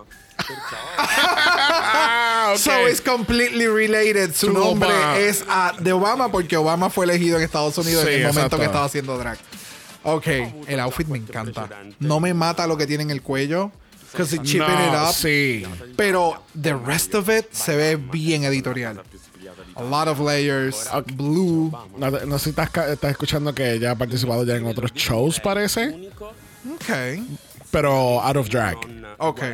Ah, 0.96 2.50
ok. 2.54 2.58
So 2.58 2.88
it's 2.88 3.00
completely 3.00 3.66
related. 3.68 4.34
Su 4.34 4.48
To 4.48 4.52
nombre 4.52 4.88
Obama. 4.88 5.18
es 5.18 5.44
ah, 5.48 5.72
de 5.78 5.92
Obama 5.92 6.30
porque 6.30 6.56
Obama 6.56 6.90
fue 6.90 7.04
elegido 7.04 7.36
en 7.38 7.44
Estados 7.44 7.78
Unidos 7.78 8.02
Sí, 8.04 8.14
en 8.14 8.14
el 8.14 8.26
momento 8.26 8.40
exacto. 8.40 8.58
que 8.58 8.64
estaba 8.64 8.84
haciendo 8.84 9.16
drag. 9.16 9.38
Ok, 10.02 10.26
el 10.66 10.80
outfit 10.80 11.06
me 11.06 11.18
encanta. 11.18 11.68
No 12.00 12.18
me 12.20 12.34
mata 12.34 12.66
lo 12.66 12.76
que 12.76 12.86
tiene 12.86 13.04
en 13.04 13.10
el 13.10 13.22
cuello. 13.22 13.70
Because 14.12 14.34
it's 14.36 14.44
chipping 14.48 14.68
it 14.70 14.92
No, 14.92 15.08
up. 15.08 15.14
sí. 15.14 15.64
Pero 15.96 16.42
the 16.60 16.74
rest 16.74 17.14
of 17.14 17.28
it 17.28 17.50
se 17.52 17.74
ve 17.76 17.96
bien 17.96 18.44
editorial. 18.44 19.02
A 19.76 19.82
lot 19.82 20.08
of 20.08 20.20
layers, 20.20 20.88
blue. 21.16 21.72
No, 21.96 22.10
no 22.10 22.38
sé 22.38 22.44
si 22.44 22.50
estás, 22.50 22.70
ca- 22.70 22.92
estás 22.92 23.10
escuchando 23.10 23.54
que 23.54 23.72
ella 23.72 23.92
ha 23.92 23.94
participado 23.96 24.44
ya 24.44 24.56
en 24.56 24.66
otros 24.66 24.92
shows, 24.94 25.40
parece. 25.40 26.10
Ok. 26.74 27.20
Pero 27.70 28.20
out 28.22 28.36
of 28.36 28.48
drag. 28.48 28.76
Ok. 29.18 29.40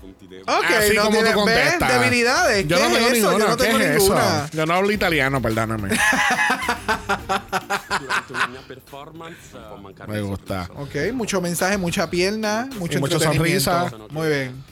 Punti 0.00 0.26
deboli. 0.26 0.44
Ok, 0.58 0.64
Así 0.78 0.94
no 0.94 1.02
como 1.02 1.16
tiene, 1.16 1.32
tú 1.32 1.44
¿ves? 1.44 1.78
Debilidades. 1.78 2.66
Yo 2.68 2.76
¿Qué 2.76 2.82
no 2.82 2.88
es 2.88 2.94
tengo 2.94 3.08
eso? 3.08 3.14
ninguna. 3.30 3.44
Yo 3.44 3.50
no 3.50 3.56
tengo 3.56 3.78
¿Qué 3.78 3.84
es 3.84 3.90
ninguna. 3.98 4.44
eso? 4.44 4.56
Yo 4.56 4.66
no 4.66 4.74
hablo 4.74 4.90
italiano, 4.92 5.42
perdóname. 5.42 5.88
Mancare 9.82 10.12
Me 10.12 10.20
gusta. 10.20 10.68
Ok, 10.76 10.94
mucho 11.12 11.40
mensaje, 11.40 11.76
mucha 11.78 12.08
pierna, 12.08 12.68
mucho 12.78 12.98
Y 12.98 13.00
mucha 13.00 13.18
sonrisa. 13.18 13.90
Muy 14.10 14.28
bien. 14.28 14.62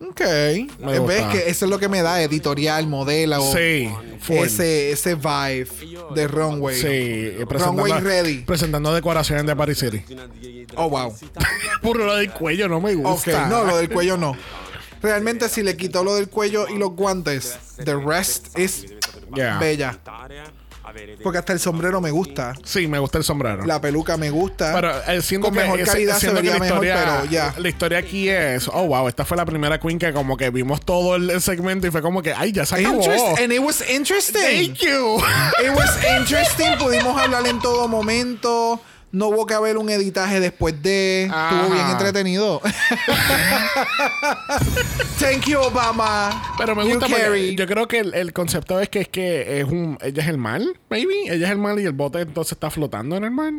Ok. 0.00 0.20
Me 0.78 0.98
¿Ves 0.98 1.00
gusta. 1.00 1.28
que 1.32 1.50
eso 1.50 1.66
es 1.66 1.70
lo 1.70 1.78
que 1.78 1.88
me 1.88 2.00
da 2.02 2.22
editorial, 2.22 2.86
modelo? 2.86 3.42
Sí, 3.52 3.90
full. 4.20 4.38
Ese, 4.38 4.92
ese 4.92 5.14
vibe 5.14 5.68
de 6.14 6.26
runway. 6.26 6.74
Sí, 6.80 7.30
Runway 7.32 7.46
presentando, 7.46 8.00
ready. 8.00 8.38
presentando 8.38 8.94
decoraciones 8.94 9.44
de 9.46 9.54
Paris 9.54 9.78
City. 9.78 10.02
Oh, 10.76 10.88
wow. 10.88 11.14
Puro 11.82 12.06
lo 12.06 12.16
del 12.16 12.30
cuello, 12.32 12.66
no 12.68 12.80
me 12.80 12.94
Ok, 12.96 13.02
gusta. 13.02 13.46
no, 13.48 13.64
lo 13.64 13.76
del 13.76 13.90
cuello 13.90 14.16
no. 14.16 14.34
Realmente 15.02 15.48
si 15.48 15.62
le 15.62 15.76
quitó 15.76 16.02
lo 16.02 16.14
del 16.14 16.28
cuello 16.28 16.66
y 16.68 16.78
los 16.78 16.90
guantes, 16.92 17.58
the 17.84 17.94
rest 17.96 18.58
es 18.58 18.86
Yeah. 19.34 19.58
bella. 19.58 19.96
Porque 21.22 21.38
hasta 21.38 21.52
el 21.52 21.60
sombrero 21.60 22.00
me 22.00 22.10
gusta. 22.10 22.54
Sí, 22.64 22.86
me 22.86 22.98
gusta 22.98 23.18
el 23.18 23.24
sombrero. 23.24 23.64
La 23.66 23.80
peluca 23.80 24.16
me 24.16 24.30
gusta. 24.30 24.72
pero 24.74 24.90
eh, 25.06 25.22
siento 25.22 25.48
Con 25.48 25.54
que 25.56 25.60
mejor 25.62 25.80
ese- 25.80 25.90
calidad 25.92 26.18
se 26.18 26.30
vería 26.32 26.58
mejor, 26.58 26.80
pero 26.80 27.24
ya. 27.26 27.54
La 27.58 27.68
historia 27.68 27.98
aquí 27.98 28.28
es, 28.28 28.68
oh 28.68 28.86
wow, 28.86 29.08
esta 29.08 29.24
fue 29.24 29.36
la 29.36 29.44
primera 29.44 29.78
queen 29.78 29.98
que 29.98 30.12
como 30.12 30.36
que 30.36 30.50
vimos 30.50 30.80
todo 30.80 31.16
el, 31.16 31.30
el 31.30 31.40
segmento 31.40 31.86
y 31.86 31.90
fue 31.90 32.02
como 32.02 32.22
que, 32.22 32.32
ay, 32.32 32.52
ya 32.52 32.64
se 32.66 32.76
acabó. 32.76 33.00
Interest- 33.02 33.40
and 33.42 33.52
it 33.52 33.60
was 33.60 33.82
interesting. 33.90 34.40
Thank 34.40 34.78
you. 34.78 35.18
It 35.64 35.70
was 35.76 35.90
interesting. 36.18 36.76
Pudimos 36.78 37.20
hablar 37.20 37.46
en 37.46 37.58
todo 37.60 37.88
momento. 37.88 38.80
No 39.12 39.26
hubo 39.28 39.44
que 39.44 39.54
haber 39.54 39.76
un 39.76 39.90
editaje 39.90 40.38
después 40.38 40.80
de. 40.82 41.24
Estuvo 41.24 41.74
bien 41.74 41.86
entretenido. 41.90 42.60
Thank 45.18 45.46
you, 45.46 45.58
Obama. 45.58 46.30
Pero 46.58 46.76
me 46.76 46.84
gusta 46.84 47.06
porque 47.08 47.54
yo 47.56 47.66
creo 47.66 47.88
que 47.88 47.98
el, 47.98 48.14
el 48.14 48.32
concepto 48.32 48.80
es 48.80 48.88
que 48.88 49.00
es 49.00 49.08
que 49.08 49.60
es 49.60 49.64
un 49.64 49.98
ella 50.00 50.22
es 50.22 50.28
el 50.28 50.38
mal, 50.38 50.78
maybe, 50.88 51.24
ella 51.26 51.46
es 51.46 51.52
el 51.52 51.58
mal 51.58 51.80
y 51.80 51.84
el 51.86 51.92
bote 51.92 52.20
entonces 52.20 52.52
está 52.52 52.70
flotando 52.70 53.16
en 53.16 53.24
el 53.24 53.30
mar. 53.30 53.52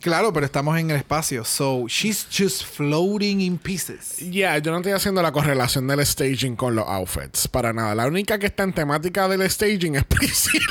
Claro, 0.00 0.32
pero 0.32 0.46
estamos 0.46 0.78
en 0.78 0.90
el 0.90 0.96
espacio. 0.96 1.44
So 1.44 1.86
she's 1.88 2.24
just 2.30 2.62
floating 2.64 3.40
in 3.40 3.58
pieces. 3.58 4.16
Ya, 4.30 4.56
yo 4.58 4.70
no 4.70 4.76
estoy 4.78 4.92
haciendo 4.92 5.20
la 5.22 5.32
correlación 5.32 5.88
del 5.88 6.06
staging 6.06 6.54
con 6.54 6.76
los 6.76 6.86
outfits, 6.86 7.48
para 7.48 7.72
nada. 7.72 7.94
La 7.96 8.06
única 8.06 8.38
que 8.38 8.46
está 8.46 8.62
en 8.62 8.72
temática 8.72 9.26
del 9.26 9.48
staging 9.50 9.96
es 9.96 10.04
Priscilla. 10.08 10.64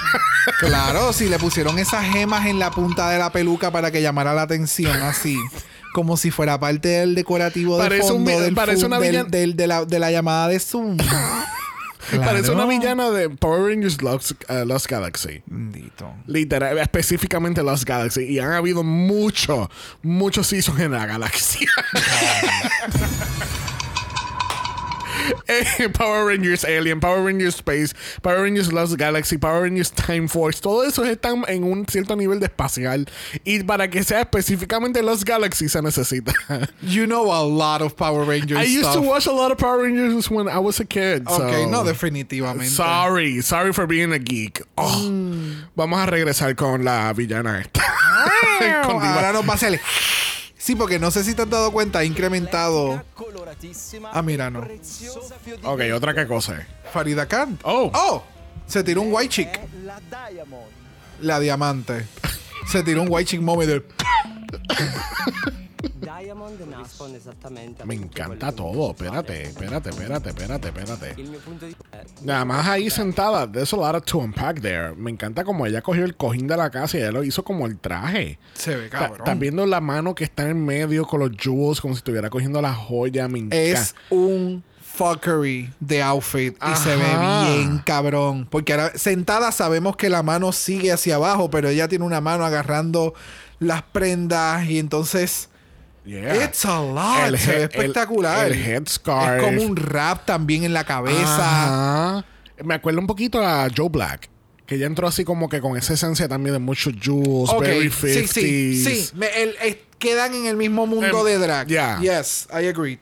Claro, 0.59 1.11
si 1.11 1.27
le 1.27 1.37
pusieron 1.39 1.77
esas 1.77 2.05
gemas 2.05 2.45
en 2.45 2.57
la 2.57 2.71
punta 2.71 3.09
de 3.09 3.19
la 3.19 3.31
peluca 3.31 3.69
para 3.69 3.91
que 3.91 4.01
llamara 4.01 4.33
la 4.33 4.43
atención, 4.43 4.95
así. 5.01 5.37
Como 5.93 6.15
si 6.15 6.31
fuera 6.31 6.59
parte 6.59 6.87
del 6.89 7.15
decorativo 7.15 7.77
de 7.77 7.83
un 7.83 8.07
fondo 8.07 8.39
del, 8.39 8.53
parece 8.55 8.81
fu- 8.81 8.85
una 8.87 8.99
del- 8.99 9.11
villana- 9.11 9.29
del- 9.29 9.55
de, 9.55 9.67
la, 9.67 9.83
de 9.85 9.99
la 9.99 10.11
llamada 10.11 10.47
de 10.47 10.59
Zoom. 10.59 10.97
Parece 12.15 12.51
una 12.51 12.65
villana 12.65 13.09
de 13.09 13.29
Power 13.29 13.71
Rangers 13.71 14.01
Lost, 14.01 14.31
uh, 14.49 14.65
Lost 14.65 14.87
Galaxy. 14.87 15.41
Bendito. 15.45 16.13
Literal, 16.25 16.77
específicamente 16.77 17.63
Lost 17.63 17.83
Galaxy. 17.85 18.23
Y 18.23 18.39
han 18.39 18.53
habido 18.53 18.83
muchos, 18.83 19.69
muchos 20.01 20.47
seasons 20.47 20.79
en 20.79 20.91
la 20.91 21.05
galaxia. 21.05 21.69
Eh, 25.47 25.87
Power 25.89 26.25
Rangers 26.27 26.65
Alien, 26.65 26.99
Power 26.99 27.23
Rangers 27.23 27.55
Space, 27.55 27.93
Power 28.21 28.41
Rangers 28.43 28.71
Lost 28.73 28.97
Galaxy, 28.97 29.37
Power 29.37 29.61
Rangers 29.63 29.91
Time 29.91 30.27
Force, 30.27 30.59
todos 30.61 30.87
esos 30.87 31.07
están 31.07 31.43
en 31.47 31.63
un 31.63 31.85
cierto 31.87 32.15
nivel 32.15 32.39
de 32.39 32.47
espacial. 32.47 33.07
Y 33.45 33.63
para 33.63 33.89
que 33.89 34.03
sea 34.03 34.21
específicamente 34.21 35.01
Lost 35.01 35.23
Galaxy 35.23 35.69
se 35.69 35.81
necesita. 35.81 36.33
You 36.81 37.05
know 37.05 37.31
a 37.31 37.43
lot 37.43 37.81
of 37.81 37.95
Power 37.95 38.25
Rangers 38.25 38.59
I 38.59 38.63
used 38.65 38.91
to 38.93 39.01
watch 39.01 39.25
a 39.27 39.31
lot 39.31 39.51
of 39.51 39.57
Power 39.57 39.83
Rangers 39.83 40.29
when 40.29 40.47
I 40.47 40.57
was 40.59 40.79
a 40.79 40.85
kid. 40.85 41.23
Ok, 41.27 41.37
so- 41.37 41.69
no, 41.69 41.83
definitivamente. 41.83 42.69
Sorry, 42.75 43.41
sorry 43.41 43.71
for 43.73 43.87
being 43.87 44.11
a 44.13 44.19
geek. 44.19 44.61
Oh, 44.77 45.63
Vamos 45.75 45.99
a 45.99 46.05
regresar 46.05 46.55
con 46.55 46.83
la 46.83 47.13
villana 47.13 47.59
esta. 47.61 47.81
Diva. 48.59 48.81
Ahora 49.15 49.33
nos 49.33 49.47
va 49.47 49.53
a 49.53 49.55
hacer. 49.55 49.79
Sí, 50.67 50.75
porque 50.75 50.99
no 50.99 51.11
sé 51.11 51.23
si 51.23 51.33
te 51.33 51.43
has 51.43 51.49
dado 51.49 51.71
cuenta, 51.71 51.99
ha 51.99 52.03
incrementado. 52.03 53.01
Ah, 54.11 54.21
mira, 54.21 54.49
no. 54.49 54.67
Ok, 55.63 55.81
otra 55.95 56.13
que 56.13 56.27
cosa. 56.27 56.67
Farida 56.91 57.25
Khan. 57.25 57.57
Oh. 57.63 57.89
Oh, 57.93 58.23
se 58.65 58.83
tiró 58.83 59.01
un 59.01 59.13
white 59.13 59.29
chick. 59.29 59.61
La 61.21 61.39
diamante. 61.39 62.05
Se 62.67 62.83
tiró 62.83 63.03
un 63.03 63.07
white 63.09 63.29
chick 63.29 63.39
moment. 63.39 63.81
Diamond 65.99 66.59
esattamente 67.15 67.85
Me 67.85 67.95
encanta 67.95 68.51
todo. 68.51 68.91
Espérate, 68.91 69.43
espérate, 69.43 69.89
espérate, 69.89 70.29
espérate, 70.29 70.67
espérate. 70.67 71.13
Vista 71.13 71.67
Nada 72.23 72.45
más 72.45 72.67
ahí 72.67 72.89
sentada. 72.89 73.51
There's 73.51 73.73
a 73.73 73.77
lot 73.77 74.05
to 74.05 74.19
unpack 74.19 74.61
there. 74.61 74.93
Me 74.95 75.11
encanta 75.11 75.43
como 75.43 75.65
ella 75.65 75.81
cogió 75.81 76.05
el 76.05 76.15
cojín 76.15 76.47
de 76.47 76.57
la 76.57 76.69
casa 76.69 76.97
y 76.97 77.01
ella 77.01 77.11
lo 77.11 77.23
hizo 77.23 77.43
como 77.43 77.65
el 77.65 77.77
traje. 77.77 78.39
Se 78.53 78.75
ve 78.75 78.89
cabrón. 78.89 79.19
Estás 79.19 79.39
viendo 79.39 79.65
la 79.65 79.81
mano 79.81 80.15
que 80.15 80.23
está 80.23 80.49
en 80.49 80.65
medio 80.65 81.05
con 81.05 81.19
los 81.19 81.31
jewels 81.37 81.81
como 81.81 81.93
si 81.93 81.99
estuviera 81.99 82.29
cogiendo 82.29 82.61
la 82.61 82.73
joya. 82.73 83.27
Me 83.27 83.39
encanta. 83.39 83.57
es 83.57 83.95
un 84.09 84.63
fuckery 84.81 85.71
de 85.79 86.01
outfit 86.01 86.57
y 86.63 86.75
se 86.75 86.95
ve 86.95 87.45
bien 87.45 87.79
cabrón. 87.85 88.47
Porque 88.49 88.73
ahora 88.73 88.97
sentada 88.97 89.51
sabemos 89.51 89.95
que 89.95 90.09
la 90.09 90.23
mano 90.23 90.51
sigue 90.51 90.91
hacia 90.91 91.15
abajo, 91.15 91.49
pero 91.49 91.69
ella 91.69 91.87
tiene 91.87 92.03
una 92.05 92.21
mano 92.21 92.45
agarrando 92.45 93.13
las 93.59 93.83
prendas 93.83 94.65
y 94.65 94.79
entonces. 94.79 95.49
Yeah. 96.07 96.45
It's 96.45 96.63
a 96.65 96.79
lot. 96.81 97.27
El 97.27 97.37
se 97.37 97.51
ve 97.51 97.57
he- 97.57 97.63
espectacular. 97.65 98.47
el- 98.47 98.53
el 98.53 98.63
headscarf. 98.65 99.37
Es 99.39 99.43
como 99.43 99.61
un 99.61 99.75
rap 99.75 100.25
también 100.25 100.63
en 100.63 100.73
la 100.73 100.83
cabeza. 100.85 102.15
Ajá. 102.15 102.25
Me 102.63 102.73
acuerdo 102.75 102.99
un 103.01 103.07
poquito 103.07 103.45
a 103.45 103.67
Joe 103.75 103.89
Black. 103.89 104.29
Que 104.65 104.75
ella 104.75 104.85
entró 104.87 105.07
así 105.07 105.23
como 105.23 105.47
que 105.47 105.61
con 105.61 105.77
esa 105.77 105.93
esencia 105.93 106.27
también 106.27 106.53
de 106.53 106.59
muchos 106.59 106.93
jewels, 107.01 107.49
Ok, 107.51 107.61
very 107.61 107.89
sí, 107.91 108.07
50s. 108.07 108.27
sí, 108.33 108.83
sí. 108.85 109.09
Me- 109.15 109.27
el- 109.43 109.55
el- 109.61 109.77
quedan 109.97 110.33
en 110.33 110.45
el 110.45 110.57
mismo 110.57 110.85
mundo 110.85 111.19
Em, 111.19 111.25
de 111.25 111.37
drag. 111.39 111.67
yeah. 111.67 111.99
Yes, 112.01 112.47
I 112.51 112.67
agree. 112.67 112.99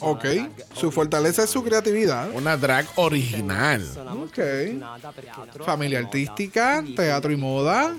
Ok, 0.00 0.24
una 0.24 0.32
drag 0.34 0.50
su 0.74 0.90
fortaleza 0.90 1.44
es 1.44 1.50
su 1.50 1.62
creatividad. 1.62 2.30
Una 2.34 2.56
drag 2.56 2.86
original. 2.96 3.86
Ok. 4.22 4.38
Familia 5.64 6.00
artística, 6.00 6.82
teatro 6.96 7.30
y 7.32 7.36
moda. 7.36 7.94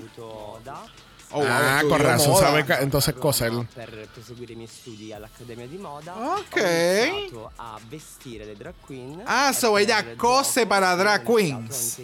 Oh, 1.32 1.38
wow, 1.38 1.46
ah, 1.48 1.82
con 1.88 2.00
razón 2.00 2.30
moda. 2.32 2.46
sabe 2.46 2.64
entonces 2.82 3.14
coser. 3.14 3.52
per 3.72 4.08
proseguire 4.12 4.52
i 4.52 4.56
miei 4.56 4.66
studi 4.68 5.12
all'Accademia 5.12 5.66
di 5.68 5.76
Moda 5.76 6.12
Ok. 6.16 6.56
ho 6.56 7.16
iniziato 7.16 7.50
a 7.56 7.78
vestire 7.88 8.44
le 8.44 8.56
drag 8.56 8.74
queen 8.84 9.22
Ah, 9.26 9.52
so 9.52 9.78
ella 9.78 10.04
cose 10.16 10.66
para 10.66 10.94
drag 10.96 11.22
queens. 11.24 11.98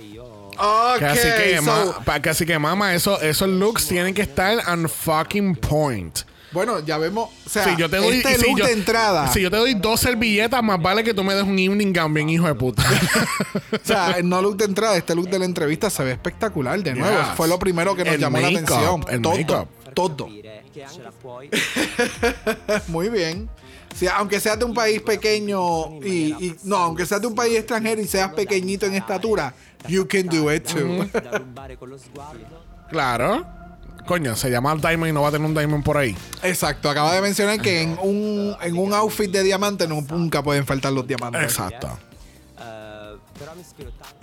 Ok, 0.57 0.99
Casi 1.01 1.29
que, 1.33 1.57
so- 1.57 1.63
ma- 1.63 2.01
pa- 2.05 2.21
casi 2.21 2.45
que 2.47 2.57
mama, 2.59 2.95
eso, 2.95 3.21
esos 3.21 3.49
looks 3.49 3.87
tienen 3.89 4.15
que 4.15 4.23
estar 4.23 4.59
on 4.69 4.89
fucking 4.89 5.57
point. 5.57 6.25
Bueno, 6.53 6.79
ya 6.81 6.97
vemos. 6.97 7.29
O 7.45 7.51
sea, 7.51 7.65
Si 7.65 7.77
yo 7.77 7.91
te 7.91 7.97
doy, 7.97 8.19
este 8.19 8.39
si 8.39 8.55
yo- 8.57 8.65
de 8.67 8.73
entrada. 8.73 9.27
Si 9.33 9.41
yo 9.43 9.51
te 9.51 9.57
doy 9.57 9.75
dos 9.75 10.01
servilletas, 10.01 10.63
más 10.63 10.81
vale 10.81 11.03
que 11.05 11.13
tú 11.13 11.23
me 11.25 11.35
des 11.35 11.43
un 11.45 11.59
evening 11.59 11.93
gown 11.93 12.15
bien 12.15 12.31
hijo 12.31 12.47
de 12.47 12.55
puta. 12.55 12.83
O 13.73 13.79
sea, 13.87 14.13
el 14.13 14.29
no 14.29 14.41
look 14.43 14.57
de 14.57 14.65
entrada, 14.65 14.97
este 14.97 15.15
look 15.15 15.29
de 15.29 15.39
la 15.39 15.45
entrevista 15.45 15.91
se 15.91 16.03
ve 16.05 16.13
espectacular. 16.13 16.81
De 16.83 16.95
nuevo, 16.95 17.17
Yes. 17.19 17.29
fue 17.37 17.49
lo 17.49 17.59
primero 17.59 17.95
que 17.95 18.05
nos 18.05 18.15
El 18.15 18.21
llamó 18.21 18.39
la 18.39 18.49
atención. 18.49 19.05
el 19.09 19.23
todo, 19.23 19.69
todo. 19.95 20.29
Muy 22.89 23.09
bien. 23.09 23.49
Sí, 23.95 24.07
aunque 24.09 24.41
seas 24.41 24.59
de 24.59 24.65
un 24.67 24.75
país 24.75 25.01
pequeño 25.01 26.01
y, 26.03 26.35
y- 26.39 26.57
no, 26.65 26.77
aunque 26.77 27.07
seas 27.07 27.21
de 27.21 27.29
un 27.29 27.35
país 27.35 27.57
extranjero 27.57 28.01
y 28.01 28.07
seas 28.07 28.33
pequeñito 28.33 28.85
en 28.87 28.95
estatura, 28.95 29.55
you 29.89 30.07
can 30.07 30.27
do 30.27 30.53
it 30.53 30.65
too. 30.67 31.09
claro. 32.91 33.47
Coño, 34.07 34.37
se 34.37 34.51
llama 34.51 34.75
Diamond 34.77 35.11
y 35.11 35.13
no 35.13 35.23
va 35.23 35.29
a 35.29 35.33
tener 35.33 35.47
un 35.47 35.55
Diamond 35.55 35.85
por 35.85 35.97
ahí. 35.97 36.17
Exacto, 36.43 36.89
acaba 36.89 37.13
de 37.13 37.21
mencionar 37.21 37.61
que 37.61 37.83
en 37.83 37.99
un, 38.01 38.57
en 38.63 38.79
un 38.79 38.95
outfit 38.95 39.31
de 39.31 39.43
diamante 39.43 39.89
no, 39.89 40.01
nunca 40.01 40.43
pueden 40.43 40.65
faltar 40.65 40.93
los 40.93 41.07
diamantes. 41.07 41.43
Exacto. 41.43 41.89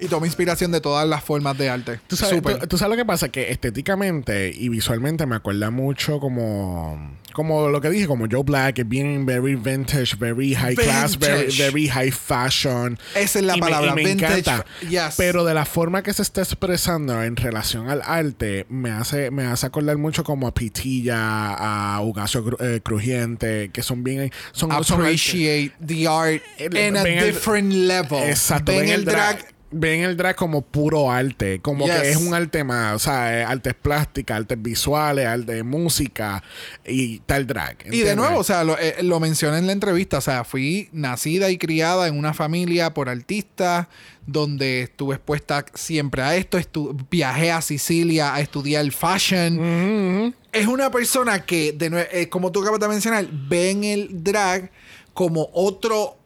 Y 0.03 0.07
toma 0.07 0.25
inspiración 0.25 0.71
de 0.71 0.81
todas 0.81 1.07
las 1.07 1.23
formas 1.23 1.57
de 1.57 1.69
arte. 1.69 1.99
¿Tú 2.07 2.15
sabes, 2.15 2.41
tú- 2.41 2.67
tú 2.67 2.77
sabes 2.77 2.91
lo 2.91 2.97
que 2.97 3.05
pasa? 3.05 3.29
Que 3.29 3.51
estéticamente 3.51 4.51
y 4.53 4.69
visualmente 4.69 5.25
me 5.25 5.35
acuerda 5.35 5.69
mucho 5.71 6.19
como, 6.19 7.17
como 7.33 7.69
lo 7.69 7.81
que 7.81 7.89
dije, 7.89 8.07
como 8.07 8.25
Joe 8.29 8.43
Black, 8.43 8.79
es 8.79 8.87
bien 8.89 9.25
very 9.25 9.55
vintage, 9.55 10.15
very 10.17 10.53
high 10.55 10.75
class, 10.75 11.17
very, 11.17 11.87
high 11.87 12.11
fashion. 12.11 12.97
Esa 13.15 13.39
es 13.39 13.45
la 13.45 13.55
Y 13.57 13.61
me- 13.61 13.67
palabra, 13.67 13.91
y 13.91 13.95
me, 13.95 14.03
vintage 14.05 14.39
encanta. 14.39 14.65
yes. 14.89 15.15
Pero 15.17 15.43
de 15.45 15.53
la 15.53 15.65
forma 15.65 16.03
que 16.03 16.13
se 16.13 16.21
está 16.21 16.41
expresando 16.41 17.21
en 17.23 17.35
relación 17.35 17.89
al 17.89 18.01
arte, 18.05 18.65
me 18.69 18.91
hace, 18.91 19.31
me 19.31 19.45
hace 19.45 19.65
acordar 19.65 19.97
mucho 19.97 20.23
como 20.23 20.47
a 20.47 20.53
Pitilla, 20.53 21.53
a 21.95 22.01
Ugacio 22.01 22.57
eh, 22.59 22.81
Crujiente, 22.83 23.69
que 23.71 23.81
son 23.83 24.03
bien... 24.03 24.31
Son, 24.51 24.69
son 24.83 25.01
Appreciate 25.01 25.73
the 25.85 26.07
art 26.07 26.41
in 26.59 26.97
a 26.97 27.03
different 27.03 27.71
level. 27.73 28.21
Exacto, 28.23 28.71
Ven 28.71 28.81
ven, 28.81 28.89
el 28.91 29.05
drag. 29.05 29.52
Ven 29.73 30.01
el 30.03 30.15
drag 30.15 30.35
como 30.35 30.61
puro 30.61 31.11
arte, 31.11 31.59
como 31.61 31.85
Yes. 31.85 31.95
que 32.01 32.09
es 32.11 32.17
un 32.17 32.33
arte 32.33 32.63
más, 32.63 32.95
o 32.95 32.99
sea, 32.99 33.39
eh, 33.39 33.43
artes 33.43 33.73
plásticas, 33.73 34.37
artes 34.37 34.61
visuales, 34.61 35.25
arte 35.25 35.53
de 35.55 35.63
música 35.63 36.43
y 36.85 37.19
tal 37.19 37.45
drag. 37.47 37.77
Y 37.91 37.99
de 37.99 38.15
nuevo, 38.15 38.39
o 38.39 38.43
sea, 38.43 38.63
lo, 38.63 38.77
eh, 38.79 38.95
lo 39.01 39.19
mencioné 39.19 39.57
en 39.57 39.67
la 39.67 39.73
entrevista, 39.73 40.19
o 40.19 40.21
sea, 40.21 40.43
fui 40.43 40.89
nacida 40.91 41.49
y 41.49 41.57
criada 41.57 42.07
en 42.07 42.17
una 42.17 42.33
familia 42.33 42.93
por 42.93 43.09
artistas, 43.09 43.87
donde 44.25 44.83
estuve 44.83 45.15
expuesta 45.15 45.65
siempre 45.73 46.21
a 46.21 46.35
esto, 46.37 46.57
estu- 46.57 46.95
viajé 47.11 47.51
a 47.51 47.61
Sicilia 47.61 48.33
a 48.33 48.39
estudiar 48.39 48.89
fashion. 48.91 50.33
Es 50.53 50.67
una 50.67 50.89
persona 50.91 51.43
que, 51.45 51.73
de 51.73 52.07
eh, 52.11 52.29
como 52.29 52.51
tú 52.51 52.61
acabas 52.61 52.79
de 52.79 52.87
mencionar, 52.87 53.27
ve 53.31 53.71
en 53.71 53.83
el 53.83 54.23
drag 54.23 54.71
como 55.13 55.49
otro 55.53 56.17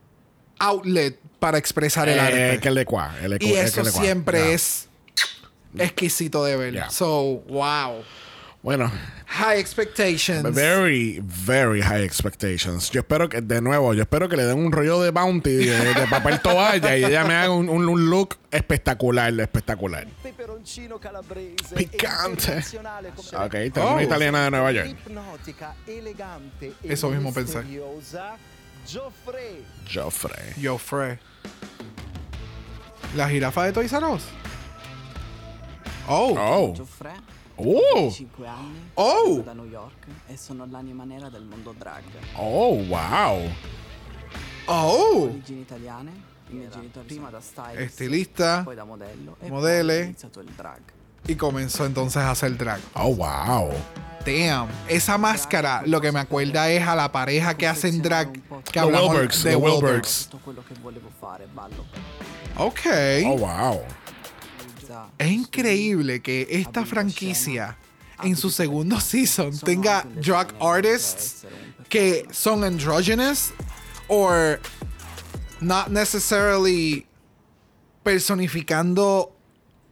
outlet 0.60 1.20
para 1.40 1.58
expresar 1.58 2.10
el 2.10 2.18
Eh, 2.18 2.22
arte. 2.22 2.60
que 2.62 2.68
el 2.70 2.76
de 2.76 2.86
cuá, 2.86 3.16
el 3.22 3.38
de 3.38 3.46
y 3.46 3.54
eso 3.54 3.84
que 3.84 3.92
siempre 3.92 4.54
es 4.54 4.88
exquisito 5.78 6.44
de 6.44 6.56
ver. 6.58 6.74
Yeah. 6.74 6.90
So, 6.90 7.44
wow. 7.48 8.04
Bueno, 8.64 8.92
High 9.28 9.60
expectations. 9.60 10.44
very, 10.54 11.22
very 11.24 11.82
high 11.82 12.04
expectations. 12.04 12.90
Yo 12.92 13.02
espero 13.02 13.30
que, 13.30 13.40
de 13.40 13.62
nuevo, 13.62 13.94
yo 13.94 14.02
espero 14.02 14.28
que 14.28 14.36
le 14.36 14.46
den 14.46 14.58
un 14.58 14.72
rollo 14.72 15.00
de 15.02 15.12
bounty 15.12 15.52
de, 15.52 15.94
de 15.94 16.08
papel 16.08 16.40
toalla 16.44 16.98
y 16.98 17.06
ella 17.06 17.24
me 17.24 17.36
haga 17.36 17.52
un, 17.52 17.70
un- 17.70 17.88
un 17.88 18.10
look 18.10 18.36
espectacular, 18.52 19.32
espectacular. 19.40 20.08
come 20.22 20.26
Ok, 23.46 23.52
tengo 23.74 23.88
una 23.88 23.96
Oh. 23.98 24.02
italiana 24.02 24.44
de 24.46 24.52
Nueva 24.52 24.72
York. 24.72 24.96
e 25.88 26.74
Eso 26.84 27.10
mismo 27.10 27.34
pensé. 27.34 27.64
Geoffrey 28.88 29.64
Joffrey. 30.62 31.20
La 33.16 33.28
jirafa 33.28 33.64
de 33.66 33.72
Toys 33.72 33.92
R 33.94 34.04
Us. 34.10 34.24
Oh. 36.08 36.36
Oh. 36.38 36.74
Oh. 37.60 38.12
5 38.12 38.48
anni, 38.48 38.80
Oh. 38.94 39.24
vengo 39.26 39.42
da 39.42 39.54
New 39.54 39.66
York 39.66 40.06
e 40.28 40.38
sono 40.38 40.68
l'anima 40.70 41.04
nera 41.06 41.30
del 41.30 41.44
mondo 41.44 41.74
drag. 41.78 42.04
Oh, 42.36 42.76
wow. 42.86 43.50
Oh. 44.66 45.24
Origini 45.24 45.62
italiane, 45.62 46.12
i 46.50 46.54
miei 46.54 46.70
genitori 46.70 47.06
prima 47.08 47.30
da 47.30 47.40
stylist, 47.42 47.80
Estilista. 47.80 48.62
poi 48.64 48.76
da 48.76 48.84
modello 48.84 49.38
e 49.40 49.50
Modele. 49.50 49.94
poi 49.94 50.02
ho 50.02 50.06
iniziato 50.06 50.40
il 50.42 50.50
drag. 50.56 50.82
Y 51.28 51.36
comenzó 51.36 51.86
entonces 51.86 52.22
a 52.22 52.32
hacer 52.32 52.58
drag. 52.58 52.80
Oh, 52.94 53.14
wow. 53.16 53.72
Damn. 54.26 54.68
Esa 54.88 55.18
máscara 55.18 55.84
lo 55.86 56.02
que 56.02 56.12
me 56.12 56.20
acuerda 56.20 56.70
es 56.70 56.86
a 56.86 56.96
la 56.96 57.12
pareja 57.12 57.56
que 57.56 57.68
hacen 57.68 58.02
drag. 58.02 58.34
Que 58.72 58.80
The 58.80 58.86
de 58.88 59.50
the 59.50 59.56
ballo. 61.54 61.86
Ok. 62.58 62.80
Oh, 63.26 63.38
wow. 63.38 63.82
Es 65.18 65.32
increíble 65.32 66.22
que 66.22 66.48
esta 66.50 66.86
franquicia 66.86 67.78
en 68.24 68.36
su 68.36 68.50
segundo 68.50 69.00
season 69.00 69.58
tenga 69.60 70.06
drag 70.16 70.54
artists 70.60 71.46
que 71.90 72.26
son 72.32 72.64
androgynous 72.64 73.54
or 74.08 74.60
not 75.62 75.90
necessarily 75.90 77.06
personificando 78.04 79.37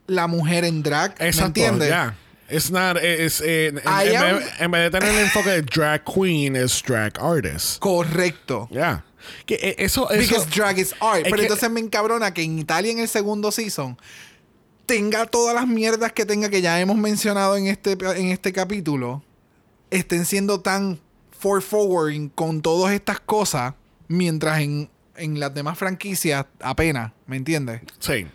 la 0.06 0.26
mujer 0.26 0.64
en 0.64 0.82
drag. 0.82 1.18
¿Me 1.20 1.26
Exacto, 1.28 1.46
entiendes? 1.60 1.88
ya. 1.88 2.16
It's 2.48 2.70
not, 2.70 2.96
es, 2.98 3.40
eh, 3.40 3.68
en, 3.68 3.80
am- 3.88 4.38
vez, 4.38 4.48
en 4.60 4.70
vez 4.70 4.82
de 4.84 4.90
tener 5.00 5.14
el 5.14 5.20
enfoque 5.24 5.50
de 5.50 5.62
drag 5.62 6.04
queen, 6.04 6.54
es 6.54 6.80
drag 6.86 7.12
artist. 7.20 7.78
Correcto. 7.80 8.68
Ya. 8.70 9.04
Que 9.44 9.54
eh, 9.56 9.74
eso, 9.78 10.08
eso 10.10 10.20
Because 10.34 10.48
drag 10.54 10.78
is 10.78 10.94
art. 11.00 11.22
Pero 11.24 11.36
que- 11.36 11.42
entonces 11.42 11.68
me 11.70 11.80
encabrona 11.80 12.32
que 12.32 12.42
en 12.42 12.58
Italia 12.60 12.92
en 12.92 13.00
el 13.00 13.08
segundo 13.08 13.50
season 13.50 13.98
tenga 14.86 15.26
todas 15.26 15.54
las 15.56 15.66
mierdas 15.66 16.12
que 16.12 16.24
tenga 16.24 16.48
que 16.48 16.62
ya 16.62 16.78
hemos 16.80 16.96
mencionado 16.96 17.56
en 17.56 17.66
este, 17.66 17.92
en 17.92 18.28
este 18.28 18.52
capítulo 18.52 19.24
estén 19.90 20.24
siendo 20.24 20.60
tan 20.60 21.00
for 21.36 21.60
forward 21.62 22.30
con 22.36 22.62
todas 22.62 22.92
estas 22.94 23.18
cosas 23.18 23.74
mientras 24.06 24.60
en, 24.60 24.88
en 25.16 25.40
las 25.40 25.52
demás 25.52 25.76
franquicias 25.76 26.46
apenas, 26.60 27.10
¿me 27.26 27.36
entiendes? 27.36 27.80
Sí. 27.98 28.26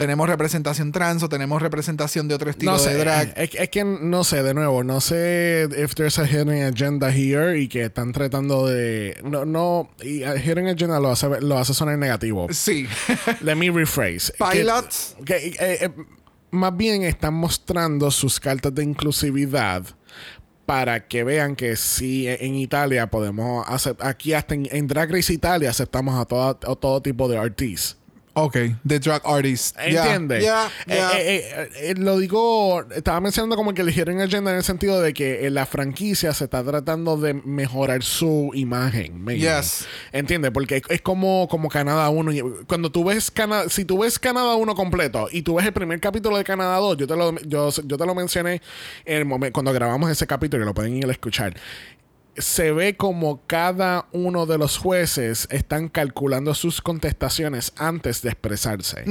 Tenemos 0.00 0.28
representación 0.28 0.90
trans 0.92 1.22
o 1.22 1.28
tenemos 1.28 1.62
representación 1.62 2.26
de 2.26 2.34
otro 2.34 2.50
estilo 2.50 2.72
No 2.72 2.78
sé, 2.78 2.94
de 2.94 2.98
drag. 2.98 3.32
Es, 3.36 3.50
es 3.54 3.68
que 3.68 3.84
no 3.84 4.24
sé, 4.24 4.42
de 4.42 4.54
nuevo, 4.54 4.82
no 4.82 5.00
sé 5.00 5.68
if 5.78 5.94
there's 5.94 6.18
a 6.18 6.26
hidden 6.26 6.62
agenda 6.64 7.10
here 7.14 7.60
y 7.60 7.68
que 7.68 7.84
están 7.84 8.12
tratando 8.12 8.66
de. 8.66 9.16
No, 9.22 9.44
no. 9.44 9.90
Y 10.02 10.22
a 10.24 10.36
hidden 10.36 10.66
agenda 10.68 10.98
lo 10.98 11.10
hace, 11.10 11.28
lo 11.40 11.58
hace 11.58 11.74
sonar 11.74 11.98
negativo. 11.98 12.48
Sí. 12.50 12.88
Let 13.42 13.56
me 13.56 13.70
rephrase. 13.70 14.32
Pilots. 14.38 15.16
Que, 15.24 15.52
que, 15.52 15.56
eh, 15.60 15.78
eh, 15.84 15.90
más 16.50 16.76
bien 16.76 17.02
están 17.04 17.34
mostrando 17.34 18.10
sus 18.10 18.40
cartas 18.40 18.74
de 18.74 18.82
inclusividad 18.82 19.84
para 20.66 21.06
que 21.08 21.24
vean 21.24 21.56
que 21.56 21.74
sí 21.76 22.26
en 22.28 22.54
Italia 22.54 23.08
podemos 23.10 23.66
hacer 23.68 23.96
aquí 24.00 24.32
hasta 24.34 24.54
en, 24.54 24.68
en 24.70 24.86
Drag 24.86 25.10
Race 25.12 25.32
Italia 25.32 25.68
aceptamos 25.70 26.18
a, 26.20 26.24
toda- 26.24 26.50
a 26.50 26.76
todo 26.76 27.02
tipo 27.02 27.28
de 27.28 27.38
artistas. 27.38 27.96
Ok, 28.42 28.56
the 28.86 28.98
drag 29.00 29.22
artist. 29.24 29.76
¿Entiendes? 29.78 30.44
ya, 30.44 30.66
Eh, 30.86 30.96
ya. 30.96 31.10
eh, 31.18 31.22
eh, 31.26 31.68
eh, 31.90 31.94
lo 31.96 32.18
digo, 32.18 32.84
estaba 32.90 33.20
mencionando 33.20 33.56
como 33.56 33.72
que 33.74 33.82
eligieron 33.82 34.20
agenda 34.20 34.50
en 34.50 34.58
el 34.58 34.64
sentido 34.64 35.00
de 35.00 35.12
que 35.12 35.46
eh, 35.46 35.50
la 35.50 35.66
franquicia 35.66 36.32
se 36.34 36.44
está 36.44 36.62
tratando 36.64 37.16
de 37.16 37.34
mejorar 37.34 38.02
su 38.02 38.50
imagen. 38.54 39.24
Yes. 39.26 39.86
¿Entiendes? 40.12 40.50
Porque 40.50 40.76
es- 40.78 40.82
es 40.88 41.00
como, 41.02 41.48
como 41.48 41.68
Canadá 41.68 42.08
1. 42.10 42.32
y- 42.32 42.42
Cuando 42.66 42.90
tú 42.90 43.04
ves 43.04 43.30
Canadá, 43.30 43.68
si 43.68 43.84
tú 43.84 43.98
ves 43.98 44.18
Canadá 44.18 44.54
1 44.56 44.74
completo 44.74 45.28
y 45.30 45.42
tú 45.42 45.54
ves 45.56 45.66
el 45.66 45.72
primer 45.72 46.00
capítulo 46.00 46.36
de 46.36 46.44
Canadá 46.44 46.76
2, 46.78 46.96
yo 46.96 47.06
te 47.06 47.16
lo, 47.16 47.38
yo, 47.42 47.70
yo 47.70 47.96
te 47.96 48.06
lo 48.06 48.14
mencioné 48.14 48.60
en 49.04 49.16
el 49.18 49.24
momento, 49.24 49.52
cuando 49.54 49.72
grabamos 49.72 50.10
ese 50.10 50.26
capítulo, 50.26 50.62
y 50.62 50.66
lo 50.66 50.74
pueden 50.74 50.96
ir 50.96 51.06
a 51.08 51.12
escuchar 51.12 51.54
se 52.40 52.72
ve 52.72 52.96
como 52.96 53.42
cada 53.46 54.06
uno 54.12 54.46
de 54.46 54.58
los 54.58 54.78
jueces 54.78 55.46
están 55.50 55.88
calculando 55.88 56.54
sus 56.54 56.80
contestaciones 56.80 57.72
antes 57.76 58.22
de 58.22 58.30
expresarse. 58.30 59.04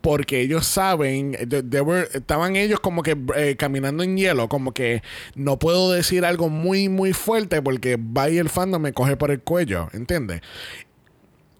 Porque 0.00 0.40
ellos 0.40 0.66
saben, 0.66 1.32
they- 1.48 1.62
they 1.62 1.80
were- 1.80 2.08
estaban 2.12 2.56
ellos 2.56 2.80
como 2.80 3.02
que 3.02 3.16
eh, 3.36 3.56
caminando 3.56 4.02
en 4.02 4.16
hielo, 4.16 4.48
como 4.48 4.72
que 4.72 5.02
no 5.34 5.58
puedo 5.58 5.92
decir 5.92 6.24
algo 6.24 6.48
muy, 6.48 6.88
muy 6.88 7.12
fuerte 7.12 7.60
porque 7.62 7.96
va 7.96 8.28
y 8.30 8.38
el 8.38 8.48
fandom 8.48 8.82
me 8.82 8.92
coge 8.92 9.16
por 9.16 9.30
el 9.30 9.40
cuello, 9.40 9.88
¿entiendes? 9.92 10.40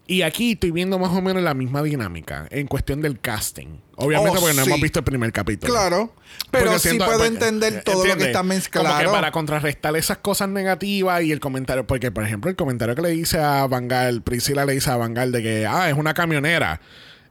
Y 0.07 0.21
aquí 0.21 0.51
estoy 0.51 0.69
viendo 0.69 0.99
más 0.99 1.09
o 1.11 1.21
menos 1.21 1.41
la 1.41 1.55
misma 1.55 1.81
dinámica 1.81 2.47
en 2.51 2.67
cuestión 2.67 3.01
del 3.01 3.19
casting. 3.19 3.79
Obviamente 3.95 4.37
Oh, 4.37 4.41
porque 4.41 4.55
no 4.55 4.61
hemos 4.63 4.79
visto 4.79 4.99
el 4.99 5.05
primer 5.05 5.31
capítulo. 5.33 5.73
Claro. 5.73 6.13
Pero 6.51 6.77
sí 6.77 6.95
puedo 6.97 7.11
porque- 7.13 7.25
entender 7.27 7.81
todo 7.83 8.05
lo 8.05 8.15
que 8.15 8.25
está 8.25 8.39
Como 8.39 8.49
que 8.51 8.55
mezclado. 8.55 9.11
para 9.11 9.31
contrarrestar 9.31 9.95
esas 9.95 10.17
cosas 10.19 10.49
negativas 10.49 11.23
y 11.23 11.31
el 11.31 11.39
comentario, 11.39 11.87
porque 11.87 12.11
por 12.11 12.23
ejemplo 12.23 12.51
el 12.51 12.55
comentario 12.55 12.93
que 12.93 13.01
le 13.01 13.09
dice 13.09 13.39
a 13.39 13.65
Vangal, 13.65 14.21
Priscila 14.21 14.63
le 14.65 14.73
dice 14.73 14.91
a 14.91 14.97
Vangal 14.97 15.31
de 15.31 15.41
que, 15.41 15.65
ah, 15.65 15.89
es 15.89 15.95
una 15.97 16.13
camionera. 16.13 16.81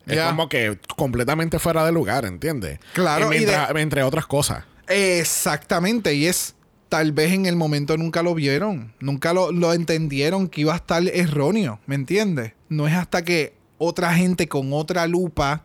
Es 0.07 0.21
como 0.21 0.49
que 0.49 0.77
completamente 0.97 1.59
fuera 1.61 1.87
de 1.87 1.93
lugar, 1.93 2.25
¿entiendes? 2.25 2.81
Claro, 2.93 3.33
Y 3.33 3.37
y 3.37 3.39
mientras- 3.41 3.71
entre 3.77 4.03
otras 4.03 4.27
cosas. 4.27 4.65
Exactamente, 4.89 6.13
y 6.15 6.27
es 6.27 6.55
tal 6.95 7.11
vez 7.11 7.33
en 7.33 7.47
el 7.47 7.57
momento 7.57 7.97
nunca 7.97 8.23
lo 8.23 8.37
vieron, 8.37 8.95
nunca 9.01 9.33
lo, 9.33 9.51
lo 9.51 9.73
entendieron 9.73 10.47
que 10.47 10.61
iba 10.61 10.75
a 10.75 10.77
estar 10.77 11.03
erróneo, 11.09 11.81
¿me 11.87 11.97
entiendes? 11.97 12.53
No 12.69 12.87
es 12.87 12.95
hasta 12.95 13.25
que 13.25 13.55
otra 13.79 14.15
gente 14.15 14.47
con 14.47 14.73
otra 14.73 15.09
lupa 15.09 15.65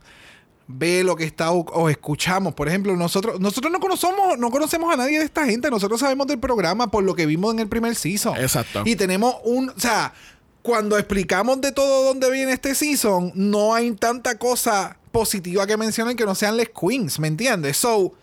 ve 0.65 1.03
lo 1.03 1.15
que 1.15 1.25
está 1.25 1.51
o, 1.51 1.59
o 1.59 1.87
escuchamos. 1.87 2.55
Por 2.55 2.67
ejemplo, 2.67 2.97
nosotros 2.97 3.39
nosotros 3.39 3.71
no 3.71 3.79
conocemos 3.79 4.39
no 4.39 4.49
conocemos 4.49 4.91
a 4.91 4.97
nadie 4.97 5.19
de 5.19 5.25
esta 5.25 5.45
gente, 5.45 5.69
nosotros 5.69 5.99
sabemos 5.99 6.25
del 6.25 6.39
programa 6.39 6.89
por 6.89 7.03
lo 7.03 7.13
que 7.13 7.27
vimos 7.27 7.53
en 7.53 7.59
el 7.59 7.67
primer 7.67 7.93
season. 7.93 8.35
Exacto. 8.37 8.81
Y 8.83 8.95
tenemos 8.95 9.35
un, 9.43 9.69
o 9.69 9.79
sea, 9.79 10.11
cuando 10.63 10.97
explicamos 10.97 11.61
de 11.61 11.71
todo 11.71 12.05
dónde 12.05 12.31
viene 12.31 12.53
este 12.53 12.73
season, 12.73 13.33
no 13.35 13.75
hay 13.75 13.91
tanta 13.91 14.39
cosa 14.39 14.97
positiva 15.11 15.67
que 15.67 15.77
mencionen 15.77 16.17
que 16.17 16.25
no 16.25 16.33
sean 16.33 16.57
les 16.57 16.69
queens, 16.69 17.19
¿me 17.19 17.27
entiendes? 17.27 17.77
So, 17.77 18.15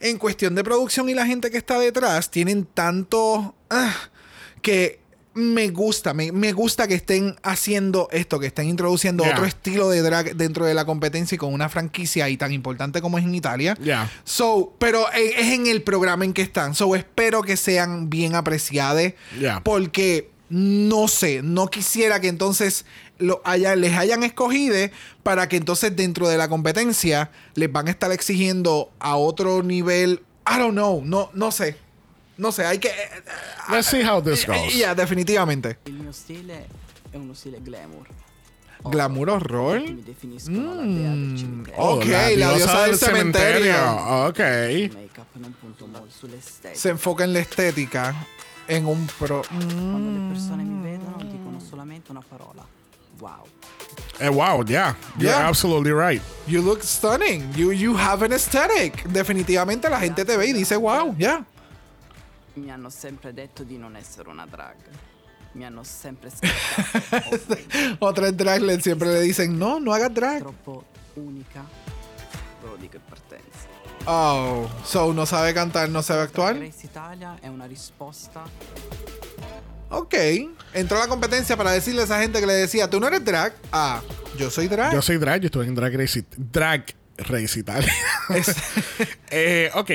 en 0.00 0.18
cuestión 0.18 0.54
de 0.54 0.64
producción 0.64 1.08
y 1.08 1.14
la 1.14 1.26
gente 1.26 1.50
que 1.50 1.58
está 1.58 1.78
detrás, 1.78 2.30
tienen 2.30 2.64
tanto 2.64 3.54
ah, 3.70 3.94
que 4.62 5.00
me 5.34 5.68
gusta, 5.68 6.14
me, 6.14 6.32
me 6.32 6.52
gusta 6.52 6.88
que 6.88 6.94
estén 6.94 7.36
haciendo 7.44 8.08
esto, 8.10 8.40
que 8.40 8.48
estén 8.48 8.68
introduciendo 8.68 9.22
Yeah. 9.22 9.34
otro 9.34 9.46
estilo 9.46 9.88
de 9.88 10.02
drag 10.02 10.34
dentro 10.36 10.66
de 10.66 10.74
la 10.74 10.84
competencia 10.84 11.36
y 11.36 11.38
con 11.38 11.54
una 11.54 11.68
franquicia 11.68 12.28
y 12.28 12.36
tan 12.36 12.52
importante 12.52 13.00
como 13.00 13.18
es 13.18 13.24
en 13.24 13.34
Italia. 13.34 13.78
So, 14.24 14.74
pero 14.80 15.06
eh, 15.12 15.34
es 15.38 15.52
en 15.52 15.68
el 15.68 15.82
programa 15.82 16.24
en 16.24 16.32
que 16.32 16.42
están. 16.42 16.74
So, 16.74 16.96
espero 16.96 17.42
que 17.42 17.56
sean 17.56 18.10
bien 18.10 18.34
apreciadas. 18.34 19.12
Porque 19.62 20.30
no 20.50 21.08
sé, 21.08 21.42
no 21.42 21.68
quisiera 21.68 22.20
que 22.20 22.28
entonces 22.28 22.84
lo 23.18 23.40
haya, 23.44 23.76
les 23.76 23.94
hayan 23.96 24.22
escogido 24.22 24.76
para 25.22 25.48
que 25.48 25.56
entonces 25.56 25.94
dentro 25.94 26.28
de 26.28 26.36
la 26.36 26.48
competencia 26.48 27.30
les 27.54 27.70
van 27.70 27.88
a 27.88 27.90
estar 27.90 28.12
exigiendo 28.12 28.90
a 28.98 29.16
otro 29.16 29.62
nivel. 29.62 30.22
I 30.46 30.58
don't 30.58 30.72
know, 30.72 31.02
no, 31.04 31.30
no 31.34 31.50
sé. 31.50 31.76
No 32.36 32.52
sé, 32.52 32.64
hay 32.64 32.78
que. 32.78 32.88
eh, 32.88 32.92
Let's 33.70 33.88
see 33.88 34.02
how 34.02 34.22
this 34.22 34.44
eh, 34.44 34.46
goes. 34.46 34.74
Ya, 34.74 34.94
definitivamente. 34.94 35.78
Il 35.86 35.94
mio 35.94 36.12
stile 36.12 36.66
è 37.10 37.16
uno 37.16 37.34
stile 37.34 37.58
glamour. 37.60 38.06
Glamour 38.84 39.30
horror. 39.30 39.80
Mi 39.80 40.02
definiscono 40.04 40.76
la 40.76 40.82
dea 40.82 41.10
del 41.10 41.34
cimitero. 41.36 41.82
Ok, 41.82 42.04
la 42.36 42.54
diosa 42.54 42.86
del 42.86 42.96
cementerio. 42.96 43.74
Ok. 44.26 44.38
Il 44.38 44.92
make-up 44.94 45.26
non 45.34 45.52
punto 45.60 45.86
molto 45.88 46.08
sull'estetica. 46.16 46.78
Se 46.78 46.90
enfoca 46.90 47.24
en 47.24 47.32
la 47.32 47.40
estética. 47.40 48.14
En 48.68 48.86
un 48.86 49.08
pro. 49.18 49.42
Quando 49.48 50.10
le 50.12 50.28
persone 50.32 50.62
mi 50.62 50.80
vedono 50.80 51.16
dicono 51.24 51.58
solamente 51.58 52.12
una 52.12 52.22
parola. 52.22 52.64
Wow. 53.20 53.44
Eh, 54.20 54.28
wow, 54.28 54.62
yeah. 54.66 54.94
You're 55.18 55.30
Yeah. 55.30 55.48
absolutely 55.48 55.92
right. 55.92 56.20
You 56.46 56.60
look 56.62 56.82
stunning. 56.82 57.52
You, 57.54 57.70
you 57.72 57.96
have 57.96 58.22
an 58.24 58.32
aesthetic. 58.32 59.04
Definitivamente 59.08 59.88
la 59.88 59.98
gente 60.00 60.24
te 60.24 60.36
ve 60.36 60.46
y 60.48 60.52
dice, 60.52 60.76
wow, 60.76 61.14
ya. 61.18 61.44
Mi 62.54 62.70
hanno 62.70 62.90
sempre 62.90 63.32
detto 63.32 63.62
di 63.64 63.76
non 63.78 63.94
essere 63.96 64.28
una 64.28 64.46
drag. 64.46 64.76
Mi 65.52 65.64
hanno 65.64 65.82
sempre. 65.84 66.30
Otras 68.00 68.32
drag 68.34 68.80
siempre 68.80 69.12
le 69.12 69.20
dicen, 69.20 69.56
no, 69.56 69.78
no 69.78 69.92
hagas 69.92 70.12
drag. 70.12 70.40
Troppo 70.40 70.84
unica. 71.14 71.64
Lo 72.62 72.76
dico 72.76 72.96
in 72.96 73.02
partenza. 73.08 73.66
Oh, 74.04 74.68
so 74.84 75.12
no 75.12 75.24
sabe 75.26 75.52
cantar, 75.52 75.88
no 75.88 76.02
sabe 76.02 76.22
actuar. 76.22 76.54
Grace 76.56 76.86
Italia 76.86 77.36
è 77.40 77.48
una 77.48 77.66
risposta 77.66 78.42
Ok. 79.90 80.14
Entró 80.74 80.98
a 80.98 81.00
la 81.00 81.08
competencia 81.08 81.56
para 81.56 81.72
decirle 81.72 82.02
a 82.02 82.04
esa 82.04 82.20
gente 82.20 82.40
que 82.40 82.46
le 82.46 82.52
decía, 82.52 82.88
tú 82.90 83.00
no 83.00 83.06
eres 83.08 83.24
drag. 83.24 83.54
Ah, 83.72 84.02
yo 84.38 84.50
soy 84.50 84.68
drag. 84.68 84.92
Yo 84.92 85.00
soy 85.02 85.16
drag, 85.16 85.40
yo 85.40 85.46
estuve 85.46 85.66
en 85.66 85.74
Drag 85.74 85.94
Race, 85.96 86.24
Drag 86.36 86.84
Race 87.16 87.58
Italia. 87.58 87.92
Eh, 89.30 89.70
ok, 89.74 89.90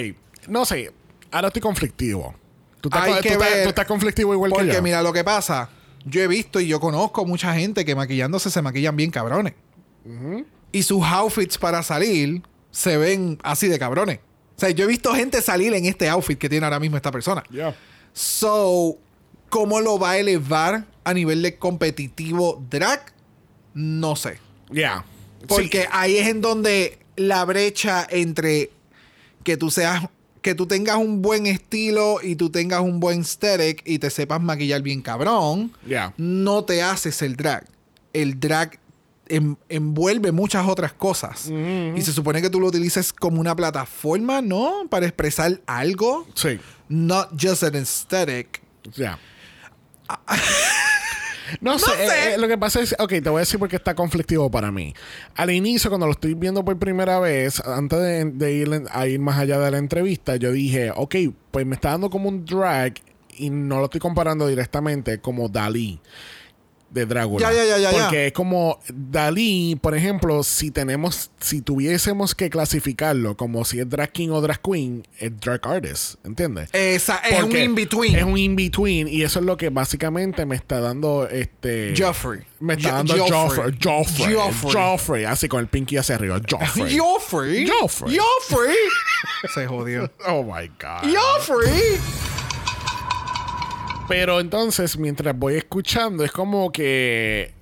no 0.48 0.66
sé. 0.66 0.91
Ahora 1.32 1.48
estoy 1.48 1.62
conflictivo. 1.62 2.36
¿Tú 2.82 2.89
estás, 2.89 3.04
Hay 3.04 3.14
tú 3.16 3.22
que 3.22 3.30
estás- 3.30 3.50
ver. 3.50 3.64
tú 3.64 3.70
estás 3.70 3.86
conflictivo 3.86 4.34
igual 4.34 4.52
que 4.52 4.58
Porque 4.58 4.74
yo? 4.74 4.82
mira 4.82 5.02
lo 5.02 5.14
que 5.14 5.24
pasa. 5.24 5.70
Yo 6.06 6.22
he 6.22 6.28
visto 6.28 6.60
y 6.60 6.68
yo 6.68 6.80
conozco 6.80 7.26
mucha 7.26 7.54
gente 7.54 7.86
que 7.86 7.96
maquillándose 7.96 8.50
se 8.50 8.62
maquillan 8.62 8.96
bien 8.96 9.10
cabrones. 9.10 9.54
Y 10.72 10.84
sus 10.84 11.04
outfits 11.06 11.58
para 11.58 11.82
salir 11.82 12.41
se 12.72 12.98
ven 12.98 13.39
así 13.44 13.68
de 13.70 13.80
cabrones. 13.80 14.20
O 14.58 14.60
sea, 14.60 14.70
yo 14.72 14.84
he 14.84 14.88
visto 14.88 15.14
gente 15.16 15.41
salir 15.41 15.74
en 15.74 15.86
este 15.86 16.10
outfit 16.10 16.38
que 16.38 16.50
tiene 16.50 16.66
ahora 16.66 16.80
mismo 16.80 16.98
esta 16.98 17.12
persona. 17.12 17.41
Yeah. 17.50 17.74
So, 18.12 18.98
¿cómo 19.54 19.80
lo 19.82 19.99
va 19.99 20.12
a 20.12 20.18
elevar 20.18 20.86
a 21.04 21.14
nivel 21.14 21.43
de 21.43 21.60
competitivo 21.60 22.60
drag? 22.72 23.14
No 23.76 24.16
sé. 24.16 24.39
Yeah. 24.72 25.06
Porque 25.47 25.88
ahí 25.91 26.18
es 26.18 26.28
en 26.28 26.41
donde 26.41 26.97
la 27.16 27.45
brecha 27.45 28.08
entre 28.10 28.72
que 29.43 29.56
tú 29.56 29.70
seas, 29.70 30.08
que 30.41 30.56
tú 30.56 30.66
tengas 30.66 30.97
un 30.97 31.22
buen 31.22 31.45
estilo 31.45 32.18
y 32.24 32.36
tú 32.36 32.49
tengas 32.49 32.82
un 32.82 32.99
buen 32.99 33.20
aesthetic 33.20 33.84
y 33.86 33.99
te 33.99 34.10
sepas 34.10 34.41
maquillar 34.41 34.82
bien 34.82 35.04
cabrón, 35.04 35.72
Yeah. 35.86 36.16
no 36.18 36.64
te 36.64 36.82
haces 36.82 37.22
el 37.22 37.36
drag. 37.36 37.68
El 38.12 38.39
drag 38.39 38.80
en- 39.28 39.58
envuelve 39.70 40.32
muchas 40.32 40.68
otras 40.68 40.93
cosas. 40.93 41.47
Y 41.47 42.01
se 42.01 42.12
supone 42.12 42.41
que 42.41 42.49
tú 42.49 42.60
lo 42.60 42.68
utilices 42.68 43.14
como 43.14 43.39
una 43.39 43.56
plataforma, 43.56 44.41
¿no? 44.41 44.88
Para 44.89 45.06
expresar 45.06 45.62
algo. 45.68 46.26
Sí. 46.34 46.60
Not 46.89 47.30
just 47.39 47.62
an 47.64 47.76
aesthetic. 47.76 48.62
Ya. 48.95 49.20
No 51.62 51.78
sé, 51.78 51.91
sé. 51.91 52.34
eh, 52.34 52.38
lo 52.38 52.47
que 52.47 52.58
pasa 52.58 52.82
es, 52.82 52.95
ok, 52.97 53.10
te 53.10 53.30
voy 53.30 53.38
a 53.38 53.39
decir 53.41 53.60
por 53.60 53.70
qué 53.70 53.76
está 53.76 53.93
conflictivo 53.93 54.49
para 54.49 54.72
mí. 54.72 54.93
Al 55.36 55.51
inicio, 55.51 55.89
cuando 55.89 56.08
lo 56.08 56.14
estoy 56.14 56.34
viendo 56.34 56.66
por 56.66 56.78
primera 56.80 57.20
vez, 57.20 57.60
antes 57.66 57.99
de, 57.99 58.26
de 58.26 58.54
ir 58.54 58.84
a 58.91 59.08
ir 59.08 59.20
más 59.20 59.38
allá 59.38 59.60
de 59.60 59.70
la 59.72 59.78
entrevista, 59.78 60.36
yo 60.36 60.51
dije, 60.51 60.91
ok, 60.95 61.16
pues 61.51 61.66
me 61.66 61.76
está 61.76 61.91
dando 61.91 62.10
como 62.10 62.30
un 62.30 62.45
drag 62.45 62.95
y 63.38 63.49
no 63.49 63.80
lo 63.80 63.86
estoy 63.86 63.99
comparando 63.99 64.47
directamente 64.47 65.20
como 65.20 65.49
Dalí 65.49 65.99
de 66.94 67.06
Drácula. 67.06 67.52
Ya, 67.52 67.54
ya, 67.54 67.66
ya, 67.66 67.78
ya, 67.78 67.91
ya. 67.91 68.04
Porque 68.04 68.28
es 68.28 68.34
como 68.34 68.80
Dalí, 68.94 69.78
por 69.82 69.96
ejemplo, 69.96 70.44
si 70.44 70.72
tenemos, 70.72 71.32
si 71.39 71.62
tuviésemos 71.62 72.36
que 72.36 72.50
clasificarlo 72.50 73.36
como 73.36 73.66
si 73.66 73.80
es 73.80 73.89
drag 73.89 74.12
king 74.12 74.30
o 74.30 74.41
drag 74.41 74.62
queen, 74.62 75.06
es 75.20 75.32
drag 75.39 75.66
artist, 75.68 76.16
¿entiendes? 76.26 76.70
Esa, 76.74 77.18
es 77.18 77.41
un 77.44 77.56
in-between. 77.56 78.16
Es 78.16 78.24
un 78.24 78.38
in-between. 78.38 79.08
Y 79.08 79.24
eso 79.24 79.39
es 79.39 79.46
lo 79.46 79.58
que 79.58 79.70
básicamente 79.70 80.46
me 80.46 80.56
está 80.56 80.80
dando 80.80 81.28
este. 81.28 81.94
Joffrey. 81.98 82.41
Me 82.60 82.76
está 82.76 82.94
dando 82.94 83.18
Joffrey. 83.18 83.78
Joffrey. 83.84 84.34
Joffrey. 84.34 84.36
Joffrey. 84.36 84.74
Joffrey. 84.74 85.26
Así 85.26 85.48
con 85.48 85.60
el 85.60 85.68
pinky 85.68 85.98
hacia 85.98 86.16
arriba. 86.16 86.39
Joffrey. 86.50 86.98
Joffrey. 86.98 87.68
Joffrey. 87.68 88.18
Joffrey. 88.18 88.76
Se 89.54 89.66
jodió. 89.68 90.12
oh 90.28 90.44
my 90.44 90.68
God. 90.80 91.14
Joffrey. 91.14 92.33
Pero 94.08 94.39
entonces, 94.39 94.97
mientras 94.97 95.38
voy 95.38 95.56
escuchando, 95.56 96.24
es 96.24 96.32
como 96.32 96.72
que 96.72 97.54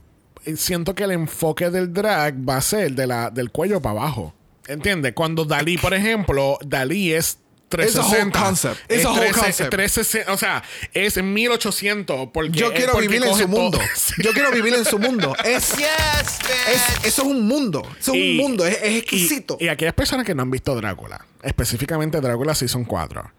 eh, 0.45 0.55
siento 0.57 0.95
que 0.95 1.03
el 1.03 1.11
enfoque 1.11 1.69
del 1.69 1.93
drag 1.93 2.35
va 2.47 2.57
a 2.57 2.61
ser 2.61 2.93
de 2.93 3.07
la, 3.07 3.29
del 3.29 3.51
cuello 3.51 3.81
para 3.81 3.99
abajo. 4.01 4.33
¿Entiendes? 4.67 5.13
Cuando 5.13 5.45
Dalí, 5.45 5.77
por 5.77 5.93
ejemplo, 5.93 6.57
Dalí 6.65 7.13
es 7.13 7.37
It's 7.73 7.95
a 7.95 8.01
whole 8.01 8.31
360. 8.31 8.39
concept. 8.43 8.91
Es 8.91 8.97
It's 8.97 9.05
a 9.05 9.09
whole 9.11 9.19
13 9.21 9.39
concept. 9.39 9.69
360, 9.71 10.33
o 10.33 10.37
sea, 10.37 10.63
es 10.93 11.23
1800. 11.23 12.29
Porque, 12.33 12.51
Yo 12.51 12.73
quiero 12.73 12.91
porque 12.93 13.07
vivir 13.07 13.23
en 13.25 13.35
su 13.35 13.47
mundo. 13.47 13.79
Yo 14.23 14.31
quiero 14.33 14.51
vivir 14.51 14.73
en 14.73 14.83
su 14.85 14.99
mundo. 14.99 15.33
Es, 15.45 15.77
Yes, 15.77 16.39
es- 16.73 17.05
eso 17.05 17.21
es 17.21 17.27
un 17.27 17.47
mundo. 17.47 17.81
Eso 17.99 18.13
es 18.13 18.17
Y- 18.19 18.31
un 18.31 18.37
mundo. 18.37 18.65
Es, 18.65 18.81
es 18.81 18.91
y- 18.91 18.97
exquisito. 18.97 19.57
Y, 19.59 19.67
aquellas 19.69 19.93
personas 19.93 20.25
que 20.25 20.35
no 20.35 20.41
han 20.41 20.51
visto 20.51 20.75
Drácula, 20.75 21.25
específicamente 21.43 22.19
Drácula 22.19 22.55
Season 22.55 22.83
4. 22.83 23.31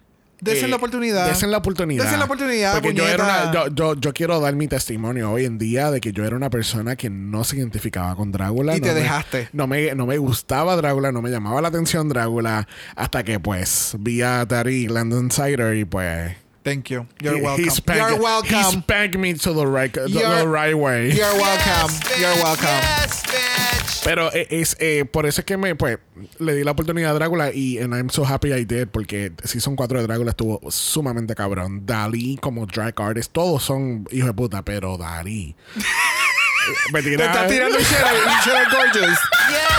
Desen 0.42 0.66
eh, 0.66 0.68
la 0.70 0.76
oportunidad. 0.76 1.28
Desen 1.28 1.50
la 1.52 1.58
oportunidad. 1.58 2.02
Desen 2.04 2.18
la 2.18 2.24
oportunidad, 2.24 2.72
Porque 2.74 2.92
yo, 2.94 3.06
era 3.08 3.24
una- 3.24 3.52
yo, 3.52 3.68
yo, 3.68 3.94
yo 3.94 4.12
quiero 4.12 4.40
dar 4.40 4.54
mi 4.56 4.66
testimonio 4.66 5.30
hoy 5.30 5.44
en 5.44 5.56
día 5.56 5.90
de 5.92 6.00
que 6.00 6.12
yo 6.12 6.24
era 6.24 6.34
una 6.36 6.50
persona 6.50 6.96
que 6.96 7.08
no 7.10 7.44
se 7.44 7.56
identificaba 7.58 8.14
con 8.16 8.32
Drácula. 8.32 8.76
Y 8.76 8.80
no 8.80 8.86
te 8.88 8.92
me- 8.94 9.00
dejaste. 9.00 9.48
No 9.52 9.66
me, 9.68 9.94
no 9.94 10.04
me 10.06 10.18
gustaba 10.18 10.74
Drácula, 10.76 11.12
no 11.12 11.22
me 11.22 11.30
llamaba 11.30 11.62
la 11.62 11.68
atención 11.68 12.08
Drácula. 12.08 12.66
Hasta 12.96 13.22
que, 13.22 13.38
pues, 13.40 13.94
vi 14.00 14.20
a 14.22 14.44
Tariq 14.44 14.90
Landon 14.90 15.30
Sider 15.30 15.76
y, 15.76 15.84
pues. 15.84 16.41
Thank 16.64 16.90
you. 16.90 17.06
You're 17.20 17.36
he- 17.38 17.42
welcome. 17.42 17.64
he 17.64 17.70
spanked- 17.70 18.00
You're 18.00 18.16
He 18.18 18.22
welcome. 18.22 18.82
spanked 18.82 19.18
me 19.18 19.34
to 19.34 19.52
the 19.52 19.66
right, 19.66 19.92
the, 19.92 20.06
You're- 20.08 20.42
the 20.42 20.46
right 20.48 20.74
way. 20.76 21.10
You're 21.12 21.34
welcome. 21.34 21.90
Yes, 22.08 22.20
You're 22.20 22.36
welcome. 22.44 22.68
Yes, 22.68 23.22
bitch. 23.24 24.04
Pero 24.04 24.32
eh, 24.32 24.46
es 24.50 24.76
eh, 24.80 25.04
por 25.04 25.26
eso 25.26 25.40
es 25.40 25.44
que 25.44 25.56
me 25.56 25.74
pues 25.76 25.98
le 26.38 26.54
di 26.54 26.64
la 26.64 26.72
oportunidad 26.72 27.10
a 27.12 27.14
Drácula 27.14 27.52
y 27.52 27.78
and 27.78 27.94
I'm 27.94 28.10
so 28.10 28.24
happy 28.24 28.52
I 28.52 28.64
did 28.64 28.88
porque 28.88 29.32
Season 29.44 29.76
4 29.76 30.00
de 30.00 30.06
Drácula 30.06 30.30
estuvo 30.30 30.60
sumamente 30.70 31.34
cabrón. 31.34 31.86
Dalí 31.86 32.36
como 32.40 32.66
drag 32.66 32.94
artist, 33.00 33.32
todos 33.32 33.62
son 33.62 34.06
hijos 34.10 34.28
de 34.28 34.34
puta, 34.34 34.62
pero 34.62 34.96
Dalí. 34.98 35.54
me 36.92 37.02
Te 37.02 37.10
tira- 37.10 37.26
estás 37.26 37.48
tirando 37.48 37.76
un 37.78 37.84
Cheryl, 37.84 38.22
un 38.26 38.40
Cheryl 38.44 38.68
Gorgeous. 38.70 39.18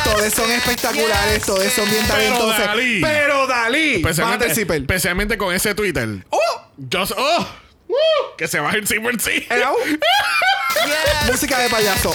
Todos 0.03 0.33
son 0.33 0.51
espectaculares, 0.51 1.35
yes, 1.37 1.45
todos 1.45 1.63
son 1.73 1.89
bien 1.89 2.03
Pero 2.07 2.13
talentosos. 2.17 2.57
Dalí. 2.65 3.01
Pero 3.01 3.47
Dalí. 3.47 3.95
especialmente, 3.95 4.75
especialmente 4.77 5.37
con 5.37 5.53
ese 5.53 5.73
Twitter. 5.75 6.25
¡Oh! 6.29 6.39
Just, 6.77 7.13
oh, 7.17 7.47
¡Uh! 7.87 8.35
que 8.37 8.47
se 8.47 8.59
baje 8.59 8.77
el 8.77 8.87
zipper 8.87 9.19
sí. 9.19 9.47
Música 11.31 11.59
de 11.59 11.69
payaso. 11.69 12.11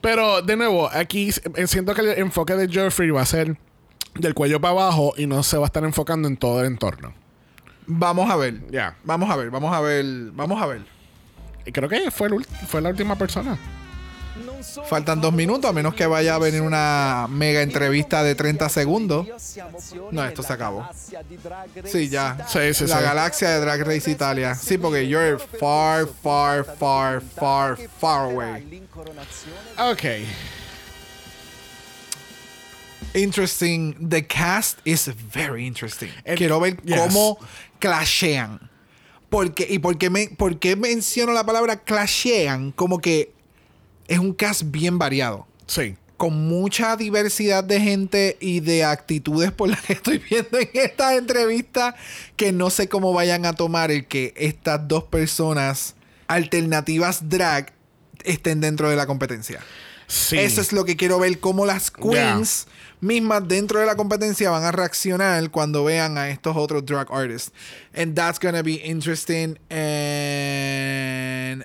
Pero 0.00 0.42
de 0.42 0.56
nuevo, 0.56 0.88
aquí 0.92 1.30
eh, 1.56 1.66
siento 1.66 1.94
que 1.94 2.00
el 2.02 2.18
enfoque 2.18 2.54
de 2.54 2.68
Jeffrey 2.68 3.10
va 3.10 3.22
a 3.22 3.26
ser 3.26 3.56
del 4.14 4.34
cuello 4.34 4.60
para 4.60 4.72
abajo 4.72 5.14
y 5.16 5.26
no 5.26 5.42
se 5.42 5.56
va 5.56 5.64
a 5.64 5.66
estar 5.66 5.84
enfocando 5.84 6.28
en 6.28 6.36
todo 6.36 6.60
el 6.60 6.66
entorno. 6.66 7.14
Vamos 7.86 8.30
a 8.30 8.36
ver. 8.36 8.60
Ya. 8.70 8.96
Vamos 9.04 9.30
a 9.30 9.36
ver, 9.36 9.50
vamos 9.50 9.74
a 9.74 9.80
ver, 9.80 10.04
vamos 10.32 10.62
a 10.62 10.66
ver. 10.66 10.82
Y 11.66 11.72
creo 11.72 11.88
que 11.88 12.10
fue, 12.10 12.28
el 12.28 12.46
fue 12.66 12.80
la 12.80 12.90
última 12.90 13.16
persona. 13.16 13.58
Faltan 14.88 15.20
dos 15.20 15.32
minutos, 15.32 15.68
a 15.68 15.72
menos 15.72 15.94
que 15.94 16.06
vaya 16.06 16.34
a 16.34 16.38
venir 16.38 16.62
una 16.62 17.26
mega 17.28 17.62
entrevista 17.62 18.22
de 18.22 18.34
30 18.34 18.68
segundos. 18.68 19.26
No, 20.10 20.24
esto 20.24 20.42
se 20.42 20.52
acabó. 20.52 20.88
Sí, 21.84 22.08
ya. 22.08 22.46
Sí, 22.48 22.74
sí, 22.74 22.86
la 22.86 22.98
sí. 22.98 23.02
galaxia 23.02 23.50
de 23.50 23.60
Drag 23.60 23.80
Race 23.82 24.10
Italia. 24.10 24.54
Sí, 24.54 24.78
porque 24.78 25.06
you're 25.08 25.38
far, 25.58 26.06
far, 26.22 26.64
far, 26.64 27.20
far, 27.20 27.76
far 27.98 28.30
away. 28.32 28.82
Ok. 29.78 30.04
Interesting. 33.14 33.94
The 34.08 34.26
cast 34.26 34.78
is 34.84 35.08
very 35.32 35.66
interesting. 35.66 36.10
El- 36.24 36.36
Quiero 36.36 36.60
ver 36.60 36.76
yes. 36.82 36.98
cómo 37.00 37.38
clashean. 37.78 38.70
Porque, 39.28 39.66
¿Y 39.68 39.78
por 39.78 39.96
qué, 39.96 40.10
me, 40.10 40.28
por 40.28 40.58
qué 40.58 40.76
menciono 40.76 41.32
la 41.32 41.44
palabra 41.44 41.76
clashean? 41.76 42.72
Como 42.72 42.98
que 43.00 43.32
es 44.10 44.18
un 44.18 44.34
cast 44.34 44.64
bien 44.66 44.98
variado. 44.98 45.46
Sí. 45.66 45.96
con 46.20 46.34
mucha 46.48 46.96
diversidad 46.96 47.64
de 47.64 47.80
gente 47.80 48.36
y 48.40 48.60
de 48.60 48.84
actitudes 48.84 49.52
por 49.52 49.70
las 49.70 49.80
que 49.80 49.94
estoy 49.94 50.18
viendo 50.18 50.58
en 50.58 50.68
esta 50.74 51.14
entrevista 51.14 51.94
que 52.36 52.52
no 52.52 52.68
sé 52.68 52.90
cómo 52.90 53.14
vayan 53.14 53.46
a 53.46 53.54
tomar 53.54 53.90
el 53.90 54.04
que 54.06 54.34
estas 54.36 54.86
dos 54.86 55.04
personas 55.04 55.94
alternativas 56.26 57.30
drag 57.30 57.72
estén 58.24 58.60
dentro 58.60 58.90
de 58.90 58.96
la 58.96 59.06
competencia. 59.06 59.60
Sí. 60.08 60.36
Eso 60.38 60.60
es 60.60 60.74
lo 60.74 60.84
que 60.84 60.96
quiero 60.96 61.18
ver, 61.18 61.40
cómo 61.40 61.64
las 61.64 61.90
queens 61.90 62.66
mismas 63.00 63.48
dentro 63.48 63.80
de 63.80 63.86
la 63.86 63.96
competencia 63.96 64.50
van 64.50 64.64
a 64.64 64.72
reaccionar 64.72 65.50
cuando 65.50 65.84
vean 65.84 66.18
a 66.18 66.28
estos 66.28 66.54
otros 66.54 66.84
drag 66.84 67.06
artists. 67.10 67.52
And 67.94 68.14
that's 68.14 68.38
gonna 68.38 68.62
be 68.62 68.74
interesting 68.84 69.56
and 69.70 71.64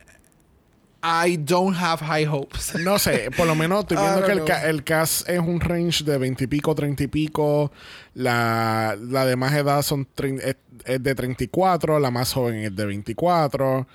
I 1.07 1.37
don't 1.37 1.75
have 1.75 1.99
high 2.03 2.25
hopes. 2.25 2.73
No 2.79 2.97
sé, 2.97 3.29
por 3.37 3.45
lo 3.45 3.53
menos 3.53 3.81
estoy 3.81 3.97
viendo 3.97 4.25
que 4.25 4.31
el, 4.31 4.43
ca- 4.43 4.67
el 4.67 4.83
cast 4.83 5.29
es 5.29 5.39
un 5.39 5.59
range 5.59 6.03
de 6.03 6.17
20 6.17 6.45
y 6.45 6.47
pico, 6.47 6.73
30 6.73 7.03
y 7.03 7.07
pico. 7.07 7.71
La, 8.15 8.97
la 8.99 9.25
de 9.25 9.35
más 9.35 9.53
edad 9.53 9.81
son 9.83 10.07
es, 10.41 10.55
es 10.85 11.03
de 11.03 11.13
34, 11.15 11.99
la 11.99 12.09
más 12.11 12.33
joven 12.33 12.55
es 12.55 12.75
de 12.75 12.85
24. 12.85 13.87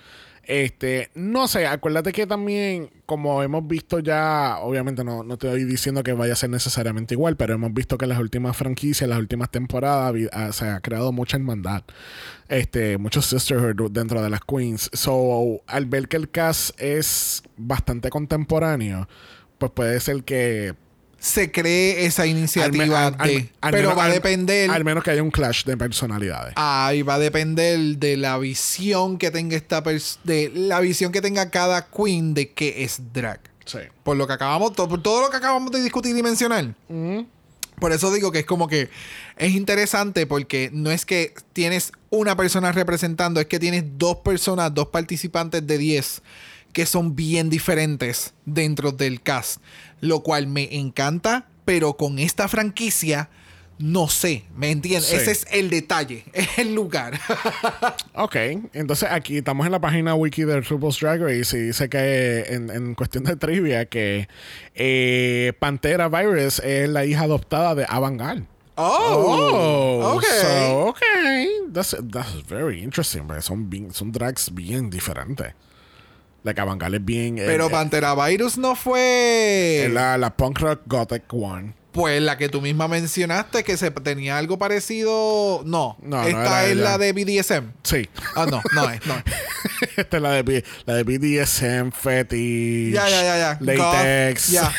Este, 0.51 1.11
no 1.15 1.47
sé, 1.47 1.69
acuérdate 1.69 2.11
que 2.11 2.27
también, 2.27 2.91
como 3.07 3.41
hemos 3.45 3.69
visto 3.69 4.01
ya, 4.01 4.59
obviamente 4.61 5.05
no, 5.05 5.23
no 5.23 5.39
te 5.39 5.47
estoy 5.47 5.63
diciendo 5.63 6.03
que 6.03 6.13
vaya 6.13 6.33
a 6.33 6.37
ser 6.37 6.51
necesariamente 6.51 7.15
igual, 7.15 7.37
pero 7.37 7.55
hemos 7.55 7.73
visto 7.73 7.97
que 7.97 8.07
en 8.07 8.09
las 8.09 8.19
últimas 8.19 8.57
franquicias, 8.57 9.03
en 9.03 9.11
las 9.11 9.21
últimas 9.21 9.53
temporadas, 9.53 10.13
ah, 10.33 10.51
se 10.51 10.67
ha 10.67 10.81
creado 10.81 11.13
mucha 11.13 11.37
hermandad. 11.37 11.85
Este, 12.49 12.99
mucho 12.99 13.23
sisterhood 13.23 13.93
dentro 13.93 14.23
de 14.23 14.29
las 14.29 14.41
queens. 14.41 14.91
So, 14.93 15.63
al 15.69 15.87
ver 15.87 16.09
que 16.09 16.17
el 16.17 16.29
cast 16.29 16.71
es 16.81 17.45
bastante 17.57 18.11
contemporáneo, 18.11 19.09
pues 19.59 19.71
puede 19.71 20.01
ser 20.01 20.25
que 20.25 20.75
se 21.21 21.53
cree 21.53 22.07
esa 22.07 22.27
iniciativa 22.27 23.07
al- 23.09 23.17
al- 23.19 23.29
de. 23.29 23.51
al 23.61 23.71
pero 23.71 23.95
va 23.95 24.07
a 24.07 24.09
depender. 24.09 24.71
Al 24.71 24.85
menos 24.85 25.05
que 25.05 25.11
haya 25.13 25.23
un 25.23 25.31
clash 25.31 25.65
de 25.65 25.77
personalidades. 25.77 26.55
Ahí 26.57 27.03
va 27.03 27.15
a 27.15 27.19
depender 27.19 27.79
de 27.99 28.17
la 28.17 28.39
visión 28.39 29.19
que 29.19 29.31
tenga 29.31 29.55
esta 29.57 29.83
de 30.25 30.51
la 30.55 30.81
visión 30.81 31.13
que 31.13 31.21
tenga 31.21 31.51
cada 31.51 31.87
queen 31.89 32.35
de 32.35 32.51
qué 32.53 32.83
es 32.85 33.13
drag. 33.13 33.41
Sí. 33.67 33.79
Por 34.03 34.17
lo 34.17 34.27
que 34.27 34.33
acabamos, 34.33 34.73
to- 34.73 34.89
por 34.89 35.01
todo 35.03 35.21
lo 35.21 35.31
que 35.31 35.37
acabamos 35.37 35.71
de 35.71 35.83
discutir 35.83 36.17
y 36.17 36.23
mencionar. 36.23 36.75
Por 37.79 37.93
eso 37.93 38.13
digo 38.13 38.31
que 38.33 38.41
es 38.41 38.47
como 38.47 38.67
que 38.69 38.91
es 39.37 39.53
interesante 39.53 40.27
porque 40.27 40.71
no 40.73 40.91
es 40.91 41.07
que 41.07 41.33
tienes 41.55 41.93
una 42.11 42.37
persona 42.37 42.73
representando, 42.73 43.41
es 43.41 43.47
que 43.47 43.59
tienes 43.59 43.85
dos 43.97 44.17
personas, 44.17 44.75
dos 44.75 44.89
participantes 44.89 45.67
de 45.67 45.79
10 45.79 46.21
que 46.73 46.87
son 46.87 47.17
bien 47.17 47.51
diferentes 47.51 48.35
dentro 48.47 48.93
del 48.93 49.21
cast. 49.23 49.61
Lo 50.01 50.23
cual 50.23 50.47
me 50.47 50.77
encanta, 50.77 51.47
pero 51.65 51.97
con 51.97 52.19
esta 52.19 52.49
franquicia 52.49 53.29
no 53.79 54.09
sé, 54.09 54.45
¿me 54.55 54.71
entiendes? 54.71 55.09
Sí. 55.09 55.17
Ese 55.17 55.31
es 55.31 55.47
el 55.51 55.71
detalle, 55.71 56.25
es 56.35 56.59
el 56.59 56.75
lugar. 56.75 57.19
Ok, 58.15 58.37
entonces 58.75 59.09
aquí 59.11 59.39
estamos 59.39 59.65
en 59.65 59.73
la 59.73 59.81
página 59.81 60.15
wiki 60.15 60.43
de 60.45 60.61
RuPaul's 60.61 61.01
Drag 61.01 61.23
Race 61.23 61.57
y 61.57 61.63
dice 61.63 61.89
que 61.89 62.45
en, 62.49 62.69
en 62.69 62.95
cuestión 62.95 63.25
de 63.25 63.35
trivia 63.37 63.87
que 63.87 64.29
eh, 64.75 65.55
Pantera 65.59 66.09
Virus 66.11 66.59
es 66.59 66.89
la 66.91 67.07
hija 67.07 67.23
adoptada 67.23 67.75
de 67.75 67.87
Avangal. 67.89 68.47
Oh, 68.77 70.17
ok. 70.17 70.25
So, 70.25 70.87
ok. 70.89 71.01
That's, 71.73 71.97
that's 72.13 72.47
very 72.49 72.83
interesting, 72.83 73.23
son, 73.41 73.71
bien- 73.71 73.93
son 73.93 74.13
drags 74.13 74.53
bien 74.53 74.91
diferentes. 74.91 75.55
La 76.43 76.55
es 76.95 77.05
bien... 77.05 77.39
eh, 77.39 77.45
pero 77.47 77.67
eh, 77.67 77.71
Pantera 77.71 78.15
Virus 78.15 78.57
no 78.59 78.75
fue... 78.75 79.85
es 79.87 79.93
la, 79.93 80.17
la 80.19 80.35
punk 80.37 80.59
rock 80.61 80.81
gothic 80.87 81.25
one. 81.33 81.75
Pues 81.93 82.23
la 82.23 82.39
que 82.39 82.49
tú 82.49 82.61
misma 82.61 82.87
mencionaste 82.87 83.65
que 83.65 83.77
se 83.77 83.91
tenía 83.91 84.39
algo 84.39 84.59
parecido. 84.59 85.63
No, 85.67 85.97
No, 86.01 86.23
esta 86.23 86.65
es 86.67 86.73
ella. 86.73 86.83
la 86.83 86.99
de 86.99 87.13
BDSM. 87.13 87.73
Sí. 87.83 88.09
Ah, 88.37 88.47
no, 88.49 88.63
no 88.73 88.89
es, 88.89 89.05
no 89.07 89.15
es. 89.17 89.25
Esta 89.97 90.17
es 90.19 90.23
la 90.23 90.31
de, 90.31 90.43
B- 90.43 90.65
la 90.87 90.95
de 90.95 91.03
BDSM, 91.03 91.91
fetish, 91.91 92.93
Ya, 92.93 93.09
ya, 93.09 93.23
ya, 93.23 93.37
ya. 93.39 93.59
latex. 93.61 94.51
Ya. 94.51 94.73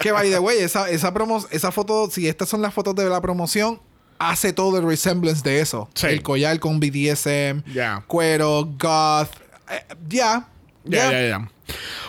que 0.00 0.12
by 0.12 0.30
the 0.30 0.38
way, 0.38 0.58
esa, 0.58 0.88
esa, 0.90 1.12
promo, 1.12 1.44
esa 1.50 1.72
foto, 1.72 2.08
si 2.10 2.28
estas 2.28 2.48
son 2.48 2.62
las 2.62 2.72
fotos 2.72 2.94
de 2.94 3.08
la 3.08 3.20
promoción, 3.20 3.80
hace 4.18 4.52
todo 4.52 4.78
el 4.78 4.86
resemblance 4.86 5.42
de 5.42 5.60
eso. 5.60 5.88
Sí. 5.94 6.06
El 6.06 6.22
collar 6.22 6.60
con 6.60 6.78
BDSM, 6.78 7.62
Ya. 7.72 8.04
cuero, 8.06 8.68
goth. 8.78 9.30
Eh, 9.72 9.84
Ya. 10.08 10.48
Ya, 10.84 11.10
ya, 11.12 11.28
ya. 11.28 11.50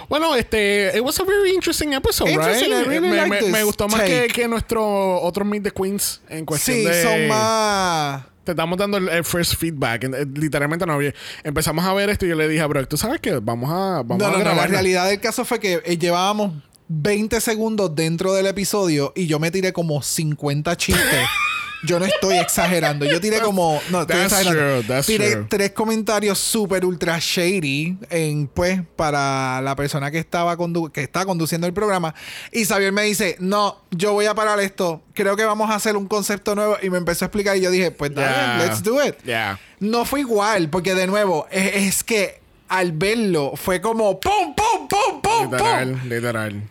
Bueno, 0.10 0.36
este, 0.36 0.92
it 0.98 1.02
was 1.04 1.20
a 1.20 1.24
very 1.24 1.54
interesting 1.54 1.94
episode, 1.94 2.30
Interesting, 2.32 2.72
right? 2.72 2.86
I 2.86 2.90
really 2.90 3.08
me, 3.10 3.16
like 3.18 3.30
me- 3.30 3.38
this 3.40 3.50
me 3.52 3.64
gustó 3.64 3.88
más 3.88 4.02
que, 4.02 4.28
que 4.28 4.48
nuestro 4.48 5.22
otro 5.22 5.46
Meet 5.46 5.64
the 5.64 5.72
Queens 5.72 6.22
en 6.28 6.44
cuestión 6.46 6.78
Sí, 6.78 6.84
de... 6.84 7.04
son 7.04 7.28
más. 7.28 8.24
Te 8.44 8.52
estamos 8.52 8.78
dando 8.78 8.98
el, 8.98 9.08
el 9.10 9.24
first 9.24 9.56
feedback. 9.56 10.04
Eh, 10.04 10.26
Literalmente 10.34 10.86
no 10.86 10.94
había... 10.94 11.14
Empezamos 11.44 11.86
a 11.86 11.94
ver 11.94 12.10
esto 12.10 12.26
y 12.26 12.30
yo 12.30 12.36
le 12.36 12.48
dije 12.50 12.62
a 12.62 12.68
Brock, 12.68 12.90
¿tú 12.90 12.98
sabes 12.98 13.22
qué? 13.22 13.40
Vamos 13.42 13.70
a... 13.72 14.02
Vamos 14.04 14.18
No, 14.18 14.26
a 14.26 14.32
no, 14.32 14.38
no. 14.40 14.56
La 14.56 14.68
realidad 14.68 15.08
del 15.08 15.20
caso 15.22 15.46
fue 15.46 15.60
que 15.60 15.82
eh, 15.86 15.98
llevábamos 15.98 16.52
20 16.90 17.40
segundos 17.40 17.96
dentro 17.96 18.34
del 18.34 18.48
episodio 18.48 19.14
y 19.16 19.28
yo 19.28 19.40
me 19.40 19.50
tiré 19.52 19.72
como 19.72 20.02
50 20.02 20.76
chistes. 20.76 21.04
Yo 21.86 22.00
no 22.00 22.06
estoy 22.06 22.38
exagerando. 22.38 23.06
Yo 23.06 23.20
tiré 23.20 23.40
como. 23.42 23.82
No, 23.90 24.02
estoy 24.02 24.16
That's 24.18 24.34
exagerando. 24.34 24.82
true, 24.82 24.84
that's 24.88 25.08
tiré 25.08 25.32
true. 25.32 25.46
tres 25.50 25.72
comentarios 25.72 26.40
súper 26.40 26.86
ultra 26.86 27.18
shady 27.20 27.98
en, 28.10 28.48
pues, 28.48 28.82
para 28.96 29.62
la 29.62 29.76
persona 29.76 30.10
que 30.12 30.18
estaba 30.20 30.56
condu- 30.58 30.92
que 30.92 31.02
está 31.02 31.26
conduciendo 31.26 31.68
el 31.68 31.74
programa. 31.74 32.16
Y 32.52 32.66
Xavier 32.66 32.92
me 32.92 33.04
dice: 33.04 33.36
No, 33.40 33.82
yo 33.92 34.14
voy 34.14 34.26
a 34.28 34.34
parar 34.34 34.60
esto. 34.60 35.02
Creo 35.14 35.36
que 35.36 35.44
vamos 35.46 35.70
a 35.70 35.76
hacer 35.76 35.98
un 35.98 36.08
concepto 36.08 36.56
nuevo. 36.56 36.78
Y 36.82 36.90
me 36.90 36.98
empezó 36.98 37.26
a 37.26 37.28
explicar. 37.28 37.58
Y 37.58 37.62
yo 37.62 37.72
dije: 37.72 37.92
Pues 37.92 38.14
dale, 38.14 38.34
Yeah. 38.34 38.58
let's 38.66 38.82
do 38.84 39.06
it. 39.06 39.16
Yeah. 39.26 39.60
No 39.80 40.06
fue 40.06 40.22
igual, 40.22 40.70
porque 40.70 40.96
de 40.96 41.08
nuevo, 41.08 41.48
es, 41.52 41.76
es 41.76 42.04
que 42.04 42.42
al 42.70 42.94
verlo 42.94 43.54
fue 43.56 43.82
como 43.82 44.20
¡pum, 44.20 44.56
pum, 44.56 44.88
pum, 44.88 45.22
pum, 45.22 45.50
pum! 45.50 45.52
Literal, 45.52 46.02
literal. 46.10 46.70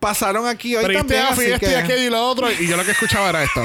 Pasaron 0.00 0.46
aquí 0.46 0.76
hoy 0.76 0.84
Pero 0.86 0.98
este 1.00 1.14
también, 1.14 1.34
fui 1.34 1.44
así 1.46 1.52
este 1.54 1.66
y 1.66 1.68
que- 1.70 1.76
aquello 1.76 2.02
y 2.02 2.10
lo 2.10 2.28
otro 2.28 2.48
y 2.52 2.66
yo 2.68 2.76
lo 2.76 2.84
que 2.84 2.90
escuchaba 2.92 3.30
era 3.30 3.42
esto. 3.44 3.62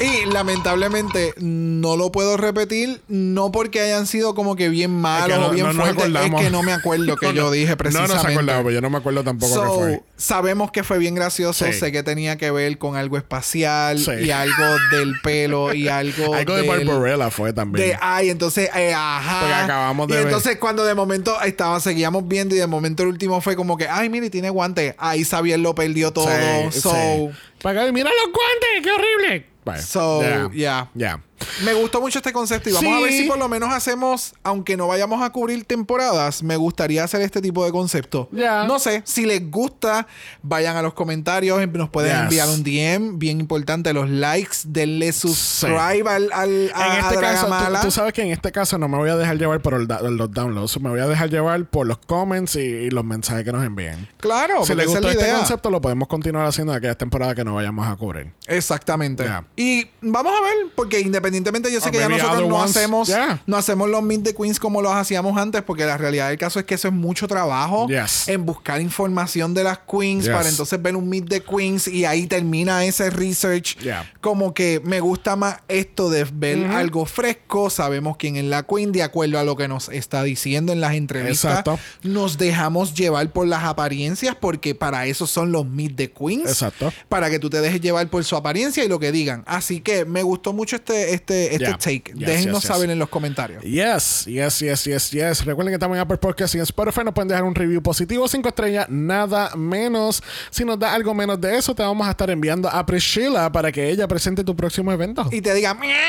Y 0.00 0.24
lamentablemente 0.32 1.34
no 1.36 1.96
lo 1.96 2.10
puedo 2.10 2.38
repetir, 2.38 3.02
no 3.08 3.52
porque 3.52 3.80
hayan 3.80 4.06
sido 4.06 4.34
como 4.34 4.56
que 4.56 4.70
bien 4.70 4.90
malos 4.98 5.28
Es 5.30 5.34
que 5.34 5.40
no- 5.40 5.46
o 5.48 5.50
bien 5.50 5.66
no 5.66 5.72
fuertes, 5.74 5.96
es 5.96 6.00
acordamos. 6.10 6.40
que 6.42 6.50
no 6.50 6.62
me 6.62 6.72
acuerdo 6.72 7.16
que 7.16 7.26
No, 7.28 7.32
yo 7.32 7.42
no. 7.44 7.50
dije 7.50 7.70
No 7.70 7.76
precisamente. 7.76 8.14
nos 8.16 8.24
acordaba, 8.24 8.58
pero 8.60 8.70
yo 8.70 8.80
no 8.80 8.88
me 8.90 8.96
acuerdo 8.98 9.22
tampoco 9.24 9.54
So, 9.54 9.62
qué 9.62 9.68
fue. 9.68 10.02
sabemos 10.16 10.70
que 10.70 10.84
fue 10.84 10.98
bien 10.98 11.14
gracioso, 11.14 11.66
Sí. 11.66 11.72
sé 11.74 11.92
que 11.92 12.02
tenía 12.02 12.38
que 12.38 12.50
ver 12.50 12.78
con 12.78 12.96
algo 12.96 13.18
espacial 13.18 13.98
Sí. 13.98 14.12
y 14.24 14.30
algo 14.30 14.64
del 14.92 15.12
pelo 15.22 15.74
y 15.74 15.88
algo 15.88 16.34
Algo 16.34 16.54
de 16.54 16.62
del- 16.62 16.86
Barbarella 16.88 17.30
fue 17.30 17.52
también. 17.52 17.88
De, 17.90 17.98
ay, 18.00 18.30
entonces, 18.30 18.70
eh, 18.74 18.94
ajá. 18.94 19.40
Porque 19.40 19.54
acabamos 19.54 20.08
de 20.08 20.14
y 20.14 20.16
ver. 20.16 20.26
entonces 20.28 20.56
cuando 20.56 20.84
de 20.84 20.94
momento 20.94 21.38
estaba, 21.42 21.78
seguíamos 21.78 22.26
viendo 22.26 22.54
y 22.54 22.58
de 22.58 22.66
momento 22.66 23.02
el 23.02 23.10
último 23.10 23.40
fue 23.42 23.54
como 23.54 23.76
que, 23.76 23.86
ay, 23.86 24.08
mire, 24.08 24.30
tiene 24.30 24.48
guante. 24.48 24.94
Ahí 24.98 25.24
Xavier 25.24 25.58
lo 25.60 25.74
perdió 25.74 26.10
todo. 26.12 26.26
Sí, 26.70 26.80
so. 26.80 27.30
Para 27.60 27.82
acá, 27.82 27.92
mira 27.92 28.08
los 28.08 28.32
guantes, 28.32 28.82
qué 28.82 28.90
horrible. 28.90 29.49
Vale, 29.64 29.78
So, 29.78 30.22
yeah, 30.22 30.48
yeah. 30.52 30.86
yeah. 30.94 31.16
Me 31.64 31.72
gustó 31.74 32.00
mucho 32.00 32.18
este 32.18 32.32
concepto 32.32 32.68
y 32.70 32.72
vamos 32.72 32.92
a 32.96 33.00
ver 33.00 33.12
si 33.12 33.24
por 33.24 33.38
lo 33.38 33.48
menos 33.48 33.72
hacemos, 33.72 34.34
aunque 34.42 34.76
no 34.76 34.86
vayamos 34.88 35.22
a 35.22 35.30
cubrir 35.30 35.64
temporadas, 35.64 36.42
me 36.42 36.56
gustaría 36.56 37.04
hacer 37.04 37.20
este 37.22 37.40
tipo 37.40 37.64
de 37.64 37.72
concepto. 37.72 38.28
No 38.32 38.78
sé, 38.78 39.02
si 39.04 39.24
les 39.26 39.50
gusta, 39.50 40.06
vayan 40.42 40.76
a 40.76 40.82
los 40.82 40.94
comentarios, 40.94 41.60
nos 41.72 41.88
pueden 41.90 42.10
Yes. 42.12 42.22
enviar 42.22 42.48
un 42.48 42.62
DM, 42.62 43.18
bien 43.18 43.40
importante, 43.40 43.92
los 43.92 44.08
likes, 44.10 44.58
denle 44.66 45.12
subscribe 45.12 46.08
al, 46.08 46.30
al- 46.32 46.72
a, 46.74 46.86
en 46.86 46.92
a 46.92 46.98
este 47.08 47.20
caso, 47.20 47.48
tú, 47.82 47.90
sabes 47.90 48.12
que 48.12 48.22
en 48.22 48.30
este 48.32 48.52
caso 48.52 48.76
no 48.78 48.88
me 48.88 48.96
voy 48.98 49.10
a 49.10 49.16
dejar 49.16 49.38
llevar 49.38 49.60
por 49.62 49.86
da- 49.86 50.02
los 50.02 50.30
downloads, 50.30 50.80
me 50.80 50.90
voy 50.90 51.00
a 51.00 51.06
dejar 51.06 51.30
llevar 51.30 51.64
por 51.66 51.86
los 51.86 51.98
comments 51.98 52.56
y, 52.56 52.60
y 52.60 52.90
los 52.90 53.04
mensajes 53.04 53.44
que 53.44 53.52
nos 53.52 53.64
envíen. 53.64 54.08
Claro, 54.18 54.64
si 54.66 54.74
les 54.74 54.86
es 54.92 55.00
la 55.00 55.10
este 55.10 55.22
idea. 55.24 55.36
concepto, 55.38 55.70
lo 55.70 55.80
podemos 55.80 56.08
continuar 56.08 56.46
haciendo 56.46 56.72
en 56.72 56.78
aquellas 56.78 56.98
temporadas 56.98 57.34
que 57.34 57.44
no 57.44 57.54
vayamos 57.54 57.86
a 57.86 57.96
cubrir. 57.96 58.32
Exactamente. 58.46 59.24
Ya. 59.24 59.44
Y 59.56 59.86
vamos 60.02 60.32
a 60.38 60.42
ver, 60.42 60.54
porque 60.74 61.00
independientemente 61.00 61.29
yo 61.30 61.80
sé 61.80 61.90
que 61.90 61.98
ya 61.98 62.08
nosotros 62.08 62.48
no 62.48 62.56
ones. 62.56 62.76
hacemos, 62.76 63.08
Yeah. 63.08 63.42
no 63.46 63.56
hacemos 63.56 63.88
los 63.88 64.02
Meet 64.02 64.22
the 64.24 64.34
Queens 64.34 64.58
como 64.58 64.82
los 64.82 64.92
hacíamos 64.92 65.36
antes, 65.38 65.62
porque 65.62 65.84
la 65.86 65.96
realidad 65.96 66.28
del 66.28 66.38
caso 66.38 66.58
es 66.58 66.64
que 66.66 66.74
eso 66.74 66.88
es 66.88 66.94
mucho 66.94 67.26
trabajo 67.28 67.86
Yes. 67.88 68.28
en 68.28 68.44
buscar 68.46 68.80
información 68.80 69.54
de 69.54 69.64
las 69.64 69.78
queens 69.78 70.24
Yes. 70.24 70.34
para 70.34 70.48
entonces 70.48 70.80
ver 70.82 70.96
un 70.96 71.08
Meet 71.08 71.28
the 71.28 71.40
Queens 71.42 71.88
y 71.88 72.04
ahí 72.04 72.26
termina 72.26 72.84
ese 72.84 73.10
research. 73.10 73.76
Yeah. 73.78 74.10
Como 74.20 74.54
que 74.54 74.80
me 74.84 75.00
gusta 75.00 75.36
más 75.36 75.58
esto 75.68 76.10
de 76.10 76.24
ver 76.32 76.66
algo 76.66 77.06
fresco, 77.06 77.70
sabemos 77.70 78.16
quién 78.16 78.36
es 78.36 78.44
la 78.44 78.62
queen 78.64 78.92
de 78.92 79.02
acuerdo 79.02 79.38
a 79.38 79.44
lo 79.44 79.56
que 79.56 79.68
nos 79.68 79.88
está 79.88 80.22
diciendo 80.22 80.72
en 80.72 80.80
las 80.80 80.94
entrevistas. 80.94 81.50
Exacto. 81.60 81.78
Nos 82.02 82.38
dejamos 82.38 82.94
llevar 82.94 83.30
por 83.32 83.46
las 83.46 83.64
apariencias 83.64 84.34
porque 84.38 84.74
para 84.74 85.06
eso 85.06 85.26
son 85.26 85.52
los 85.52 85.66
Meet 85.66 85.96
the 85.96 86.10
Queens 86.12 86.48
Exacto. 86.50 86.92
para 87.08 87.30
que 87.30 87.38
tú 87.38 87.50
te 87.50 87.60
dejes 87.60 87.80
llevar 87.80 88.08
por 88.08 88.24
su 88.24 88.36
apariencia 88.36 88.84
y 88.84 88.88
lo 88.88 88.98
que 88.98 89.12
digan. 89.12 89.42
Así 89.46 89.80
que 89.80 90.04
me 90.04 90.22
gustó 90.22 90.52
mucho 90.52 90.76
este, 90.76 91.14
este, 91.14 91.19
este 91.20 91.58
Yeah. 91.58 91.76
take. 91.78 92.12
Yes, 92.14 92.26
Déjennos 92.26 92.62
yes, 92.62 92.62
yes. 92.62 92.64
saber 92.64 92.90
en 92.90 92.98
los 92.98 93.08
comentarios. 93.08 93.62
Yes, 93.62 94.24
yes, 94.26 94.58
yes, 94.60 94.84
yes, 94.84 95.10
yes. 95.10 95.44
Recuerden 95.44 95.72
que 95.72 95.76
estamos 95.76 95.96
en 95.96 96.00
Apple 96.00 96.16
Podcast 96.16 96.54
y 96.54 96.58
en 96.58 96.62
Spotify. 96.64 97.00
Nos 97.04 97.14
pueden 97.14 97.28
dejar 97.28 97.44
un 97.44 97.54
review 97.54 97.82
positivo, 97.82 98.26
cinco 98.28 98.48
estrellas, 98.48 98.86
nada 98.88 99.54
menos. 99.56 100.22
Si 100.50 100.64
nos 100.64 100.78
da 100.78 100.94
algo 100.94 101.14
menos 101.14 101.40
de 101.40 101.56
eso, 101.56 101.74
te 101.74 101.82
vamos 101.82 102.06
a 102.06 102.10
estar 102.10 102.30
enviando 102.30 102.68
a 102.68 102.84
Priscilla 102.86 103.50
para 103.52 103.70
que 103.72 103.88
ella 103.90 104.06
presente 104.08 104.44
tu 104.44 104.56
próximo 104.56 104.92
evento. 104.92 105.26
Y 105.30 105.40
te 105.40 105.54
diga 105.54 105.74
miau. 105.74 105.90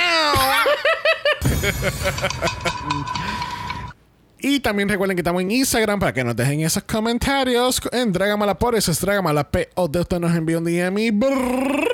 Y 4.43 4.59
también 4.59 4.89
recuerden 4.89 5.15
que 5.15 5.21
estamos 5.21 5.43
en 5.43 5.51
Instagram 5.51 5.99
para 5.99 6.13
que 6.13 6.23
nos 6.23 6.35
dejen 6.35 6.61
esos 6.61 6.81
comentarios 6.83 7.79
en 7.91 8.11
Dragamala 8.11 8.57
por 8.57 8.73
eso 8.73 8.91
es 8.91 8.99
Dragamala 8.99 9.51
P 9.51 9.69
o 9.75 9.87
de 9.87 9.99
usted 9.99 10.19
nos 10.19 10.35
envía 10.35 10.57
un 10.57 10.63
DM 10.63 10.97
y 10.97 11.11
brrrr. 11.11 11.87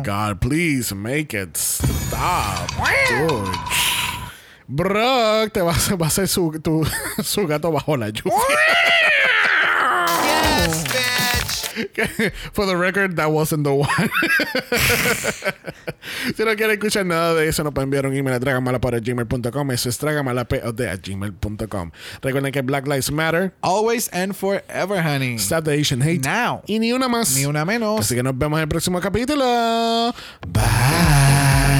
My 0.00 0.06
god, 0.06 0.40
please 0.40 0.94
make 0.94 1.34
it 1.34 1.56
stop. 1.56 2.70
Dude. 3.08 3.54
Brock 4.66 5.52
te 5.52 5.60
va 5.60 5.72
a 5.72 6.06
hacer 6.06 6.26
su, 6.26 6.52
su 7.22 7.46
gato 7.46 7.70
bajo 7.70 7.96
la 7.96 8.08
lluvia. 8.08 8.32
For 12.52 12.66
the 12.66 12.76
record, 12.76 13.16
that 13.16 13.30
wasn't 13.30 13.64
the 13.64 13.72
one. 13.72 13.88
si 16.36 16.44
no 16.44 16.54
quieren 16.56 16.72
escuchar 16.72 17.06
nada 17.06 17.32
de 17.34 17.48
eso, 17.48 17.64
nos 17.64 17.72
pueden 17.72 17.88
enviar 17.88 18.04
un 18.06 18.14
email 18.14 18.34
a 18.34 18.38
dragamalapod@gmail.com. 18.38 19.70
Eso 19.70 19.88
es 19.88 19.98
dragamalapod@gmail.com. 19.98 21.90
Recuerden 22.22 22.52
que 22.52 22.60
Black 22.62 22.86
Lives 22.86 23.10
Matter, 23.10 23.54
Always 23.62 24.10
and 24.12 24.34
forever, 24.34 25.02
honey. 25.02 25.38
Stop 25.38 25.64
the 25.64 25.72
Asian 25.72 26.02
Hate. 26.02 26.20
Now. 26.24 26.60
Y 26.66 26.78
ni 26.78 26.92
una 26.92 27.08
más. 27.08 27.34
Ni 27.36 27.46
una 27.46 27.64
menos. 27.64 28.00
Así 28.00 28.14
que 28.14 28.22
nos 28.22 28.36
vemos 28.36 28.58
en 28.58 28.62
el 28.62 28.68
próximo 28.68 29.00
capítulo. 29.00 30.14
Bye. 30.48 31.79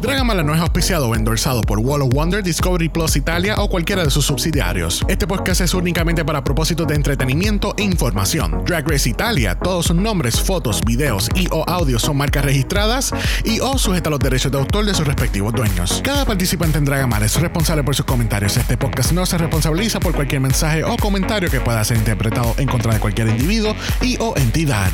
Dragamala 0.00 0.42
no 0.42 0.54
es 0.54 0.60
auspiciado 0.60 1.08
o 1.08 1.14
endorsado 1.14 1.62
por 1.62 1.78
Wall 1.78 2.02
of 2.02 2.10
Wonder, 2.10 2.42
Discovery 2.42 2.90
Plus 2.90 3.16
Italia 3.16 3.56
o 3.58 3.68
cualquiera 3.68 4.04
de 4.04 4.10
sus 4.10 4.26
subsidiarios. 4.26 5.02
Este 5.08 5.26
podcast 5.26 5.62
es 5.62 5.72
únicamente 5.72 6.22
para 6.22 6.44
propósitos 6.44 6.86
de 6.86 6.94
entretenimiento 6.94 7.74
e 7.78 7.82
información. 7.82 8.62
Drag 8.66 8.86
Race 8.86 9.08
Italia, 9.08 9.54
todos 9.54 9.86
sus 9.86 9.96
nombres, 9.96 10.38
fotos, 10.38 10.82
videos 10.84 11.30
y 11.34 11.48
o 11.50 11.64
audios 11.66 12.02
son 12.02 12.18
marcas 12.18 12.44
registradas 12.44 13.12
y 13.44 13.60
o 13.60 13.78
sujeta 13.78 14.10
a 14.10 14.12
los 14.12 14.20
derechos 14.20 14.52
de 14.52 14.58
autor 14.58 14.84
de 14.84 14.94
sus 14.94 15.06
respectivos 15.06 15.54
dueños. 15.54 16.02
Cada 16.04 16.26
participante 16.26 16.76
en 16.76 16.84
Dragamala 16.84 17.24
es 17.24 17.40
responsable 17.40 17.82
por 17.82 17.96
sus 17.96 18.04
comentarios. 18.04 18.56
Este 18.58 18.76
podcast 18.76 19.12
no 19.12 19.24
se 19.24 19.38
responsabiliza 19.38 19.98
por 19.98 20.14
cualquier 20.14 20.42
mensaje 20.42 20.84
o 20.84 20.96
comentario 20.98 21.50
que 21.50 21.60
pueda 21.60 21.82
ser 21.84 21.96
interpretado 21.96 22.54
en 22.58 22.68
contra 22.68 22.92
de 22.92 23.00
cualquier 23.00 23.28
individuo 23.28 23.74
y 24.02 24.18
o 24.20 24.34
entidad. 24.36 24.90